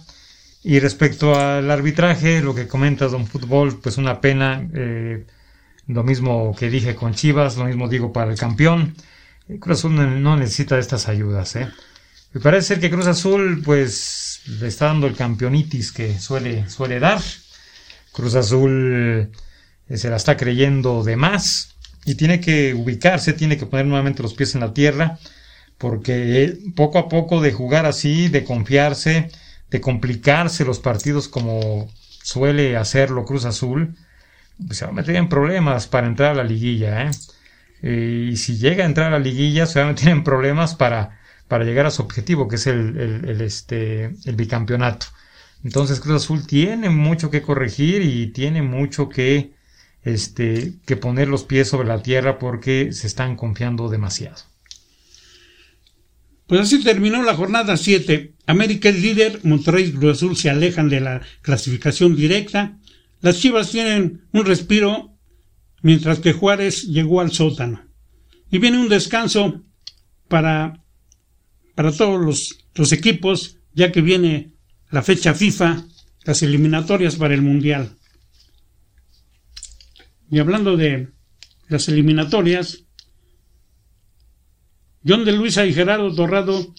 Y 0.63 0.79
respecto 0.79 1.35
al 1.35 1.69
arbitraje, 1.71 2.41
lo 2.41 2.53
que 2.53 2.67
comenta 2.67 3.07
Don 3.07 3.25
Fútbol, 3.25 3.79
pues 3.79 3.97
una 3.97 4.21
pena. 4.21 4.67
Eh, 4.73 5.25
lo 5.87 6.03
mismo 6.03 6.55
que 6.57 6.69
dije 6.69 6.95
con 6.95 7.13
Chivas, 7.13 7.57
lo 7.57 7.65
mismo 7.65 7.87
digo 7.87 8.11
para 8.13 8.31
el 8.31 8.37
campeón. 8.37 8.95
Cruz 9.59 9.79
Azul 9.79 10.21
no 10.21 10.37
necesita 10.37 10.77
estas 10.77 11.07
ayudas. 11.07 11.55
¿eh? 11.55 11.69
Me 12.33 12.41
parece 12.41 12.67
ser 12.67 12.79
que 12.79 12.89
Cruz 12.89 13.07
Azul, 13.07 13.61
pues, 13.63 14.41
le 14.59 14.67
está 14.67 14.87
dando 14.87 15.07
el 15.07 15.15
campeonitis 15.15 15.91
que 15.91 16.19
suele, 16.19 16.69
suele 16.69 16.99
dar. 16.99 17.21
Cruz 18.11 18.35
Azul 18.35 19.31
se 19.89 20.09
la 20.09 20.17
está 20.17 20.35
creyendo 20.35 21.03
de 21.03 21.15
más 21.15 21.75
y 22.05 22.15
tiene 22.15 22.41
que 22.41 22.73
ubicarse, 22.73 23.33
tiene 23.33 23.57
que 23.57 23.65
poner 23.65 23.85
nuevamente 23.85 24.23
los 24.23 24.33
pies 24.33 24.55
en 24.55 24.61
la 24.61 24.73
tierra 24.73 25.19
porque 25.77 26.57
poco 26.75 26.97
a 26.97 27.07
poco 27.07 27.41
de 27.41 27.51
jugar 27.51 27.85
así, 27.85 28.29
de 28.29 28.43
confiarse, 28.43 29.29
de 29.69 29.81
complicarse 29.81 30.65
los 30.65 30.79
partidos 30.79 31.27
como 31.27 31.87
suele 32.23 32.75
hacerlo 32.77 33.25
Cruz 33.25 33.45
Azul, 33.45 33.95
se 34.71 34.85
va 34.85 34.91
a 34.91 34.93
meter 34.93 35.15
en 35.15 35.29
problemas 35.29 35.87
para 35.87 36.07
entrar 36.07 36.31
a 36.31 36.35
la 36.35 36.43
liguilla. 36.43 37.05
¿eh? 37.05 37.11
Eh, 37.81 38.29
y 38.31 38.37
si 38.37 38.57
llega 38.57 38.83
a 38.83 38.87
entrar 38.87 39.07
a 39.07 39.17
la 39.17 39.23
liguilla, 39.23 39.65
se 39.65 39.79
va 39.79 39.85
a 39.85 39.89
meter 39.89 40.09
en 40.09 40.23
problemas 40.23 40.75
para, 40.75 41.19
para 41.47 41.63
llegar 41.63 41.85
a 41.85 41.91
su 41.91 42.01
objetivo, 42.01 42.47
que 42.47 42.55
es 42.55 42.67
el, 42.67 42.97
el, 42.97 43.41
este, 43.41 44.15
el 44.25 44.35
bicampeonato. 44.35 45.07
Entonces 45.63 45.99
Cruz 45.99 46.23
Azul 46.23 46.45
tiene 46.45 46.89
mucho 46.89 47.29
que 47.29 47.41
corregir 47.41 48.01
y 48.01 48.27
tiene 48.27 48.61
mucho 48.61 49.09
que, 49.09 49.53
este, 50.03 50.73
que 50.85 50.97
poner 50.97 51.27
los 51.27 51.43
pies 51.43 51.67
sobre 51.67 51.87
la 51.87 52.01
tierra 52.01 52.39
porque 52.39 52.93
se 52.93 53.07
están 53.07 53.35
confiando 53.35 53.89
demasiado. 53.89 54.37
Pues 56.47 56.61
así 56.61 56.81
terminó 56.81 57.23
la 57.23 57.35
jornada 57.35 57.75
7. 57.75 58.33
América 58.45 58.87
es 58.87 59.01
líder, 59.01 59.41
Monterrey 59.43 59.85
y 59.85 59.91
Cruz 59.91 60.17
Azul 60.17 60.37
se 60.37 60.49
alejan 60.49 60.87
de 60.87 61.01
la 61.01 61.21
clasificación 61.41 62.15
directa. 62.15 62.77
Las 63.21 63.39
Chivas 63.39 63.71
tienen 63.71 64.27
un 64.31 64.45
respiro, 64.45 65.17
mientras 65.81 66.19
que 66.19 66.33
Juárez 66.33 66.83
llegó 66.83 67.21
al 67.21 67.31
sótano. 67.31 67.85
Y 68.51 68.59
viene 68.59 68.79
un 68.79 68.89
descanso 68.89 69.63
para, 70.27 70.83
para 71.75 71.91
todos 71.91 72.23
los, 72.23 72.57
los 72.75 72.91
equipos, 72.91 73.57
ya 73.73 73.91
que 73.91 74.01
viene 74.01 74.53
la 74.91 75.01
fecha 75.01 75.33
FIFA, 75.33 75.85
las 76.23 76.43
eliminatorias 76.43 77.15
para 77.15 77.33
el 77.33 77.41
Mundial. 77.41 77.97
Y 80.29 80.39
hablando 80.39 80.77
de 80.77 81.09
las 81.69 81.87
eliminatorias, 81.87 82.83
John 85.05 85.25
de 85.25 85.31
Luisa 85.31 85.65
y 85.65 85.73
Gerardo 85.73 86.13
Torrado 86.13 86.73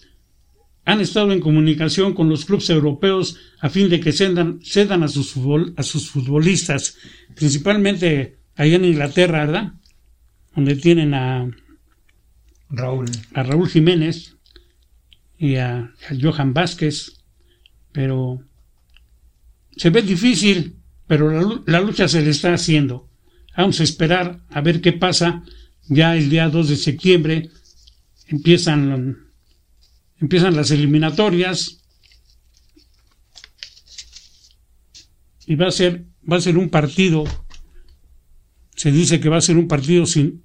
han 0.89 1.01
estado 1.01 1.31
en 1.31 1.39
comunicación 1.39 2.15
con 2.15 2.29
los 2.29 2.45
clubes 2.45 2.69
europeos 2.71 3.37
a 3.59 3.69
fin 3.69 3.89
de 3.89 3.99
que 3.99 4.11
cedan, 4.11 4.59
cedan 4.63 5.03
a, 5.03 5.07
sus 5.07 5.35
a 5.75 5.83
sus 5.83 6.09
futbolistas, 6.09 6.97
principalmente 7.35 8.39
allá 8.55 8.75
en 8.77 8.85
Inglaterra, 8.85 9.45
¿verdad? 9.45 9.73
Donde 10.55 10.75
tienen 10.75 11.13
a 11.13 11.47
Raúl, 12.69 13.05
a 13.35 13.43
Raúl 13.43 13.69
Jiménez 13.69 14.35
y 15.37 15.57
a, 15.57 15.93
Johan 16.19 16.55
Vázquez, 16.55 17.21
pero 17.91 18.43
se 19.77 19.91
ve 19.91 20.01
difícil, 20.01 20.77
pero 21.05 21.29
la, 21.29 21.61
la, 21.67 21.81
lucha 21.81 22.07
se 22.07 22.23
le 22.23 22.31
está 22.31 22.53
haciendo. 22.53 23.07
Vamos 23.55 23.79
a 23.79 23.83
esperar 23.83 24.39
a 24.49 24.61
ver 24.61 24.81
qué 24.81 24.93
pasa 24.93 25.43
ya 25.87 26.17
el 26.17 26.31
día 26.31 26.49
2 26.49 26.69
de 26.69 26.75
septiembre 26.77 27.49
empiezan, 28.27 29.28
empiezan 30.19 30.55
las 30.55 30.71
eliminatorias 30.71 31.81
y 35.45 35.55
va 35.55 35.67
a 35.67 35.71
ser, 35.71 36.05
va 36.29 36.37
a 36.37 36.41
ser 36.41 36.57
un 36.57 36.69
partido, 36.69 37.23
se 38.75 38.91
dice 38.91 39.19
que 39.19 39.29
va 39.29 39.37
a 39.37 39.41
ser 39.41 39.57
un 39.57 39.67
partido 39.67 40.05
sin, 40.05 40.43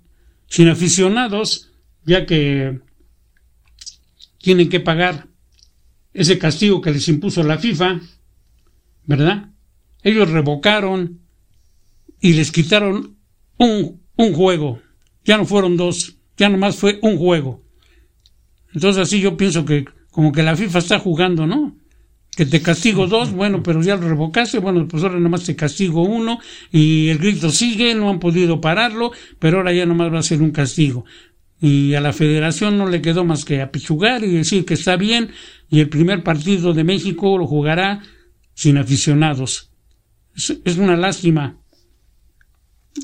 sin 0.49 0.69
aficionados, 0.69 1.71
ya 2.05 2.27
que 2.27 2.81
tienen 4.39 4.69
que 4.69 4.81
pagar 4.81 5.29
ese 6.13 6.39
castigo 6.39 6.81
que 6.81 6.93
les 6.93 7.09
impuso 7.09 7.43
la 7.43 7.59
FIFA, 7.59 8.01
¿verdad? 9.07 9.51
Ellos 10.03 10.31
revocaron 10.31 11.21
y 12.21 12.35
les 12.35 12.53
quitaron 12.53 13.17
un, 13.59 14.03
un 14.17 14.33
juego, 14.33 14.81
ya 15.25 15.37
no 15.37 15.45
fueron 15.45 15.77
dos, 15.77 16.17
ya 16.37 16.49
nomás 16.49 16.77
fue 16.77 16.99
un 17.03 17.19
juego. 17.19 17.64
Entonces 18.75 19.03
así 19.03 19.21
yo 19.21 19.37
pienso 19.37 19.65
que 19.65 19.85
como 20.11 20.33
que 20.33 20.43
la 20.43 20.57
FIFA 20.57 20.79
está 20.81 20.99
jugando, 20.99 21.47
¿no? 21.47 21.77
Que 22.37 22.45
te 22.45 22.61
castigo 22.61 23.07
dos, 23.07 23.33
bueno, 23.33 23.63
pero 23.63 23.81
ya 23.81 23.97
lo 23.97 24.09
revocaste, 24.09 24.59
bueno, 24.59 24.87
pues 24.89 25.05
ahora 25.05 25.21
nomás 25.21 25.45
te 25.45 25.55
castigo 25.55 26.03
uno 26.03 26.41
y 26.73 27.09
el 27.09 27.19
grito 27.19 27.51
sigue, 27.51 27.95
no 27.95 28.11
han 28.11 28.19
podido 28.19 28.61
pararlo, 28.61 29.13
pero 29.39 29.59
ahora 29.59 29.73
ya 29.73 29.87
nomás 29.87 30.13
va 30.13 30.19
a 30.19 30.23
ser 30.23 30.43
un 30.43 30.51
castigo. 30.51 31.05
Y 31.61 31.95
a 31.95 32.01
la 32.01 32.13
federación 32.13 32.77
no 32.77 32.89
le 32.89 33.01
quedó 33.01 33.25
más 33.25 33.45
que 33.45 33.63
apechugar 33.63 34.25
y 34.25 34.33
decir 34.33 34.65
que 34.65 34.75
está 34.75 34.97
bien 34.97 35.31
y 35.71 35.79
el 35.79 35.89
primer 35.89 36.25
partido 36.25 36.75
de 36.75 36.83
México 36.83 37.39
lo 37.39 37.47
jugará 37.47 38.03
sin 38.55 38.77
aficionados. 38.77 39.71
Es, 40.37 40.59
es 40.65 40.77
una 40.79 40.97
lástima. 40.97 41.61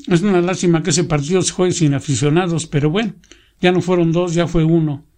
Es 0.07 0.21
una 0.21 0.41
lástima 0.41 0.83
que 0.83 0.89
ese 0.89 1.05
partido 1.05 1.41
se 1.41 1.53
juegue 1.53 1.73
sin 1.73 1.93
aficionados, 1.93 2.67
pero 2.67 2.89
bueno, 2.89 3.13
ya 3.61 3.71
no 3.71 3.81
fueron 3.81 4.11
dos, 4.11 4.33
ya 4.33 4.47
fue 4.47 4.65
uno 4.65 5.10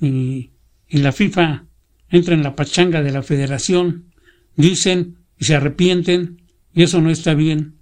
y, 0.00 0.50
la 0.90 1.12
FIFA 1.12 1.66
entra 2.08 2.34
en 2.34 2.42
la 2.42 2.56
pachanga 2.56 3.02
de 3.02 3.12
la 3.12 3.22
federación, 3.22 4.12
dicen 4.56 5.18
y 5.38 5.44
se 5.44 5.54
arrepienten, 5.54 6.42
y 6.72 6.82
eso 6.82 7.00
no 7.00 7.10
está 7.10 7.34
bien. 7.34 7.76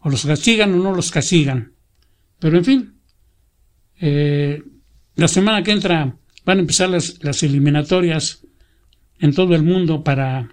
O 0.00 0.10
los 0.10 0.26
castigan 0.26 0.74
o 0.74 0.76
no 0.82 0.94
los 0.94 1.10
castigan. 1.10 1.72
Pero 2.38 2.58
en 2.58 2.64
fin, 2.64 2.94
eh, 4.00 4.62
la 5.14 5.28
semana 5.28 5.62
que 5.62 5.72
entra 5.72 6.16
van 6.44 6.58
a 6.58 6.60
empezar 6.60 6.88
las, 6.88 7.22
las 7.22 7.42
eliminatorias 7.42 8.46
en 9.20 9.34
todo 9.34 9.54
el 9.54 9.62
mundo 9.62 10.02
para, 10.02 10.50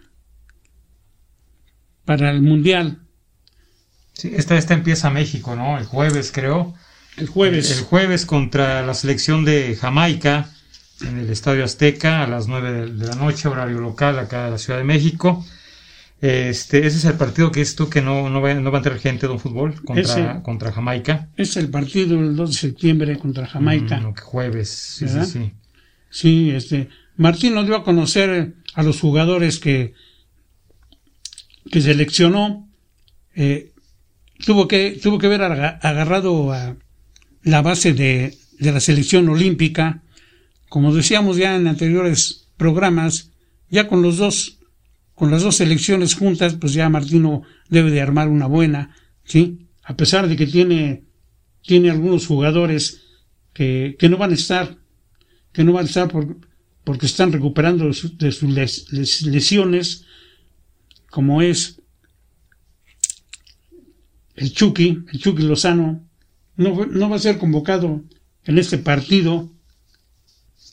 para 2.05 2.31
el 2.31 2.41
Mundial. 2.41 2.99
Sí, 4.13 4.31
esta, 4.35 4.57
esta 4.57 4.73
empieza 4.73 5.09
México, 5.09 5.55
¿no? 5.55 5.77
El 5.77 5.85
jueves, 5.85 6.31
creo. 6.31 6.75
El 7.17 7.27
jueves. 7.27 7.71
El, 7.71 7.77
el 7.77 7.83
jueves 7.85 8.25
contra 8.25 8.85
la 8.85 8.93
selección 8.93 9.45
de 9.45 9.75
Jamaica 9.75 10.51
en 11.01 11.19
el 11.19 11.29
Estadio 11.29 11.63
Azteca 11.63 12.23
a 12.23 12.27
las 12.27 12.47
9 12.47 12.91
de 12.91 13.07
la 13.07 13.15
noche, 13.15 13.47
horario 13.47 13.79
local 13.79 14.17
acá 14.19 14.45
en 14.45 14.51
la 14.51 14.57
Ciudad 14.57 14.79
de 14.79 14.85
México. 14.85 15.45
Este, 16.19 16.79
ese 16.79 16.97
es 16.97 17.05
el 17.05 17.13
partido 17.13 17.51
que 17.51 17.61
es 17.61 17.75
tú 17.75 17.89
que 17.89 18.01
no, 18.01 18.29
no, 18.29 18.41
va, 18.41 18.53
no 18.55 18.71
va 18.71 18.77
a 18.77 18.79
entrar 18.79 18.97
gente 18.97 19.27
de 19.27 19.33
un 19.33 19.39
fútbol 19.39 19.83
contra, 19.83 20.41
contra 20.41 20.71
Jamaica. 20.71 21.29
Es 21.37 21.57
el 21.57 21.69
partido 21.69 22.17
del 22.17 22.35
2 22.35 22.49
de 22.49 22.55
septiembre 22.55 23.19
contra 23.19 23.45
Jamaica. 23.45 23.99
Mm, 23.99 24.15
jueves, 24.15 24.69
sí, 24.69 25.07
sí, 25.07 25.25
sí. 25.25 25.51
Sí, 26.09 26.51
este, 26.51 26.89
Martín 27.17 27.53
nos 27.53 27.67
dio 27.67 27.75
a 27.75 27.83
conocer 27.83 28.55
a 28.73 28.83
los 28.83 28.99
jugadores 28.99 29.59
que, 29.59 29.93
que 31.71 31.81
seleccionó. 31.81 32.67
Eh, 33.35 33.73
tuvo 34.43 34.67
que, 34.67 34.99
tuvo 35.01 35.19
que 35.19 35.27
ver 35.27 35.43
agarrado 35.43 36.51
a 36.51 36.75
la 37.43 37.61
base 37.61 37.93
de, 37.93 38.35
de 38.59 38.71
la 38.71 38.79
selección 38.79 39.29
olímpica 39.29 40.01
como 40.70 40.93
decíamos 40.93 41.38
ya 41.38 41.55
en 41.55 41.68
anteriores 41.68 42.49
programas, 42.57 43.32
ya 43.70 43.88
con 43.88 44.01
los 44.01 44.18
dos, 44.18 44.59
con 45.15 45.32
las 45.32 45.43
dos 45.43 45.57
selecciones 45.57 46.15
juntas, 46.15 46.55
pues 46.55 46.74
ya 46.74 46.89
Martino 46.89 47.43
debe 47.70 47.91
de 47.91 48.01
armar 48.01 48.28
una 48.28 48.47
buena, 48.47 48.95
¿sí? 49.24 49.68
A 49.84 49.95
pesar 49.95 50.28
de 50.28 50.36
que 50.36 50.47
tiene, 50.47 51.03
tiene 51.61 51.89
algunos 51.89 52.28
jugadores 52.28 53.03
que, 53.53 53.95
que 53.97 54.09
no 54.09 54.18
van 54.18 54.32
a 54.32 54.36
estar, 54.36 54.78
que 55.51 55.63
no 55.63 55.74
van 55.74 55.86
a 55.86 55.88
estar 55.88 56.07
por, 56.09 56.38
porque 56.88 57.05
están 57.05 57.34
recuperando 57.34 57.86
de, 57.86 58.32
sus 58.32 59.22
lesiones, 59.24 60.05
como 61.09 61.41
es 61.41 61.82
el 64.36 64.53
Chucky, 64.53 65.03
el 65.11 65.20
Chucky 65.20 65.43
Lozano, 65.43 66.07
no, 66.55 66.86
no 66.86 67.09
va 67.09 67.18
a 67.18 67.20
ser 67.20 67.39
convocado 67.39 68.03
en 68.45 68.57
este 68.57 68.78
partido 68.78 69.51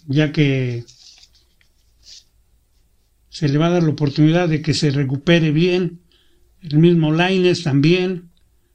ya 0.06 0.32
que 0.32 0.84
se 3.28 3.48
le 3.48 3.58
va 3.58 3.66
a 3.66 3.70
dar 3.70 3.82
la 3.82 3.90
oportunidad 3.90 4.48
de 4.48 4.62
que 4.62 4.74
se 4.74 4.90
recupere 4.90 5.50
bien. 5.50 6.00
El 6.60 6.78
mismo 6.78 7.12
Laines 7.12 7.62
también, 7.62 8.30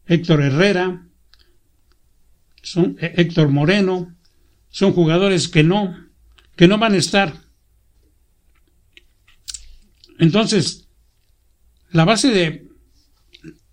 Héctor 0.05 0.41
Herrera, 0.41 1.07
son, 2.61 2.97
eh, 2.99 3.13
Héctor 3.17 3.49
Moreno, 3.49 4.15
son 4.69 4.93
jugadores 4.93 5.47
que 5.47 5.63
no, 5.63 5.95
que 6.55 6.67
no 6.67 6.77
van 6.77 6.93
a 6.93 6.97
estar. 6.97 7.33
Entonces, 10.19 10.87
la 11.91 12.05
base 12.05 12.29
de 12.29 12.67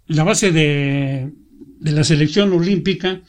la 0.06 0.22
base 0.22 0.52
de, 0.52 1.32
de 1.80 1.92
la 1.92 2.04
selección 2.04 2.52
olímpica 2.52 3.22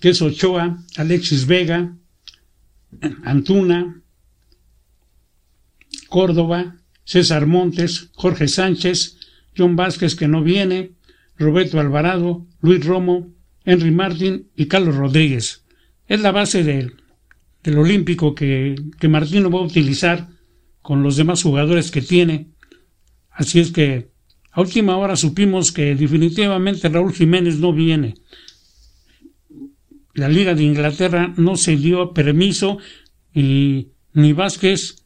que 0.00 0.10
es 0.10 0.20
Ochoa, 0.22 0.84
Alexis 0.96 1.46
Vega, 1.46 1.96
Antuna, 3.24 4.02
Córdoba, 6.08 6.76
César 7.04 7.46
Montes, 7.46 8.10
Jorge 8.14 8.48
Sánchez, 8.48 9.18
John 9.56 9.76
Vázquez 9.76 10.14
que 10.14 10.28
no 10.28 10.42
viene, 10.42 10.92
Roberto 11.36 11.78
Alvarado, 11.80 12.46
Luis 12.60 12.84
Romo, 12.84 13.32
Henry 13.64 13.90
Martín 13.90 14.50
y 14.56 14.66
Carlos 14.66 14.96
Rodríguez. 14.96 15.64
Es 16.06 16.20
la 16.20 16.32
base 16.32 16.62
del, 16.62 16.94
del 17.62 17.78
olímpico 17.78 18.34
que, 18.34 18.76
que 18.98 19.08
Martino 19.08 19.50
va 19.50 19.60
a 19.60 19.64
utilizar 19.64 20.28
con 20.82 21.02
los 21.02 21.16
demás 21.16 21.42
jugadores 21.42 21.90
que 21.90 22.00
tiene. 22.00 22.52
Así 23.30 23.60
es 23.60 23.72
que 23.72 24.10
a 24.52 24.60
última 24.60 24.96
hora 24.96 25.16
supimos 25.16 25.72
que 25.72 25.94
definitivamente 25.94 26.88
Raúl 26.88 27.12
Jiménez 27.12 27.58
no 27.58 27.72
viene. 27.72 28.14
La 30.16 30.28
Liga 30.30 30.54
de 30.54 30.64
Inglaterra 30.64 31.32
no 31.36 31.56
se 31.56 31.76
dio 31.76 32.14
permiso 32.14 32.78
y 33.34 33.88
ni 34.14 34.32
Vázquez 34.32 34.96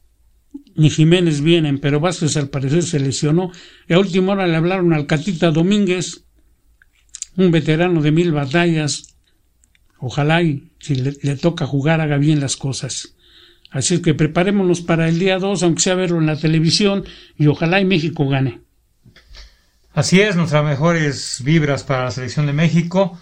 ni 0.75 0.89
Jiménez 0.89 1.41
vienen, 1.41 1.79
pero 1.79 1.99
Vázquez 1.99 2.37
al 2.37 2.49
parecer 2.49 2.83
se 2.83 2.97
lesionó. 2.97 3.51
Y 3.89 3.93
a 3.93 3.99
última 3.99 4.31
hora 4.31 4.47
le 4.47 4.55
hablaron 4.55 4.93
al 4.93 5.07
Catita 5.07 5.51
Domínguez, 5.51 6.23
un 7.35 7.51
veterano 7.51 8.01
de 8.01 8.11
mil 8.11 8.31
batallas. 8.31 9.15
Ojalá 9.99 10.41
y 10.43 10.71
si 10.79 10.95
le, 10.95 11.35
toca 11.35 11.65
jugar 11.65 11.99
haga 11.99 12.17
bien 12.17 12.39
las 12.39 12.55
cosas. 12.55 13.13
Así 13.69 13.95
es 13.95 13.99
que 13.99 14.13
preparémonos 14.13 14.79
para 14.79 15.09
el 15.09 15.19
día 15.19 15.39
2, 15.39 15.61
aunque 15.63 15.81
sea 15.81 15.95
verlo 15.95 16.19
en 16.19 16.25
la 16.25 16.37
televisión, 16.37 17.03
y 17.37 17.47
ojalá 17.47 17.81
y 17.81 17.85
México 17.85 18.27
gane. 18.29 18.61
Así 19.93 20.21
es, 20.21 20.37
nuestras 20.37 20.63
mejores 20.63 21.41
vibras 21.43 21.83
para 21.83 22.05
la 22.05 22.11
selección 22.11 22.45
de 22.45 22.53
México. 22.53 23.19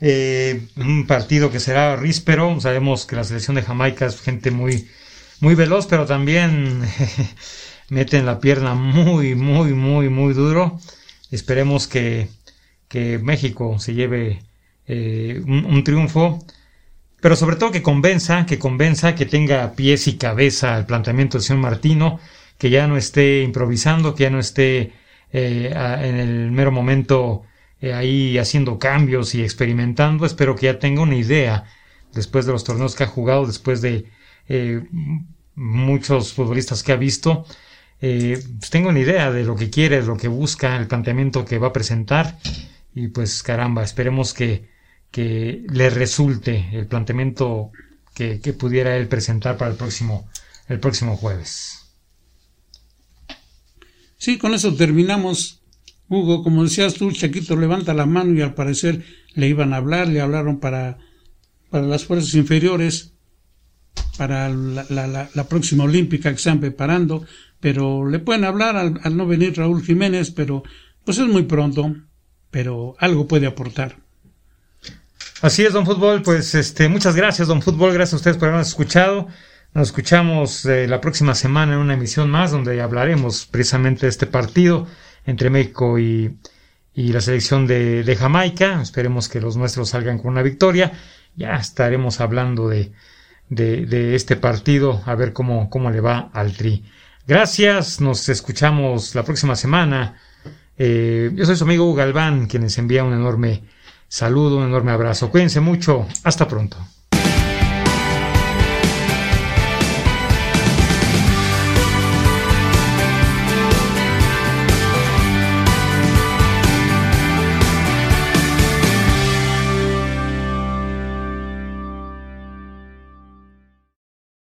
Eh, 0.00 0.68
un 0.76 1.06
partido 1.06 1.50
que 1.50 1.60
será 1.60 1.96
ríspero. 1.96 2.60
Sabemos 2.60 3.06
que 3.06 3.16
la 3.16 3.24
selección 3.24 3.56
de 3.56 3.62
Jamaica 3.62 4.06
es 4.06 4.20
gente 4.20 4.50
muy, 4.50 4.88
muy 5.40 5.54
veloz, 5.54 5.86
pero 5.86 6.06
también 6.06 6.82
meten 7.88 8.26
la 8.26 8.40
pierna 8.40 8.74
muy, 8.74 9.34
muy, 9.34 9.72
muy, 9.74 10.08
muy 10.08 10.34
duro. 10.34 10.78
Esperemos 11.30 11.86
que, 11.86 12.28
que 12.88 13.18
México 13.18 13.78
se 13.78 13.94
lleve 13.94 14.42
eh, 14.86 15.42
un, 15.46 15.64
un, 15.66 15.84
triunfo, 15.84 16.44
pero 17.20 17.36
sobre 17.36 17.56
todo 17.56 17.70
que 17.72 17.82
convenza, 17.82 18.46
que 18.46 18.58
convenza, 18.58 19.14
que 19.14 19.26
tenga 19.26 19.74
pies 19.74 20.06
y 20.08 20.16
cabeza 20.16 20.78
el 20.78 20.86
planteamiento 20.86 21.38
del 21.38 21.44
señor 21.44 21.62
Martino, 21.62 22.20
que 22.56 22.70
ya 22.70 22.86
no 22.86 22.96
esté 22.96 23.42
improvisando, 23.42 24.14
que 24.14 24.24
ya 24.24 24.30
no 24.30 24.38
esté 24.38 24.92
eh, 25.32 25.72
en 25.74 26.16
el 26.16 26.50
mero 26.50 26.72
momento 26.72 27.44
eh, 27.80 27.92
ahí 27.92 28.38
haciendo 28.38 28.78
cambios 28.78 29.34
y 29.34 29.42
experimentando. 29.42 30.26
Espero 30.26 30.56
que 30.56 30.66
ya 30.66 30.78
tenga 30.78 31.02
una 31.02 31.16
idea 31.16 31.64
después 32.12 32.46
de 32.46 32.52
los 32.52 32.64
torneos 32.64 32.94
que 32.94 33.04
ha 33.04 33.08
jugado, 33.08 33.46
después 33.46 33.80
de 33.80 34.06
eh, 34.48 34.82
muchos 35.54 36.32
futbolistas 36.32 36.82
que 36.82 36.92
ha 36.92 36.96
visto. 36.96 37.44
Eh, 38.00 38.42
pues 38.58 38.70
tengo 38.70 38.88
una 38.90 39.00
idea 39.00 39.30
de 39.30 39.44
lo 39.44 39.56
que 39.56 39.70
quiere, 39.70 40.00
de 40.00 40.06
lo 40.06 40.16
que 40.16 40.28
busca, 40.28 40.76
el 40.76 40.86
planteamiento 40.86 41.44
que 41.44 41.58
va 41.58 41.68
a 41.68 41.72
presentar. 41.72 42.38
Y 42.94 43.08
pues 43.08 43.42
caramba, 43.42 43.82
esperemos 43.84 44.34
que, 44.34 44.68
que 45.10 45.64
le 45.68 45.90
resulte 45.90 46.68
el 46.72 46.86
planteamiento 46.86 47.70
que, 48.14 48.40
que 48.40 48.52
pudiera 48.52 48.96
él 48.96 49.08
presentar 49.08 49.56
para 49.56 49.70
el 49.70 49.76
próximo, 49.76 50.28
el 50.68 50.80
próximo 50.80 51.16
jueves. 51.16 51.78
Sí, 54.16 54.36
con 54.36 54.52
eso 54.52 54.74
terminamos. 54.74 55.57
Hugo, 56.08 56.42
como 56.42 56.64
decías 56.64 56.94
tú, 56.94 57.12
Chaquito 57.12 57.56
levanta 57.56 57.92
la 57.94 58.06
mano 58.06 58.32
y 58.34 58.40
al 58.40 58.54
parecer 58.54 59.04
le 59.34 59.48
iban 59.48 59.72
a 59.72 59.76
hablar, 59.76 60.08
le 60.08 60.20
hablaron 60.20 60.58
para, 60.58 60.98
para 61.70 61.86
las 61.86 62.04
fuerzas 62.04 62.34
inferiores, 62.34 63.12
para 64.16 64.48
la, 64.48 64.86
la, 64.88 65.28
la, 65.32 65.48
próxima 65.48 65.84
olímpica 65.84 66.30
que 66.30 66.36
están 66.36 66.60
preparando, 66.60 67.24
pero 67.60 68.08
le 68.08 68.18
pueden 68.18 68.44
hablar 68.44 68.76
al, 68.76 69.00
al, 69.02 69.16
no 69.16 69.26
venir 69.26 69.56
Raúl 69.56 69.82
Jiménez, 69.82 70.30
pero 70.30 70.62
pues 71.04 71.18
es 71.18 71.26
muy 71.26 71.42
pronto, 71.42 71.94
pero 72.50 72.96
algo 72.98 73.26
puede 73.26 73.46
aportar. 73.46 73.96
Así 75.40 75.64
es, 75.64 75.72
don 75.72 75.86
Fútbol, 75.86 76.22
pues 76.22 76.54
este, 76.54 76.88
muchas 76.88 77.14
gracias, 77.14 77.48
don 77.48 77.62
Fútbol, 77.62 77.92
gracias 77.92 78.14
a 78.14 78.16
ustedes 78.16 78.36
por 78.38 78.48
habernos 78.48 78.68
escuchado. 78.68 79.28
Nos 79.74 79.88
escuchamos 79.88 80.64
eh, 80.64 80.88
la 80.88 81.00
próxima 81.00 81.34
semana 81.34 81.74
en 81.74 81.78
una 81.78 81.94
emisión 81.94 82.30
más 82.30 82.50
donde 82.50 82.80
hablaremos 82.80 83.46
precisamente 83.46 84.06
de 84.06 84.10
este 84.10 84.26
partido 84.26 84.88
entre 85.28 85.50
México 85.50 85.98
y, 85.98 86.38
y 86.94 87.12
la 87.12 87.20
selección 87.20 87.66
de, 87.66 88.02
de, 88.02 88.16
Jamaica. 88.16 88.80
Esperemos 88.80 89.28
que 89.28 89.40
los 89.40 89.56
nuestros 89.56 89.90
salgan 89.90 90.18
con 90.18 90.32
una 90.32 90.42
victoria. 90.42 90.92
Ya 91.36 91.54
estaremos 91.56 92.20
hablando 92.20 92.68
de, 92.68 92.92
de, 93.50 94.14
este 94.14 94.36
partido, 94.36 95.02
a 95.04 95.14
ver 95.14 95.32
cómo, 95.34 95.68
cómo 95.68 95.90
le 95.90 96.00
va 96.00 96.30
al 96.32 96.54
Tri. 96.54 96.82
Gracias, 97.26 98.00
nos 98.00 98.28
escuchamos 98.30 99.14
la 99.14 99.22
próxima 99.22 99.54
semana. 99.54 100.16
Eh, 100.78 101.30
yo 101.34 101.44
soy 101.44 101.56
su 101.56 101.64
amigo 101.64 101.94
Galván, 101.94 102.46
quien 102.46 102.62
les 102.62 102.78
envía 102.78 103.04
un 103.04 103.12
enorme 103.12 103.64
saludo, 104.08 104.56
un 104.56 104.64
enorme 104.64 104.92
abrazo. 104.92 105.30
Cuídense 105.30 105.60
mucho. 105.60 106.06
Hasta 106.24 106.48
pronto. 106.48 106.78